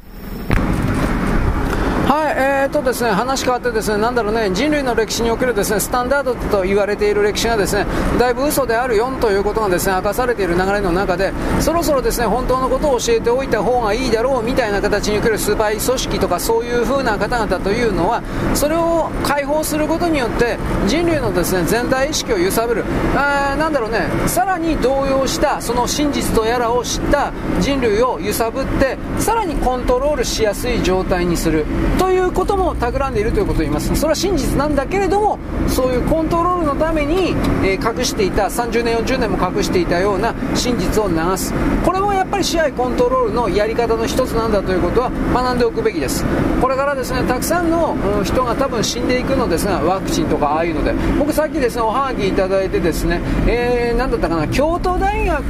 [2.09, 7.85] はい、えーとですね、話変わってですね、なんだろうね、人類の歴史におけるですね、スタンダードと言われている歴史がですね、
[8.17, 18.23] だいぶ嘘であるよということがですね、明かされている流れの中で、そろそろですね、本当のことを教えておいた方がいいだろうみたいな形におけるスーパー組織とかそういう風な方々というのは、
[18.55, 20.57] それを解放することによって
[20.87, 31.67] 人類のですね、全体意識を揺さぶる、あーなんだろうね、さらに動揺したその真実とやらを知った人類を揺さぶって、さらにコントロールしやすい状態にする。
[31.99, 33.93] ということも企んでいるということを言います。
[33.95, 41.53] それは真実なんだけれどもそういうコントロールのために、えー、隠していた30年40年も隠していたような真実を流す。
[41.85, 46.25] これもやっぱり試合コントロールのやり方の一つなんだということは学んでおくべきです。
[46.61, 50.93] これからですねたくさんの、人が多分死んでいくのですがワクチンとかああいうので。
[51.19, 55.43] 僕さっきですねおはがきいただいてですね、えー、何だったかな京都大学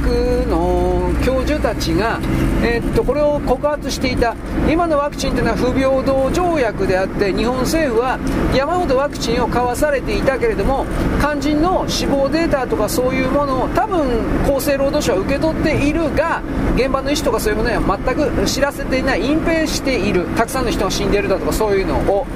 [0.48, 2.18] の教授たちが、
[2.62, 4.34] えー、っとこれを告発していた。
[4.68, 8.18] 今のワクチンというのは不平等条約であって日本政府は
[8.54, 10.86] 山ほどワクチンを買わされていたけれども
[11.20, 16.42] 肝心の死亡データとかそういうものを多分厚生労働省は受け取っているが
[16.76, 22.26] 現場の医師とかそういうものには全く知らせていない隠蔽しているたくさんの人が死んでいるだとかそういうのを。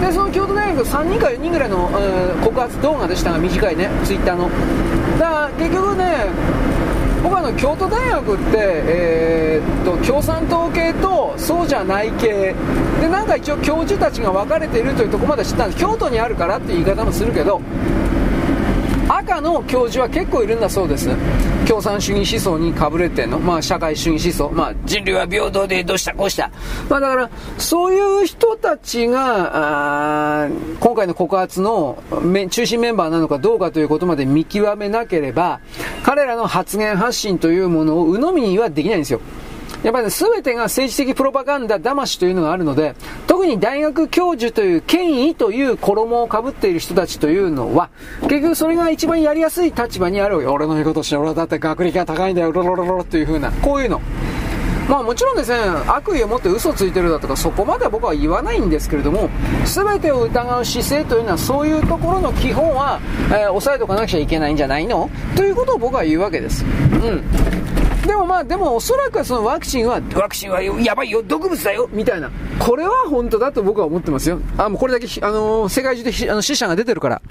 [0.00, 1.88] でその京都大学3人か4人ぐらいの、
[2.42, 4.50] 告発動画でしたが短いねツイッターの。
[5.16, 6.26] だから結局ね
[7.22, 12.54] 僕はあの京都大学って、えー、っと共産党系とそうじゃない系。
[13.00, 15.80] でなんか一応教授たちが分かれているというところまで知ったんです。
[15.80, 17.60] 京都にあるからっていう言い方もするけど
[19.08, 21.08] 赤の教授は結構いるんだそうです。
[21.72, 26.50] 共産主義思想にかぶれてんの、まあ、社会主義思想、まあ、人類は平等でどうしたこうした、
[26.90, 30.50] まあ、だからそういう人たちが
[30.80, 32.02] 今回の告発の
[32.50, 35.60] 中心メンバーなのかどうかということまで見極めなければ
[36.02, 39.22] 彼らの発言発信というものを鵜呑みにはできないんですよ。
[39.82, 42.94] やっぱり、ね、全てが政治的プロパガンダ騙しというのがあるので、
[43.26, 47.90] 特に大学教授という権威という衣をかぶっている人たちというのは、
[48.22, 54.00] 結局それが一番やりやすい立場にある俺の言うことして、俺はだって学歴が高いんだよ、ロロロロロっていう風な、こういうの。
[54.88, 59.30] まあもちろんですね、悪意を持って嘘ついてるだとか、そこまでは僕は言わないんですけれども、
[59.64, 63.00] 全てを疑う姿勢というのは、そういうところの基本は、
[63.30, 66.64] えー、押さえておかなくちゃいけないんじゃないのということを僕は言うわけです。
[66.64, 67.61] うん。
[68.06, 72.30] でもまあ、でもおそらくはそのワクチンは、ワクチンはやばいよ、毒物だよ、みたいな。
[72.58, 74.40] これは本当だと僕は思ってますよ。
[74.58, 77.22] あ、もうこれだけ、あのー、世界中であの死者が出てるから。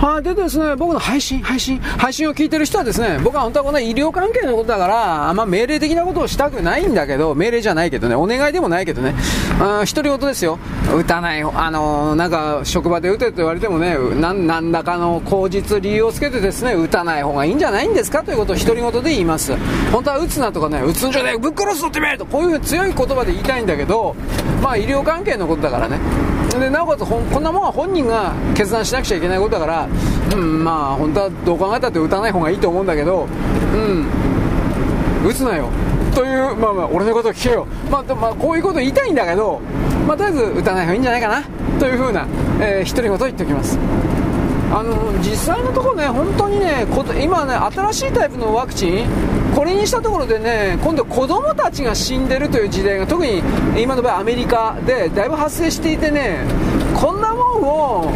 [0.00, 9.14] はい、でですね、僕の配信、配信、配信を聞いてる人はですね、僕は本当はこの医療関係のことだから、あんま命令的なことをしたくないんだけど、命令じゃないけどね、お願いでもないけどね、
[9.60, 10.58] あ独り言ですよ。
[10.96, 18.22] 打たない、あのー、なんか、職場で打てと言われてもね、ななんだかの口実、理由をつけてですね、打たない方がいいんじゃないんですか？
[18.22, 19.54] ということを独り言で言います。
[19.92, 24.16] 本当は打つなとかね、打つんじゃねえ、ぶっ殺すぞってめえと、こういう強い言葉で言いたいんだけど、
[24.62, 25.98] まあ医療関係のことだからね。
[26.58, 29.88] でなおかつこんなもんは本人が決断しなくちゃいけないことだから、
[30.34, 33.26] うん、まあ本当はどう考えたって打たない方がいいと思うんだけど、
[33.74, 34.06] うん、
[35.28, 35.68] 打つなよ。
[36.14, 39.60] という、まあまあ、俺のことを聞けよ、まあ、まあ、こういうこと言いたいんだけど、
[40.06, 41.42] まあ、とりあえず打たない方がいいんじゃないかな。
[41.78, 42.26] というふうな、
[42.60, 43.78] えー、独り言言っておきます。
[44.72, 46.86] あの実際のところね、本当にね、
[47.22, 49.06] 今ね、新しいタイプのワクチン、
[49.54, 53.42] これにしたところでね、今度子供たちが死んでるという時代が、特に
[53.76, 56.38] 今の場合アメリカでだいぶ発生していてね、
[56.94, 58.12] こんなもんを、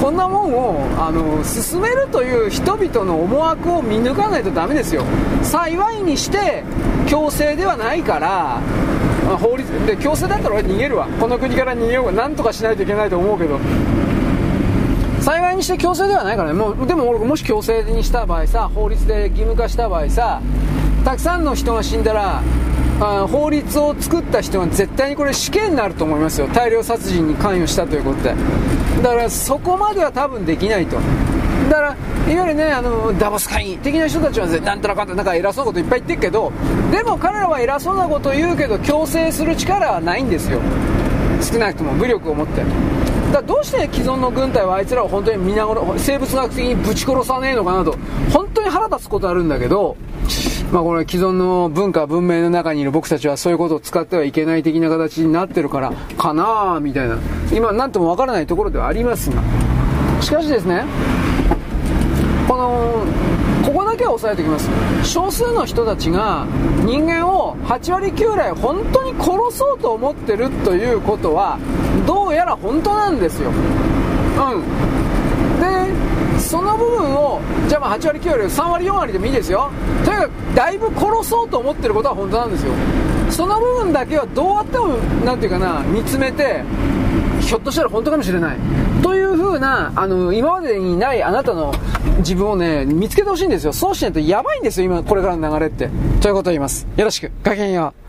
[0.00, 5.04] こんなもんをあの進めるという人々の思惑を見抜かないとダメですよ。
[5.42, 6.62] 幸いにして
[7.06, 8.60] 強制ではないから
[9.38, 11.06] 法律で強制だったら俺逃げるわ。
[11.20, 13.58] この国から逃げようが何とかしないといけないと思うけど。
[15.64, 20.40] して強制ではないからねもうでも俺もし強制にした場合さ法律で義務化した場合さ
[21.04, 22.42] たくさんの人が死んだら
[23.00, 26.46] あ法律を作った人は絶対にこれ死刑になると思いますよ。
[26.48, 28.34] 大量殺人に関与したということで。
[29.02, 30.96] だからそこまでは多分できないと。
[31.68, 31.88] だから
[32.32, 36.52] いわゆるねあのダボス会議的な人たちはなんとなくなんか偉そうなこといっぱい言ってるけど
[36.92, 40.60] でも彼らは偉そうなこと言うけど強制する力はないんですよ。
[41.42, 42.62] 少なくとも武力を持って。
[43.34, 47.96] だどうして既存の軍隊はあいつらを本当に皆殺生物学的にぶち殺さねえのかなと。
[48.32, 49.96] 本当に腹立つことあるんだけど
[50.72, 57.18] まあこれ既存の文化文明の中にいる僕たちはそういうことを使ってはいけない的な形になってるからかなみたいな。
[57.52, 59.42] 今何ともわからないところではありますが。
[60.20, 60.84] しかしですね
[62.46, 63.04] この
[63.94, 64.68] だけは押さえておきます。
[65.08, 66.46] 少数の人たちが
[66.84, 71.58] 人間を8割9割本当に殺そうと思ってるということは
[72.06, 73.50] どうやら本当なんですよ。
[73.50, 73.52] う
[74.58, 74.64] ん。
[75.60, 79.70] でその部分をじゃあまあ8割9割3割4割でもいいですよ。
[80.04, 82.72] とにかくだいぶ殺そうと思ってることは本当なんですよ。
[83.30, 84.88] その部分だけはどうやっても
[85.24, 86.62] 何ていうかな見つめて
[87.40, 88.56] ひょっとしたら本当かもしれない。
[89.02, 91.72] という風なあの今までにないあなたの
[92.18, 93.72] 自分をね見つけてほしいんですよ。
[93.72, 95.88] そうしないとやばいんですよ今これからの流れって。
[96.20, 96.86] ということを言います。
[96.96, 97.30] よろしく。
[97.44, 98.03] ごきげんよう。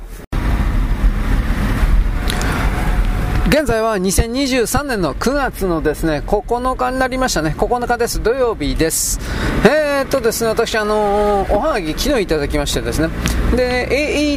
[3.47, 7.53] 現在は2023年の9月のですね、9日になりましたね。
[7.55, 8.21] 9日です。
[8.23, 9.19] 土曜日です。
[9.63, 13.09] えー、っとですね、私、あのー、おはがき昨日いただきましてですね。
[13.55, 13.87] で、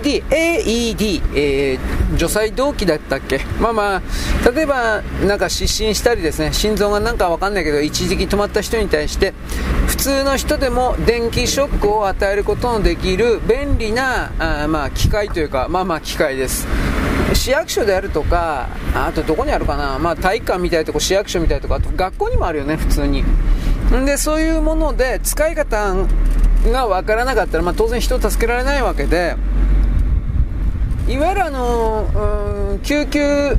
[0.01, 3.41] AED、AED、えー、除細動器だったっけ？
[3.59, 9.33] まあまあ、例えば、なんか失神したりですね、心臓がなんかわかんないけど、一時期止まった人に対して、
[9.87, 16.69] 普通の人でも電気ショックを与えることのできる便利な、あまあ、機械というか、まあまあ、機械です。
[17.35, 23.25] 市役所であるとか、あとどこにあるかな、まあ、体育館みたいなとこ、市役所みたいなとこ、あと学校にもあるよね、普通に。
[23.95, 25.95] んで、そういうもので、使い方
[26.71, 29.37] がわからなかったら、まあ、当然人を助けられないわけで、
[31.09, 33.57] いわゆるあの、救急、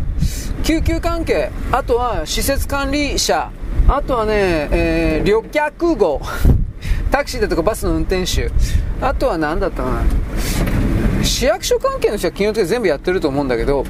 [0.64, 3.52] 救急関係、あとは施設管理者、
[3.88, 6.22] あとはね、えー、旅客号、
[7.10, 8.52] タクシーだとかバスの運転手、
[9.02, 10.04] あとは何だったかな、
[11.30, 13.85] 市役所関係の人は金曜日全部やってると思うんだけど、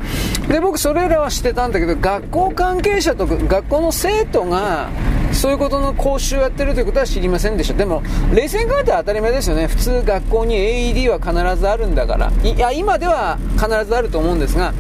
[0.48, 4.90] で、僕それらはしてたんだけど、学校関係者とか、学校の生徒が、
[5.32, 7.74] そういうことの講習をやってるということは知りませんでした。
[7.76, 8.04] でも、
[8.34, 9.68] 冷静に考えたら当たり前ですよね。
[9.68, 12.32] 普通学校に AED は必ずあるんだから。
[12.44, 14.74] いや、今では必ずあると思うんですが、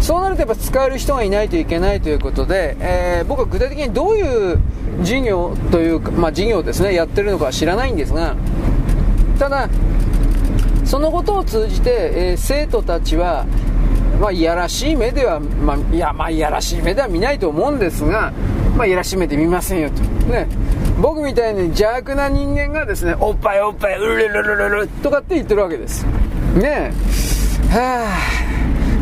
[0.00, 4.58] そうなるとやっぱ使える人がいないといけないということで、えー、僕は具体的にどういう
[5.02, 8.36] 事業というか、まあ事業ですね、やってるのかは知らないんですが、
[9.38, 9.68] ただ、
[10.84, 13.46] そのことを通じて、えー、生徒たちは、
[14.20, 18.32] まあ、いやらしい目では、まあ、いや、まあ、いやらしい目では見ないと思うんですが、
[18.76, 20.02] まあ、いやらしい目で見ませんよと。
[20.30, 20.46] ね。
[21.00, 26.04] 僕みたいに邪悪な人間がですね、おっぱいおっぱい、うるるるるるとかって言ってるわけです。
[26.54, 27.74] ねえ。
[27.74, 28.06] は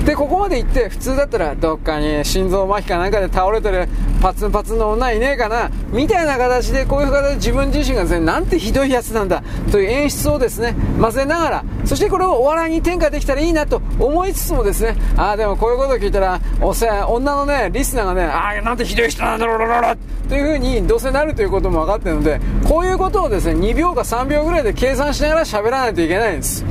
[0.05, 3.89] でここまで行って普通だったらどっかに心臓麻痺かなんかで倒れてる
[4.21, 19.97] パツンパツンの女いねえかなみたいな形でこういう形で自分自身がですねなんてひどいやつなんだという演出をですね混ぜながらそしてこれをお笑いに転嫁できたらいいなと思いつつもですねああでもこういうことを聞いたらおせ女のねリスナーがねああなんてひどい人なんだろうろろろ
[20.29, 26.65] というふうにどうせなるということも分かってるのでこういうことをですね2秒か3秒ぐらいで計算しながら喋らないといけないんです。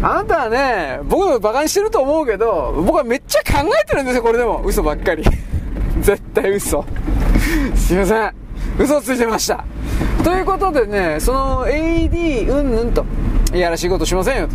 [0.00, 4.62] あなたはね、僕を馬鹿にしてると思うけど、僕はめっちゃ考えてるんですよ、これでも。
[4.64, 5.24] 嘘ばっかり。
[6.00, 6.84] 絶対嘘。
[7.74, 8.32] すいません。
[8.78, 9.64] 嘘ついてました。
[10.22, 13.04] ということでね、その AD うんぬんと、
[13.52, 14.54] いやらしいことしませんよと。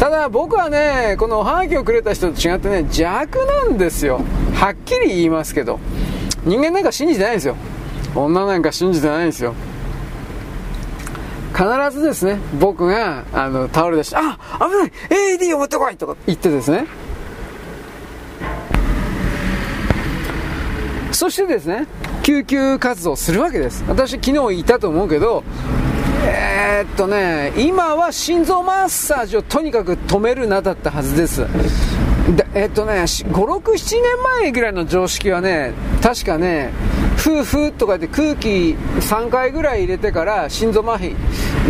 [0.00, 4.20] ただ僕はね、このおはがきをくれた人と違ってね、弱なんですよ。
[4.54, 5.78] はっきり言いますけど。
[6.44, 7.54] 人間なんか信じてないんですよ。
[8.14, 9.54] 女なんか信じてないんですよ。
[11.60, 16.86] 必ずですね、僕が、あの、倒れ出して、あ危ない !AED を持ってこいとか言ってですね、
[21.12, 21.86] そしてですね、
[22.22, 23.84] 救急活動するわけです。
[23.86, 25.44] 私昨日言ったと思うけど、
[26.24, 31.46] えー、っとね、今は心臓マッサージをとにかく止めるなだったはずです。
[32.36, 36.72] でえっとね、5、6、7年前ぐらいの常識はね、確かね、
[37.20, 38.48] ふーふーとか言って空気
[38.98, 41.14] 3回ぐらい入れてから心臓麻痺。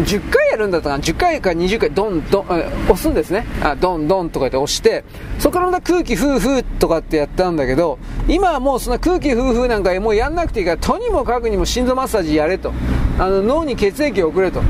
[0.05, 3.45] 10回やるんだったかな？10回か20回ドンドン押すんですね。
[3.61, 5.05] あドンドンとか言って押して
[5.41, 7.99] そこからまた空気ふーふーとかってやったんだけど
[8.29, 12.73] 今はもうそんな空気ふーふーなんかもうやんなくていいからとにもかくにも心臓マッサージやれと。
[13.19, 14.63] あの脳に血液を送れと。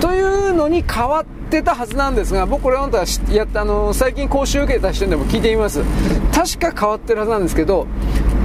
[0.00, 5.84] というのに変わってたはずなんですが僕これ本当はやったあの最近講習受けた人でも聞いてみます。
[6.34, 7.86] 確か変わってるはずなんですけど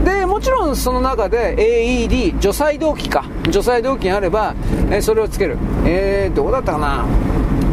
[0.03, 3.25] でもちろんその中で AED 除細動器か。
[3.49, 4.55] 除細動器があれば、
[4.89, 5.57] えー、それをつける。
[5.85, 7.05] えー、どこだったかな。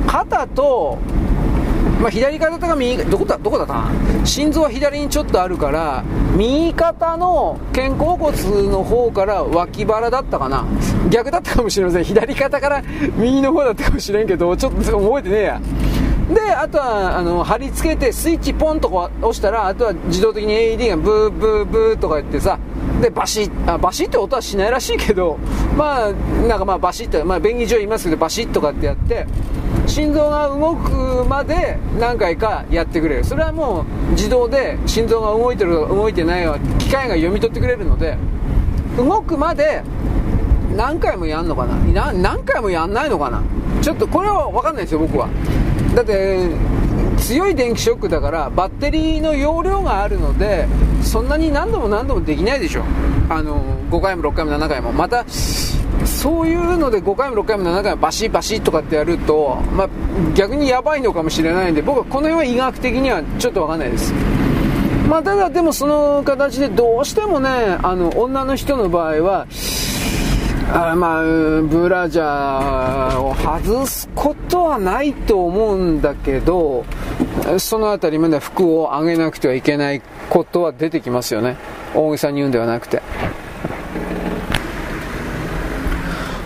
[0.06, 0.98] 肩と
[2.00, 4.26] まあ、左肩とか右どこだどこだったかな。
[4.26, 6.04] 心臓は左にちょっとあるから
[6.36, 10.64] 右肩の肩甲骨の方から脇腹だったかな。
[11.10, 12.04] 逆だったかもしれません。
[12.04, 12.82] 左肩から
[13.16, 15.60] 右の方だったかもしれんけどちょっと覚えてねえや。
[16.32, 22.58] であとはあの貼り付けてスイッチポンと押したらあとは自動的に AED がブーブーブーとか言ってさ
[23.00, 25.38] でバシッあバシッって音はしないらしいけど
[25.76, 29.26] まあなんかまあバシッと、まあ、便宜上言いますけどバシッとかってやって
[29.86, 33.24] 心臓が動くまで何回かやってくれる。
[33.24, 38.18] それはもう自動で心臓が動いてる動いてないは機械が読み取ってくれるので
[38.98, 39.82] 動くまで
[40.76, 42.12] 何回もやんのかな？
[42.12, 43.42] 何回もやんないのかな？
[43.80, 45.28] ちょっとこれは分かんないですよ僕は。
[45.98, 46.38] だって
[47.18, 50.68] 強い電気ショックだからバッテリーの容量があるので
[51.02, 52.84] そんなに何度も何度もできないでしょ。
[53.28, 53.60] あの
[53.90, 54.92] 5回も6回も7回も。
[54.92, 59.88] またそういうので5回も6回も7回もバシバシとかってやると、まあ、
[60.36, 64.14] 逆にやばいのかもしれないんで僕はこの辺は医学的にはちょっと分かんないです。
[65.08, 67.48] まあ、ただでもその形でどうしてもね
[67.82, 69.48] あの女の人の場合は
[70.70, 71.22] あまあ、
[71.62, 76.84] ブラジャーを外すことはないと思うんだけど、
[77.58, 81.56] そのあたりまで服を上げなくてはいけないことは出てきますよね。
[81.94, 83.00] 大げさに言うんではなくて。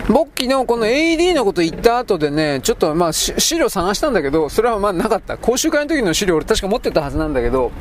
[0.07, 5.37] 僕昨日この AED のこと言った後でね、ちょっとまあ資料探したんだけど、それはまあなかった。
[5.37, 7.71] 講習会の時の資料俺確か持ってたはずなんだけど、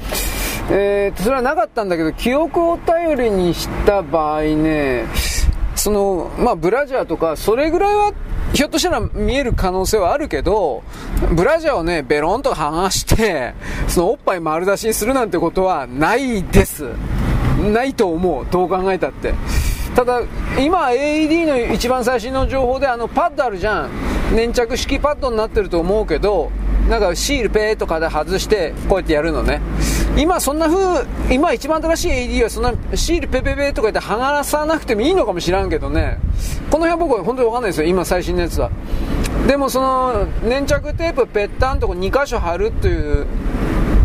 [0.71, 5.07] えー、それはなかったんだけど、記憶を頼りにした場合ね、
[5.83, 8.13] その、まあ、ブラジャーとか、それぐらいは、
[8.53, 10.85] ひょっとしたら見える可能性はあるけど、
[11.35, 13.53] ブラジャーをね、ベロンと剥がして、
[13.89, 16.85] そのおっぱい丸出しにするなんてことはないです。
[17.73, 18.47] ないと思う。
[18.49, 19.35] どう考えたって。
[19.97, 20.23] ただ、
[20.57, 23.91] 今 AED の一番最新の情報であのパッドあるじゃん。
[24.35, 26.51] 粘着式パッドになってると思うけど、
[26.89, 29.61] なんかシールペーとかで外してこうやってやるのね。
[30.17, 36.19] 今そんな風今一番新しい AD はそんなシールペペペとか言って剥がさなくてもいいのかもしらんけどね。
[36.71, 38.71] この辺は僕は本当に分かんないですよ今最新のやつは。
[39.47, 43.27] でもその粘着テープぺったんとこ2箇所貼るという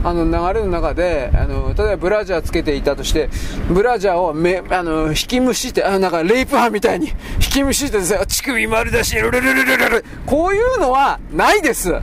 [0.03, 3.29] あの流れの中であの例えばブラジャーつけていたとして
[3.69, 11.93] ブラジャーをめあの引きむしってあなんかレイプ犯みたいに引きむしって乳首丸出しルルルルルルルこういうのはないです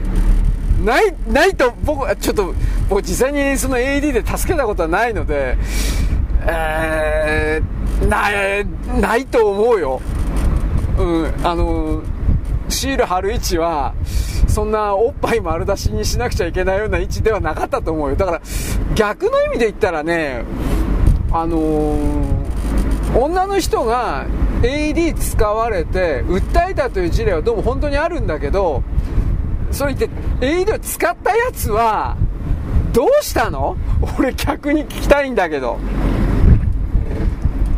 [0.83, 2.53] ない、ないと、僕はちょっと、
[2.89, 5.57] 僕実際にその AD で助けたことはないので、
[6.47, 8.65] えー、ない、
[8.99, 10.01] ないと思うよ。
[10.97, 12.03] うん、あの、
[12.69, 13.93] シール貼る位置は、
[14.47, 18.15] そんなおっぱい丸出しにしなくちゃいけないような位置ではなかったと思うよ。
[18.15, 18.41] だから、
[18.95, 20.43] 逆の意味で言ったらね、
[21.31, 24.25] あのー、女の人が
[24.61, 28.83] AD 使われて訴えたという事例はどうも本当にあるんだけど、
[29.71, 32.17] それ言って、AED を使ったやつは、
[32.93, 33.75] どうしたの？
[34.17, 35.77] 俺逆に聞きたいんだけど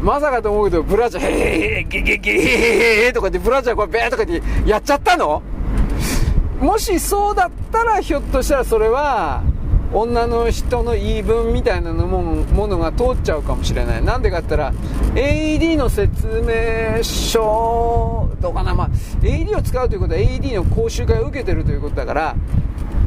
[0.08, 1.34] まさかと思うけどブラジャーへー
[1.80, 2.40] へーゲゲゲへー
[3.08, 5.44] へーとかってブラジャーこれベーとかってやっちゃったの？
[6.62, 9.44] もしそうだったらひょっとしたらそれは
[9.92, 14.06] 女の人の言い分みたいなのもものが通っちゃうかもしれない。
[14.06, 14.74] なんでかって言ったら
[15.16, 18.90] AED の説明書どうかな、まあ、
[19.22, 22.36] AED を使うということは AED の講習会を受けてるということだから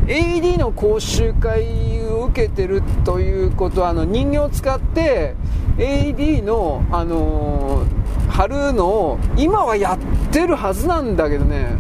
[0.07, 5.35] AED の講習会を受けてるということはあの人形を使って
[5.77, 11.77] AED の、あのー、貼るのを今はやってるはずなんだけどね。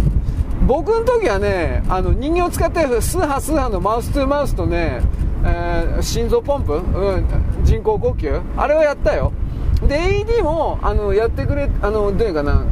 [0.67, 5.01] 僕の時はねあの人形を使ってスーハスーハのマウス2マウスとね、
[5.45, 7.27] えー、心臓ポンプ、うん、
[7.65, 9.33] 人工呼吸あれはやったよ。
[9.89, 12.65] で AED もあのやってくれあのどういうかな。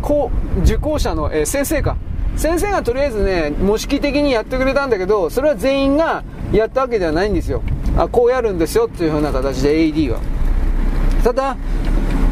[0.00, 1.96] こう受講者の、えー、先生か。
[2.38, 7.62] 先生がとりあえずね模式的にやってくれたんだけどそれは全員がやったわけではないんですよ。
[7.96, 10.20] あこうやるんですよっていう風な形で AD は。
[11.24, 11.56] ただ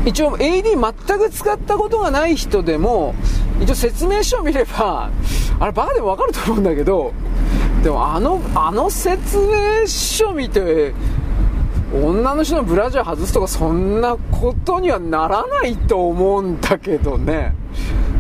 [0.04, 0.62] 一応 AD
[1.06, 3.16] 全く使ったことがない人でも
[3.60, 5.10] 一応説明書を見れば
[5.58, 7.12] あれバカでも分かると思うんだけど
[7.82, 10.94] でもあのあの説明書見て
[11.92, 17.54] 女の人のブラジャー外すとかそんなことにはならないと思うんだけどね。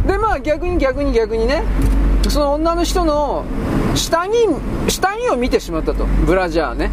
[0.06, 1.62] でまあ逆に逆に逆にね
[2.28, 3.44] その女の人の
[3.94, 4.30] 下着
[4.90, 6.04] 下着を見てしまったと。
[6.04, 6.90] ブラジャーね。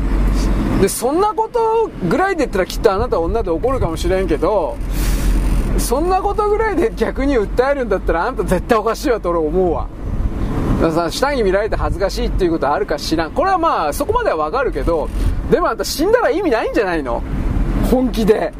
[0.82, 4.78] でそんなことぐらいで言ったらきっとあなたは女で怒るかもしれんけど
[5.78, 9.88] そんなことぐらいで逆に訴えるんだったらあんた絶対おかしいわと俺思うわ。
[10.82, 13.32] だからさ下着見られて恥ずかしいっていうことあるか知らん。
[13.32, 15.10] これはまあそこまではわかるけど
[15.50, 17.24] でもあんた死んだら意味ないんじゃないの？
[17.90, 18.54] 本気で。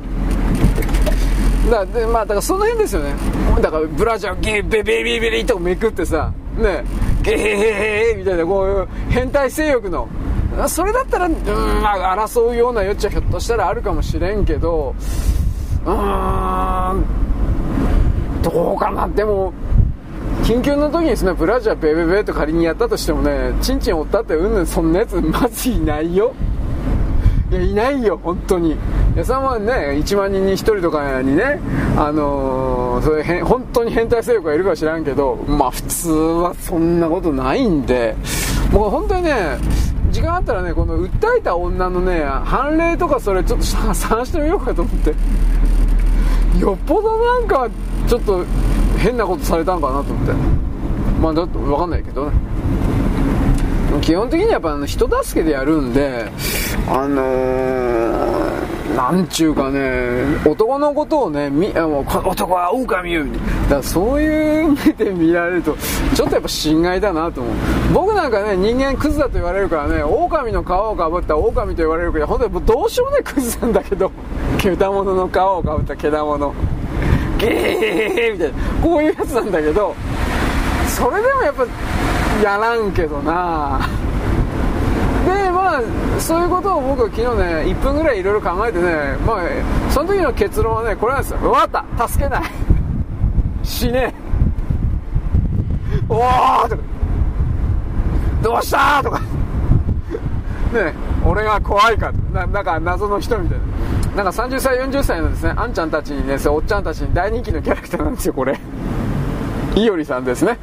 [1.70, 3.14] だでまあだからその辺ですよね。
[3.62, 6.84] だからブラジャーゲーベベベベベとめくってさね
[7.22, 10.08] ゲーヘヘヘみたいなこういう変態性欲の。
[10.68, 11.34] それだったら、うん、
[11.82, 14.94] まあ、争うような余地はひょっとしたらあるかもしれんけど、
[15.84, 17.04] うーん、
[18.44, 19.52] どうかな、でも、
[20.44, 26.36] 緊急の時にそのブラジャーベベベと仮にやったとしてもね、チンチン折ったってうんぬんそんなやつまずいないよ。
[27.54, 28.72] いや、いないよ、本当に。
[28.72, 28.76] い
[29.16, 29.72] や、それはね、
[30.04, 31.60] 1万人に1人とかにね、
[31.96, 38.16] あのー、それ本当に変態性欲がいるか知らんけど、まあ普通はそんなことないんで、
[38.72, 39.58] もう本当にね、
[40.10, 45.14] 時間あったらねこの訴えた女のね判例とかそれちょっと探してみようかと思って。
[46.60, 47.68] よっぽどなんか
[48.08, 48.46] ちょっと
[48.98, 50.34] 変なことされたんかなと思って。
[51.22, 52.32] まあだって分かんないけどね。
[54.02, 56.30] 基本的にはやっぱあの人助けでやるんで
[56.88, 58.24] あのー
[58.96, 63.78] なんちゅうかね、男のことをね、み男は狼よみたいな。
[63.78, 65.76] だそういう目で見られると、
[66.14, 67.54] ちょっとやっぱ心外だなと思う。
[67.92, 74.12] 僕なんかね、人間クズだと言われるからね、狼の皮をかぶった狼と言われるけど、本当にもうどうしようもないクズなんだけど、
[74.60, 76.54] けだもの皮をかぶったけだもの。
[77.40, 78.56] ゲーみたいな。
[78.80, 79.96] こういうやつなんだけど、
[80.88, 81.66] それでもやっぱ、
[82.42, 83.88] やらんけどな。
[85.26, 85.82] でまあ
[86.20, 89.40] そういうことを僕は昨日ね1分ぐらいいろいろ考えてねまあ
[89.92, 91.38] その時の結論はねこれなんですよ。
[91.40, 92.08] 分かった。
[92.08, 92.44] 助けない。
[93.64, 94.14] 死ね。
[96.10, 96.20] おお
[96.68, 96.78] とか。
[98.42, 99.20] どうしたとか。
[99.20, 100.94] ね
[101.26, 102.12] 俺が怖いか。
[102.34, 103.60] ななんか謎の人みたい
[104.16, 104.24] な。
[104.24, 108.60] なんか30歳40歳のですねあんちゃんたちにねおっちゃんたちに大人気のキャラクターなんですよこれ。
[109.76, 110.58] いおりさんですね。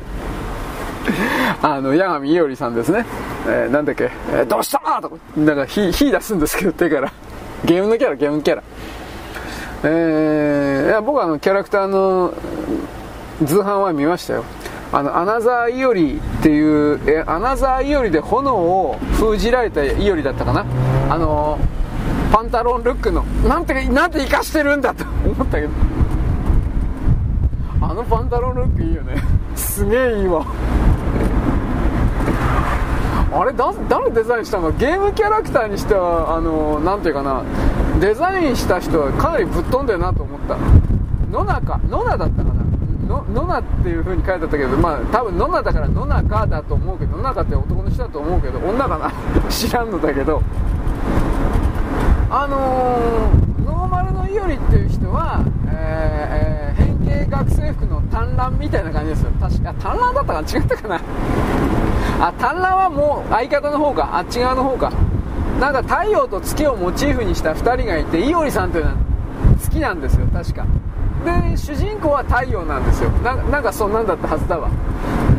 [1.62, 3.04] あの、八神伊織さんですね。
[3.46, 7.12] えー、なんだっけ、えー、どうしたとか、なんか火、火出すんですけど、手から。
[7.64, 8.62] ゲームのキャラ、ゲームキャラ。
[9.82, 12.34] えー、いや僕はあの、キャラクターの
[13.42, 14.44] 図版は見ましたよ。
[14.92, 20.64] あの、アナザーイオリっていう、え、アナザーイオリで炎を封じられたイオリだったかな。
[21.08, 21.58] あの、
[22.32, 25.68] パンタロンルックの、なんて、なんて生かしてるんだと思ったけど。
[27.82, 29.16] あのパンタロンルックいいよね。
[29.56, 30.44] すげえいいわ。
[33.32, 34.70] あれだ誰デザインしたの？
[34.72, 37.42] ゲームキャラクターにしてはあのなんていうかな。
[38.00, 40.56] デザインした人はかなりぶっ飛んでるなと思った。
[41.30, 42.60] 野中野名だったかな。
[43.32, 49.12] 野名っていう風に書いてあったけどまあ多分野名だから野中だと思うけど野中って男の人だと思うけど女かな？
[49.50, 50.42] 知らんのだけど。
[52.32, 55.40] あのー、ノーマルのイオリっていう人は、
[57.40, 59.30] 学生服の単乱みたいな感じですよ。
[59.40, 60.48] 確か単乱だったかな？
[60.48, 61.00] 違ったかな？
[62.20, 64.18] あ単乱はもう相方の方か。
[64.18, 64.92] あっち側の方か。
[65.58, 68.96] なんか太陽と月をモチーフにした2人がいていおりさんというのは
[69.64, 70.26] 好きなんですよ。
[70.32, 70.66] 確か。
[71.24, 73.10] で主人公は太陽なんですよ。
[73.10, 74.68] なんかそんなんだったはずだわ。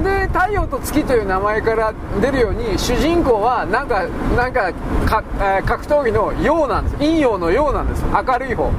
[0.03, 4.73] で太陽と月という名前から出るように主人公はなんかなんか
[5.05, 6.95] か、えー、格闘技の陽なんです。
[6.97, 8.71] 陰陽の陽なんです明るい方。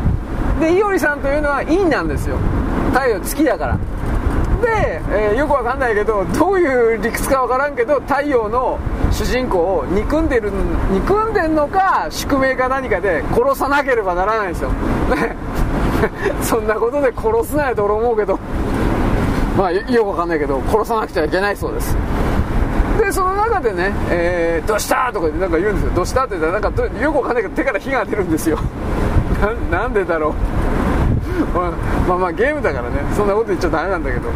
[0.59, 2.37] でいおりさんというのは陰なんですよ。
[2.93, 3.79] 太陽月だから。
[4.63, 8.79] で、えー、よくわかんないけどどういう理屈かわからんけど太陽の
[9.11, 10.53] 主人公を憎んでる
[10.93, 14.71] 憎んでんのか宿命か何かで殺さなければならないんですよ、
[16.43, 18.39] そんなことで殺すなよと俺思うけど。
[19.57, 21.97] まあよくわかんないけど殺さなくちゃいけないそうです。
[22.99, 25.91] でその中でね、えー、どうしたとかなんか言うんですよ。
[25.95, 28.59] どうしたって言ったらなんかよくわかんないけど手から火が出るんですよ。
[29.71, 30.92] なんでだろう。
[32.09, 32.97] まあまあゲームだからね。
[33.17, 34.29] そんなこと言っちゃダメなんだけど。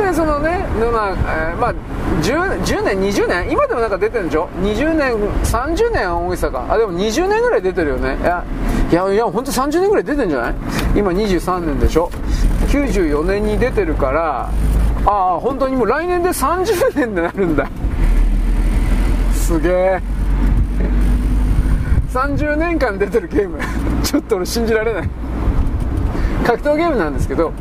[0.00, 1.10] でそのね、まあ
[1.50, 1.74] えー、まあ
[2.22, 3.50] 10、10, 年20年？
[3.50, 8.16] 今でもなんか出てるんでしょ？20年30年大げさかあでも20年ぐらい出てるよね。
[8.22, 8.44] いや
[8.90, 10.54] いやいや本当30年ぐらい出てるんじゃない？
[10.94, 12.10] 今23年でしょ
[12.68, 14.48] ？94年に出てるから
[15.06, 17.66] ああ本当にもう来年で30年になるんだ。
[19.34, 20.00] すげえ。
[22.12, 23.58] 30年間出てるゲーム。
[24.02, 25.08] ちょっと俺信じられない。
[26.50, 27.52] 格闘ゲームなんですけど、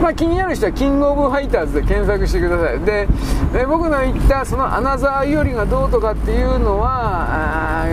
[0.00, 2.80] まあ、気になる人はキングオブファイターズで検索してください。
[2.80, 3.08] で
[3.52, 7.86] で僕の言ったそのアナザーよりがどうとかっていうのは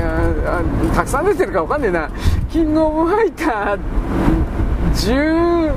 [0.95, 2.11] たくさん出てるか分かんねえな。
[2.51, 3.80] キングオブファイター
[4.93, 5.73] 10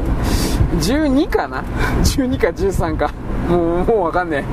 [0.79, 1.65] 12かな
[2.05, 2.49] 12か。
[2.49, 3.11] 13か
[3.49, 4.45] もうもう分かんね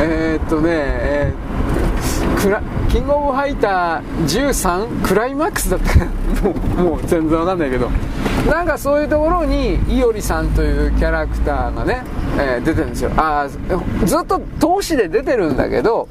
[0.00, 0.04] え。
[0.04, 1.51] えー、っとね、えー
[2.88, 6.04] キングオブファイター13クライマックスだったか
[6.42, 7.88] もうもう全然わかんないけど。
[8.50, 12.02] なんかそういうところにいおりさんというキャラクターがね、
[12.36, 13.12] えー、出てるんですよ。
[13.16, 13.46] あ
[14.04, 16.08] ずっと投資で出てるんだけど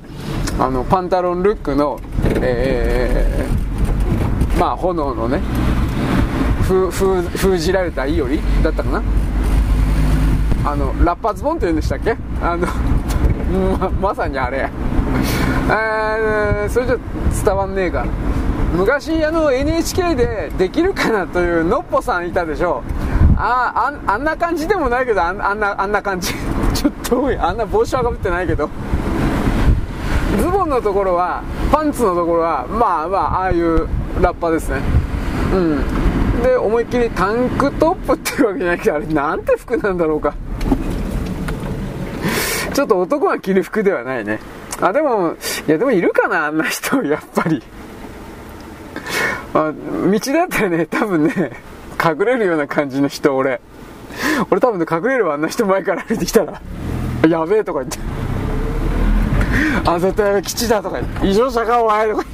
[0.58, 2.00] あのパンタロンルックの、
[2.40, 5.42] えー、まあ炎のね
[6.62, 9.02] 封じられたいおりだったかな？
[10.72, 12.16] あのラッパズボンって言うんでしたっけ？
[12.42, 12.66] あの
[13.78, 14.70] ままさにあれ
[15.74, 16.98] え、それじゃ
[17.46, 18.06] 伝わんねえか。
[18.74, 22.84] 昔あの NHK でできるかなというのっぽさんいたでしょ
[23.36, 26.34] あああんな感じでもないけどあんなあんな感じ。
[26.74, 28.70] ちょっとあんな帽子はかぶってないけど。
[30.40, 31.42] ズボンのところは
[31.72, 33.88] パンツのところはまあまあああいう
[34.22, 34.80] ラッパですね。
[35.54, 35.84] うん。
[36.42, 40.34] で思いっきりタンクトップっていうわけじゃないけどあれなんて服なんだろうか。
[42.74, 44.40] ちょっと男が着る服ではないね。
[44.80, 45.36] あ、でも、
[45.68, 47.62] いや、でもいるかな、あんな人、やっぱり。
[49.54, 51.52] あ、道だったらね、多分ね、
[52.04, 53.62] 隠れるような感じの人、俺。
[54.50, 56.62] 俺多分ね、隠れるわ、あんな人前から歩いてきたら。
[57.28, 58.00] やべえとか言って。
[59.86, 61.28] あ、絶対基地だとか言って。
[61.28, 62.26] 異常者か、お前とか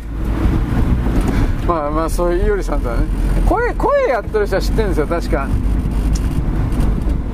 [1.68, 3.04] まあまあ、そういういおりさんとはね。
[3.46, 5.48] 声、声やってる人は知ってるんですよ、確か。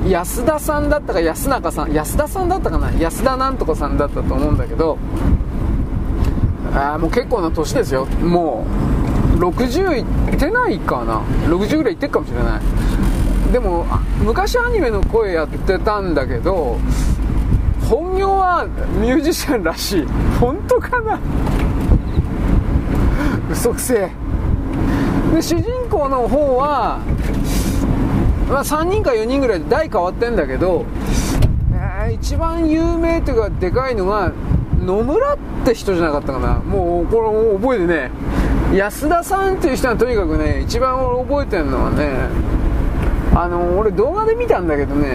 [0.08, 4.98] 安田さんだったか安中さん安田さんだったかな安田なんとかさんだったと思うんだけど
[6.76, 8.06] あもう結構な年ですよ。
[8.06, 8.66] も
[9.36, 10.02] う60い
[10.36, 11.22] ってないかな。
[11.48, 12.62] 60ぐらいいってるかもしれない。
[13.52, 13.86] でも
[14.24, 16.80] 昔アニメの声やってたんだけど
[17.88, 18.66] 本業は
[19.00, 20.06] ミュージシャンらしい。
[20.40, 21.20] 本当かな。
[23.52, 24.12] 嘘くせえ。
[25.36, 27.00] で主人公の方は
[28.50, 30.86] まあ、3人か4人ぐらいで代変わってんだけど、
[31.74, 34.32] えー、一番有名というかでかいのが
[34.84, 36.56] 野村って人じゃなかったかな。
[36.60, 38.12] もうこれもう覚えてね
[38.74, 42.28] 安田さんっていう人はとにかくね一番俺覚えてるのはね
[43.36, 45.10] あの俺動画で見たんだけどね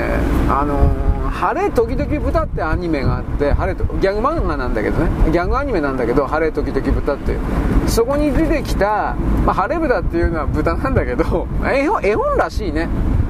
[0.48, 5.30] あの晴れ時々豚ってアニメがあって晴れとギャグ漫画なんだけどね。
[5.30, 7.38] ギャグアニメなんだけど晴れ時々豚っていう。
[7.86, 9.14] そこに出てきた、
[9.44, 12.88] まあ、晴れ豚っていうのは豚なんだけど絵本絵本らしいね。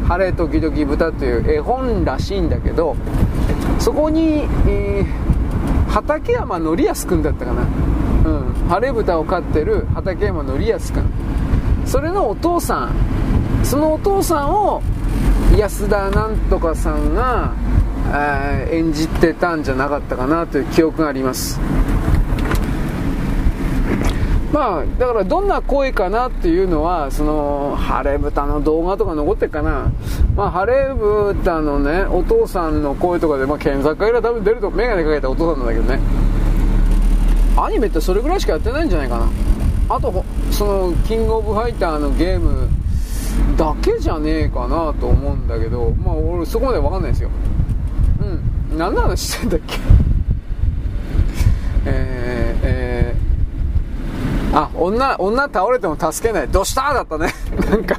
[0.08, 2.96] 晴れ時々豚という絵本らしいんだけど
[3.78, 11.04] そこに、えー、畠山紀康君だったかな、うん、晴れ豚を飼ってる畠山紀康君。
[11.86, 12.94] それのお父さん。
[13.64, 14.82] そのお父さんを
[15.56, 17.52] 安田なんとかさんが、
[18.12, 21.60] え、演じてたんじゃなかったかなという記憶があります。
[24.58, 29.92] まあ、だからどんな声かなっていうのは、その、晴れ豚の動画とか残ってるかな。
[30.34, 36.00] まあ、晴れ豚のね、お父さんの声とかで、まあ、検索から多分出ると、メガネかけたお父さんなんだけどね。
[37.56, 39.26] アニメってそれぐらいしかやってないんじゃないかな。
[39.90, 42.68] あと、その、キングオブファイターのゲーム
[43.56, 47.30] だけじゃねえかなと思うんだけど、まあ、俺そこまでわかんないですよ。
[48.72, 48.76] うん。
[48.78, 49.76] 何の話してんだっけ？
[51.86, 53.07] えー、えー
[54.52, 56.48] あ女女倒れても助けない。
[56.48, 56.94] どうした？
[56.94, 57.32] だったね。
[57.70, 57.96] なんか。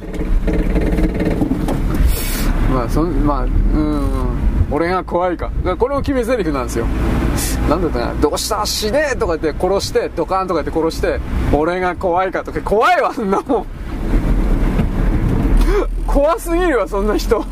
[2.74, 4.00] まあそんまあうん。
[4.70, 5.50] 俺が怖いか。
[5.64, 6.86] かこれも決め台詞なんですよ。
[7.68, 8.14] なんだったかな。
[8.20, 8.64] どうした？
[8.66, 9.16] 死ね？
[9.18, 11.20] とか言って殺してドカンとか言って殺して
[11.52, 12.60] 俺が怖いかとか。
[12.62, 13.66] 怖いわそんなもん。
[16.06, 17.44] 怖すぎるわそんな人。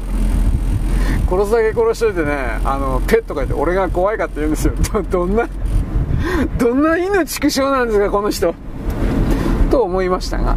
[1.31, 2.61] 殺すだけ殺しといてね。
[2.65, 4.75] あのペットがいて俺が怖いかって言うんですよ。
[5.11, 5.49] どんな
[6.59, 8.55] どんな命畜生なんですかこの人。
[9.79, 10.57] と思いましたが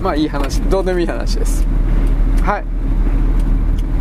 [0.00, 1.66] まあいい話どうでもいい話です。
[2.42, 2.64] はい。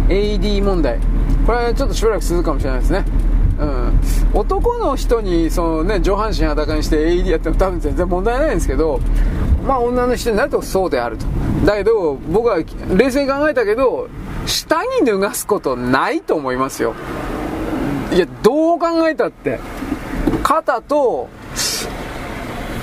[0.07, 0.99] AED 問題。
[1.45, 3.03] これはちょっとしばらく続くかもしれないですね。
[3.59, 3.99] うん、
[4.33, 8.99] 男の人にその、ね、上半身裸にして AED やっても多分全然問題ないんですけど、
[9.67, 11.25] まあ、女の人になるとそうであると。
[11.65, 14.07] だけど僕は冷静に考えたけど
[14.45, 16.95] 下に脱がすことないと思いますよ。
[18.13, 19.59] いやどう考えたって。
[20.41, 21.27] 肩と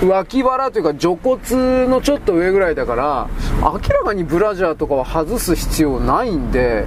[0.03, 3.29] 脇腹というか除骨のちょっと上ぐらいだから
[3.61, 6.87] 明らかにブラジャーとかは外す必要ないんで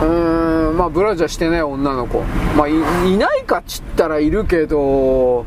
[0.00, 2.22] うーんまあブラジャーしてない女の子。
[2.56, 2.72] まあい
[3.16, 5.44] ないかっちったらいるけど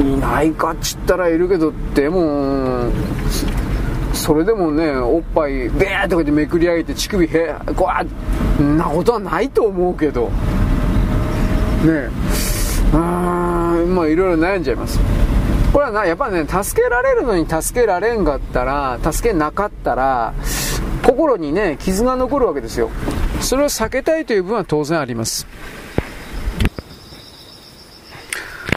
[0.00, 2.90] いないかっちったらいるけどでも
[4.12, 8.04] それでもねおっぱいベーとかでめくり上げて乳首へこわ
[8.60, 10.24] んなことはないと思うけど。
[10.24, 10.30] ね
[11.86, 12.10] え。
[12.92, 13.43] あ
[13.86, 14.98] まあいろいろ悩んじゃいます。
[15.72, 20.32] これはなやっぱね助けられるのに助けられんかったら助けなかったら
[21.04, 22.90] 心にね傷が残るわけですよ。
[23.40, 25.46] それを避けたいという部分は当然あります。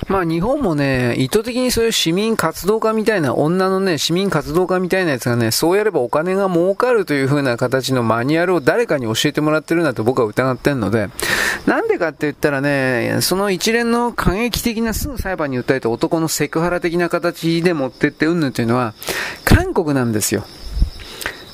[0.09, 11.09] まあ日本もね、意図的にそういう市民活動家みたいな、女のね、市民活動家みたいなやつがね、そうやればお金が儲かるという風な形のマニュアルを誰かに教えてもらってるんだと僕は疑ってんので、
[11.65, 18.93] なんでかって言ったらね、その一連の過激的なすぐ裁判に訴えた男のセクハラ的な形で持ってってうんぬんというのは、
[19.43, 20.45] 韓国なんですよ。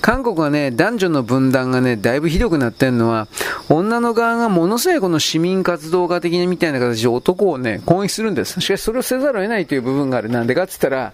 [0.03, 3.29] 韓国はね、男女の分断がね、だいぶひどくなってんのは、
[3.69, 8.59] 女の側がものすごいこの市民活動家的なみたいな形で男をね、攻撃するんです。
[8.59, 10.27] しかしそれをせざるを得ないという部分がある。
[10.27, 11.13] なんでかって言ったら、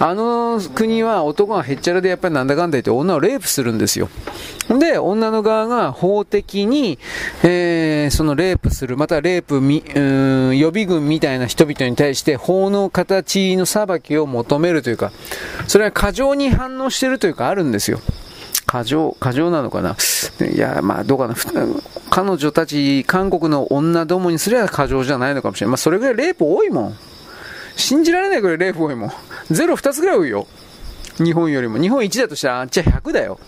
[0.00, 4.10] あの国は男がへっちゃらでやっぱりなんだかんだ言って女をレイプするんですよ。
[4.68, 6.98] で、女の側が法的に、
[7.42, 15.10] えー、そのレイプする、またレイプみ、予備軍みたいな人々に対して法の形の裁きを求めるというか、
[15.68, 17.98] それは過剰に反応してるというかあるんですよ。
[18.76, 19.96] 過剰、過剰なのかな？
[20.52, 21.34] いや、まあ、どうかな。
[22.10, 25.72] 彼女たち、韓国の女どもにすれば過剰じゃないのかもしれない。
[25.72, 26.98] まあ、それぐらいレイプ多いもん。
[27.74, 29.12] 信じられないぐらいレイプ多いもん。
[29.50, 30.46] ゼロ2つぐらい多いよ。
[31.16, 31.78] 日本よりも。
[31.78, 33.40] 日本1だとしたら、あっちは100だよ。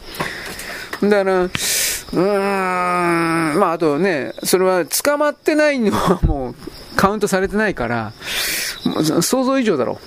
[1.03, 6.55] だから、うーん、まあ、あとね、それは捕まってないのはもう
[6.97, 8.13] カウントされてないから、
[9.21, 10.01] 想像以上だろ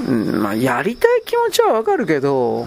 [0.00, 0.10] う。
[0.10, 2.66] うん、まあ、やりたい気持ちはわかるけど、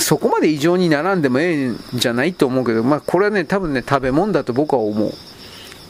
[0.00, 5.12] そこまで異常に並んでもええんじゃないと思うけど、まあこれはね、多分ね、食べ物だと僕は思う。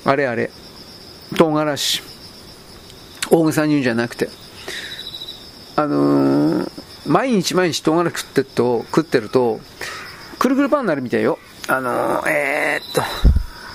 [0.04, 0.50] あれあれ。
[1.36, 2.02] 唐辛子。
[3.30, 4.28] 大げさに言うんじゃなくて。
[5.74, 6.70] あのー、
[7.06, 9.60] 毎日毎日唐辛子食ってると、食ってると、
[10.38, 11.38] くるくるパンになるみたいよ。
[11.68, 13.02] あのー、えー、っと、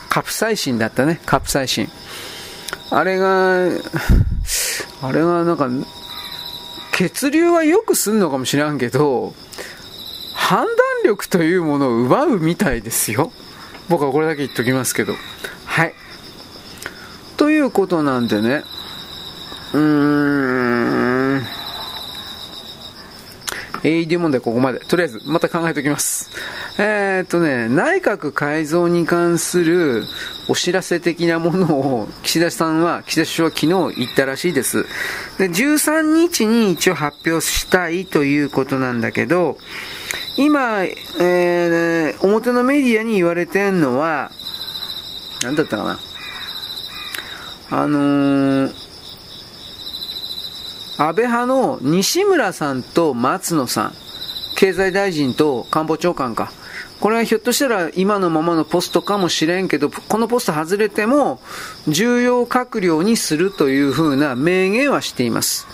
[0.10, 1.90] カプサイシンだったね、カプサイシン。
[2.92, 3.66] あれが、
[5.02, 5.70] あれがなんか、
[6.94, 9.34] 血流はよくすんのかもしらんけど、
[10.38, 10.68] 判断
[11.04, 13.32] 力というものを奪うみたいですよ。
[13.90, 15.16] 僕はこれだけ言っときますけど。
[15.66, 15.94] はい。
[17.36, 18.64] ということなんでね。
[19.74, 21.07] うーん。
[23.84, 24.80] AED 問題ここまで。
[24.80, 26.30] とりあえず、また考えておきます。
[26.78, 30.04] えー、っとね、内閣改造に関する
[30.48, 34.86] お知らせ的なものを岸田さんは、岸田首相は昨日言ったらしいです。
[35.38, 39.58] で、13日に一応発表したいということなんだけど、
[40.38, 44.32] 今、えー、表のメディアに言われてんのは、
[45.44, 46.00] 何だったかな。
[47.70, 48.87] あのー、
[50.98, 53.94] 安倍派の西村さんと松野さん、
[54.56, 56.52] 経済大臣と官房長官か。
[57.00, 61.40] これはひょっとしたら今のままのポストかもしれんけど、このポスト外れても
[61.88, 65.68] 重要閣僚にするというふうな明言はしています。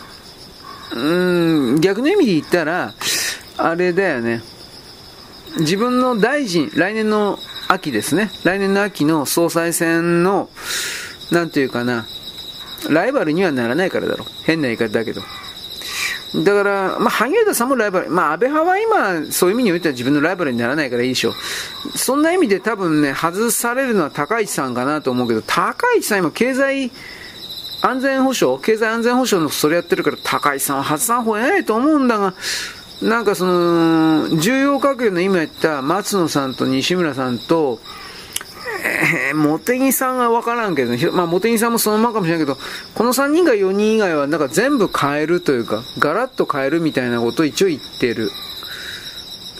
[0.91, 2.93] うーん、逆の意味で言ったら、
[3.57, 4.43] あれだよね。
[5.59, 7.39] 自分の大臣、来年の
[7.69, 8.29] 秋ですね。
[8.43, 10.49] 来年の秋の総裁選の、
[11.31, 12.05] なんていうかな、
[12.89, 14.27] ライバルにはならないからだろう。
[14.43, 15.21] 変な言い方だけど。
[16.35, 21.31] だから、まあ、萩生田さんもライバル、まあ、安倍派は今、そういう意味においては自分のライバルにならないからいいでしょ
[21.93, 21.97] う。
[21.97, 26.91] そんな意味で多分ね、外されるのは高市さんかなと思うけど、高市さん今経済、
[27.81, 32.33] 安全保障、経済安全保障のそれやってるから高市さんは外さん方がいないと思うんだが、
[33.03, 37.79] なんかその、重要閣僚の今言った松野さんと西村さんと、
[38.83, 42.57] えー、茂木さんは分からんけど、まあ、茂木さんもそのままかもしれないけど、
[42.95, 48.31] この3人が4人以外は、なんか全部変えるというか、ガラッと変えるみたいなことを一応言ってる。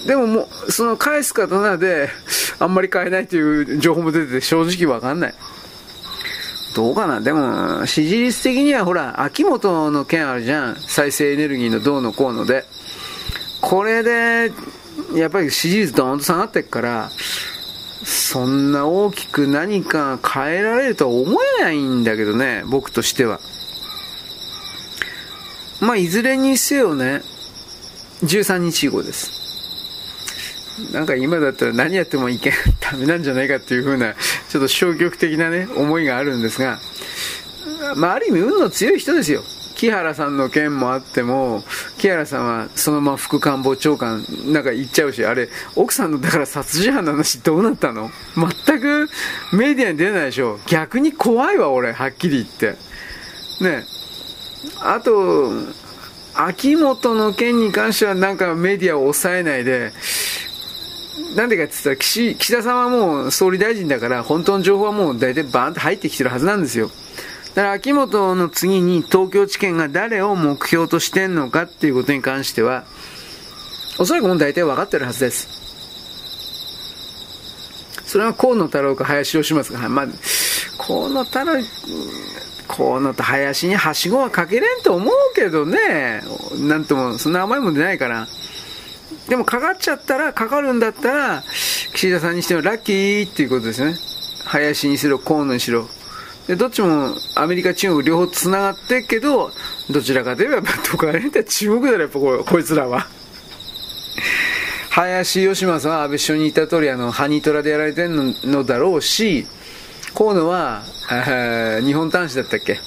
[0.07, 2.09] でももう、その返す刀で、
[2.59, 5.33] あんまり変えないという情報も出てて、正直分かんない。
[6.75, 7.21] どうかな？
[7.21, 10.75] でも、支持率的にはほら、秋元の件あるじゃん。
[10.75, 12.65] 再生エネルギーのどうのこうので。
[13.61, 14.51] これで、
[15.13, 17.09] やっぱり支持率ドーンと下がってっから、
[18.03, 23.39] そんな大きく何か変えられるとは思えないんだけどね、僕としては。
[25.79, 27.21] まあ、いずれにせよね、
[28.23, 29.43] 13日以降です。
[30.91, 34.13] なんか今だったら何やってもいけん、ダメなんじゃないかっていう風な、
[34.49, 36.79] ちょっと消極的なね、思いがあるんですが、
[37.95, 39.43] まあ、ある意味運の強い人ですよ。
[39.83, 41.61] 木原さんの件もあっても、
[41.97, 48.09] 木原さんはそのまま副官房長官なんか言っちゃうし、あれ、奥さんのだから殺人犯の話どうなったの？
[48.65, 49.09] 全く
[49.51, 50.57] メディアに出ないでしょ。
[50.67, 52.77] 逆に怖いわ、俺、はっきり言って。
[53.61, 53.83] ね
[54.79, 55.51] あと、
[56.33, 59.91] 秋元の件に関してはなんかメディアを抑えないで、
[61.35, 66.89] なんでかって言ったら岸、岸田さんはもう総理大臣だから、本当の情報はもう大体バーンって入ってきてるはずなんですよ。
[67.55, 72.83] だから秋元の次に東京地検が誰を目標としてんのかっていうことに関しては、
[73.99, 75.63] おそらくもう大体分かってるはずです。
[78.05, 80.07] それは河野太郎か林芳正か、まあ、
[80.79, 81.53] 河野太郎、
[82.67, 86.23] 河野と林にはしごはかけれんと思うけどね、
[86.59, 88.27] なんとも、そんな甘いもん出ないから。
[89.29, 91.43] でもかかっちゃったら、かかるんだったら、
[91.93, 93.95] 岸田さんにしてもラッキーっていうことですね。
[94.45, 95.87] 林にしろ、河野にしろ。
[96.47, 99.51] で、どっちもアメリカ、中国両方繋がってけど、
[99.89, 103.07] どちらかといえばやっぱどこかで中国だろ、やっぱここいつらは。
[104.89, 108.09] 林芳正は安倍首相に言った通り、あの、ハニートラでやられてる
[108.43, 109.47] のだろうし、
[110.13, 110.83] 河野は、
[111.83, 112.79] 日本端子だったっけ？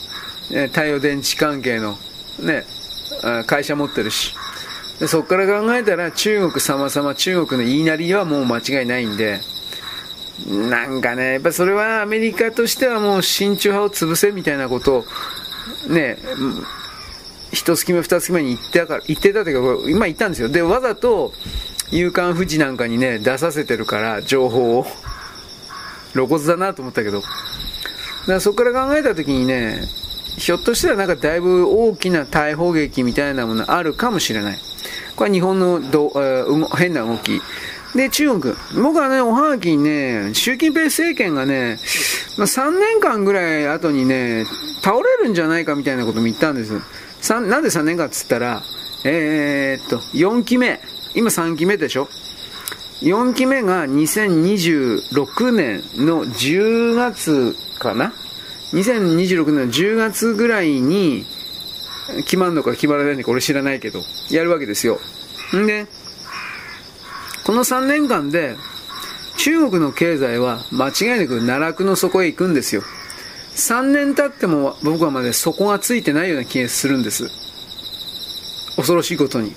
[0.68, 1.98] 太陽電池関係の、
[2.38, 2.64] ね、
[3.46, 4.34] 会社持ってるし。
[5.00, 9.40] でそこから考えたら中国様々中国の言いなりはもう間違いないんで、
[10.44, 15.04] なんかね、やっぱそれはアメリカとしてはもう親中派を潰せみたいなことを、
[15.88, 16.18] ね、
[17.52, 20.48] 一月目二月目に言ってたから、言ってたというか、今言ったんですよ。
[20.48, 21.32] で、わざと、
[21.90, 24.86] 夕刊富士なんかにね、出させてるから、情報を。
[26.12, 27.20] 露骨だなと思ったけど。
[27.20, 29.82] だからそこから考えたときにね、
[30.38, 34.58] ひょっとしたらなんかだいぶ大きな逮捕劇みたいなものあるかもしれない。
[35.14, 37.40] これは日本のど、えー、変な動き。
[37.96, 38.54] で、中国。
[38.74, 41.78] 僕はね、おはがきにね、習近平政権がね、
[42.36, 44.44] まあ、3年間ぐらい後にね、
[44.82, 46.72] 倒れるんじゃないかみたいなことも言ったんです。
[47.30, 48.62] なんで3年かっつったら、
[49.04, 50.80] えー、っと、4期目。
[51.14, 52.08] 今3期目でしょ
[53.00, 58.12] ?4 期目が2026年の10月かな
[58.72, 61.24] ?2026 年の10月ぐらいに、
[62.24, 65.00] 決まるのか決まらないのか俺知らないけど、やるわけですよ。
[65.54, 65.86] んで、
[67.46, 68.56] この3年間で
[69.38, 72.82] 中国の経済は間違いなく奈落の底へ行くんですよ。
[73.54, 77.30] 3年経っても僕はまだ底がついてないような気がするんです。
[78.74, 79.54] 恐ろしいことに。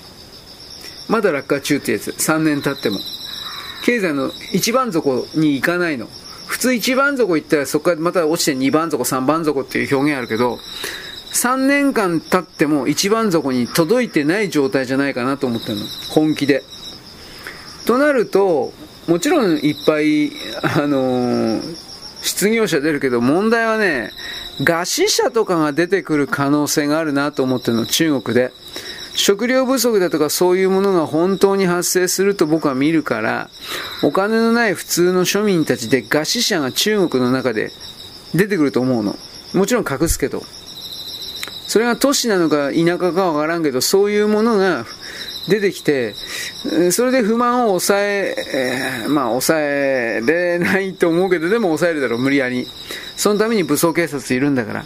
[1.08, 2.10] まだ落下中ってやつ。
[2.10, 3.00] 3年経っても。
[3.84, 6.06] 経済の一番底に行かないの。
[6.46, 10.60] 普通一番底行ったらそこからまた落ちて2番底、3番底っていう表現あるけど、
[11.32, 15.86] 3年間経っても一番底に届いてない状態じゃないかなと思ってるの。
[16.10, 16.62] 本気で。
[17.90, 18.72] となると、
[19.08, 20.30] もちろんいっぱい、
[20.62, 21.76] あのー、
[22.22, 24.12] 失業者出るけど、問題はね、
[24.60, 28.52] 餓死者とかが出てくる可能性があるなと思ってるの、中国で。
[29.16, 33.50] 食料不足だとかそういうものが本当に発生すると僕は見るから、
[34.04, 37.72] お金のない普通の庶民たちで餓死者が中国の中で
[38.36, 39.16] 出てくると思うの。
[39.52, 40.44] もちろん隠すけど。
[41.66, 44.86] それが都市なのか田舎かわからんけど、そういうものが
[45.48, 46.14] 出てきて、
[46.92, 52.66] それで不満を抑え、えー、まあ抑えれないと思うけど、でも抑えるだろう、無理やり。
[53.16, 54.84] そのために武装警察いるんだから。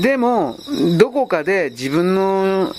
[0.00, 0.58] でも、
[0.98, 2.74] どこかで自分の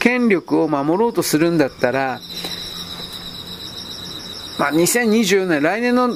[0.00, 2.20] 権力を守ろうとするんだったら、
[4.58, 6.10] まあ、2024年、来年の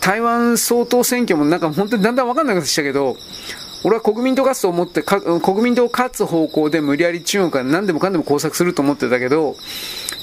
[0.00, 3.16] 台湾総統選挙もなんか本当にだんだん分かんなくなってきたけど、
[3.84, 9.56] 俺は国民党勝つと思って、国民党勝つ方向で無理やり中国が何でもかんでも工作すると思ってたけど、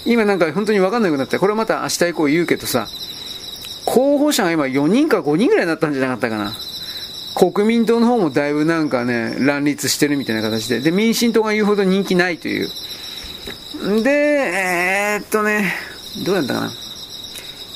[0.06, 2.88] 今なんか本当に分かんなくなって、これはまた明日以降言うけどさ、
[3.86, 6.54] 候補者が今4人か5人ぐらいになったんじゃなかったかな。
[7.36, 10.80] 国民党の方もだいぶなんかね、乱立してるみたいな形で。
[10.80, 12.70] で、民進党が言うほど人気ないという。
[14.04, 15.74] で、えー、っとね、
[16.26, 16.72] どうやったかな。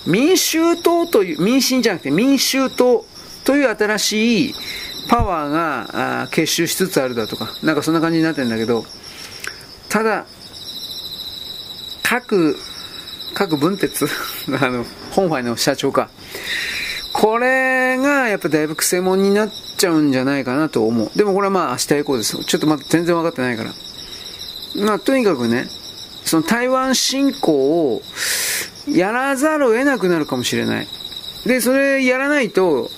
[0.07, 3.05] 民衆党という、民進じゃなくて民衆党
[3.43, 4.55] という新しい
[5.09, 8.85] パワーが結集しつつあるだとか、なんかそんな感じになってるんだけど、
[9.89, 10.25] ただ、
[12.03, 12.55] 各、
[13.33, 14.05] 各分鉄
[14.61, 16.09] あの、本杯の社長か。
[17.11, 21.11] これがやっぱだいぶ癖者になっちゃうんじゃないかなと思う。
[21.15, 23.73] でもこれはまあ明日以降ですちょっとまだ全然分かってないから。
[24.75, 25.67] まあとにかくね、
[26.23, 28.01] その台湾侵攻を
[28.87, 30.87] やらざるを得なくなるかもしれない。
[31.45, 32.91] で、それやらないと、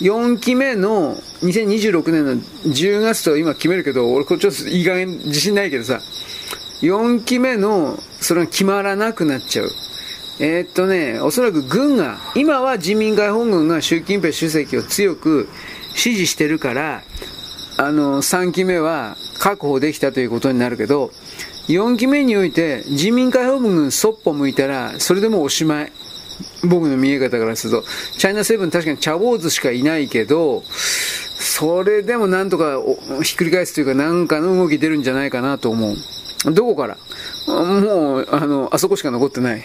[0.00, 6.00] 4期目の2026年の10月と今決めるけど、俺これちょっといい加減自信ないけどさ、
[6.82, 9.70] 4期目のそれが決まらなくなっちゃう。
[10.40, 15.48] えー、っとね、おそらく軍が、今は人民解放軍が習近平主席を強く
[15.96, 17.02] 支持してるから、
[17.76, 21.10] あの、3期目は確保できたということになるけど、
[21.68, 25.92] 4期目において人民解放軍そっぽ向いたら、それでもおしまい。
[26.64, 27.84] 僕の見え方からすると、
[28.18, 30.62] チャイナセブン確かにチャボーズしかいないけど、
[31.38, 32.80] それでもなんとか
[33.22, 36.52] ひっくり返すというか、なんかの動き出るんじゃないかなと思う。
[36.52, 36.96] どこから？
[37.46, 39.64] もう、あの、あそこしか残ってない。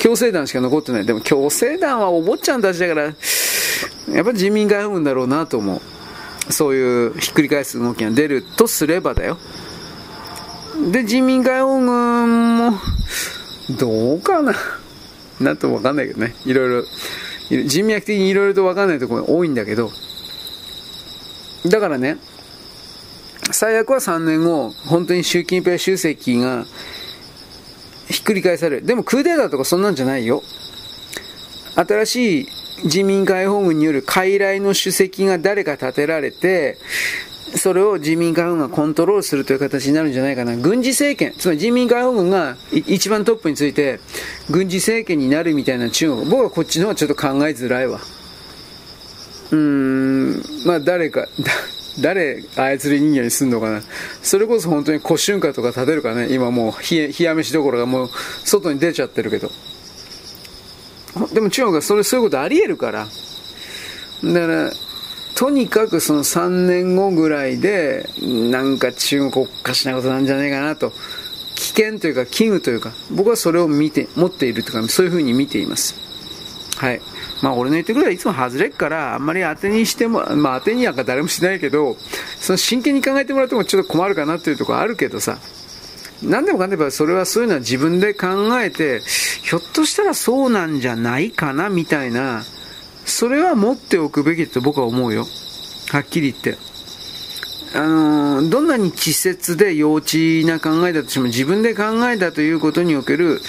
[0.00, 1.06] 強制団しか残ってない。
[1.06, 5.80] でも強制団はお坊ちゃんたちだから、やっぱり人民解放軍だろうなと思う。
[6.52, 9.38] そういうひっくり返す動きが出るとすればだよ。
[10.90, 12.72] で、人民解放軍も、
[13.78, 14.54] どうかな。
[15.40, 16.34] なんともわかんないけどね。
[16.44, 19.90] いろいろ、人脈的にいろいろとわかんないところが多いんだけど、
[21.66, 22.18] だからね、
[23.52, 26.64] 最悪は3年後、本当に習近平主席が
[28.08, 28.86] ひっくり返される。
[28.86, 30.42] でもクーデターとかそんなんじゃないよ。
[31.76, 32.48] 新しい
[32.86, 36.78] 人民解放軍による傀儡の主席が誰か立てられて、
[37.56, 40.56] それを人民解放軍がコントロールするという形になるんじゃないかな。
[40.56, 44.00] 軍事政権、つまり人民解放軍が一番トップについて、
[44.50, 48.00] 軍事政権になるみたいな中国、僕はこっちの方がちょっと考えづらいわ。
[49.50, 51.28] うーん、まあ誰か、
[52.00, 53.82] 誰操り人形にすんのかな。
[54.22, 56.32] それこそ本当に古春夏とか立てるかね。
[56.32, 58.10] 今もう冷や飯どころがもう
[58.44, 59.50] 外に出ちゃってるけど。
[61.32, 63.06] でも中国はそれそういうことあり得るから。
[64.24, 64.72] だから、
[65.34, 70.92] とにかくその3年後ぐらいで、なんか中国おかしなことなんじゃないかなと。
[71.56, 75.94] 危険というか危惧というか、僕はそれを見て、持っているというか、そういうふうに見ています。
[76.76, 77.00] はい。
[77.42, 81.96] まあ俺の言ってくれはいつも外れっから、あんまり当てにしても、まあ当てになんか誰もしないけど、
[82.40, 85.38] その真剣に考えてもらってもちょっと困るかなっていうところあるけどさ、
[86.22, 88.26] 何でもかんでもそれはそういうのは自分で考
[88.60, 92.44] えて、ひょっとしたらそうなんじゃないかなみたいな、
[93.06, 95.26] それは持っておくべきだと僕は思うよ。
[95.90, 96.58] はっきり言って。
[97.76, 103.40] あのー、どんなに稚拙で幼稚な考えだとしても自分で考えたということにおける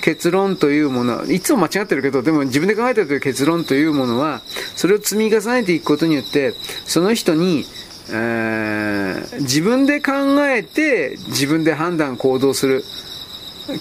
[0.00, 4.42] 結論というものは、いつも間違ってるけど、でも自分で考えたという結論というものは、
[4.76, 6.54] それを積み重ねていくことによって、
[6.84, 7.64] その人に、
[8.10, 10.12] えー、自分で考
[10.46, 12.84] えて、自分で判断、行動する。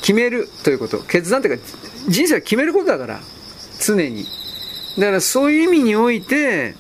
[0.01, 0.99] 決めるということ。
[1.03, 1.63] 決断というか、
[2.07, 3.19] 人生は決めることだから。
[3.79, 4.25] 常に。
[4.97, 6.75] だからそういう意味において、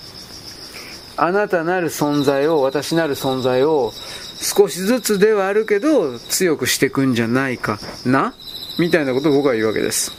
[1.17, 3.93] あなたなる存在を、私なる存在を、
[4.39, 8.33] 少しずつではあるけど、強くしていくんじゃないかな
[8.77, 10.11] みたいなことを僕は言うわけです。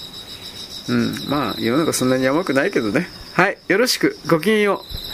[0.88, 1.14] うん。
[1.28, 3.08] まあ、世の中そんなに甘くないけどね。
[3.32, 3.58] はい。
[3.68, 4.18] よろしく。
[4.28, 5.13] ごきげんよう。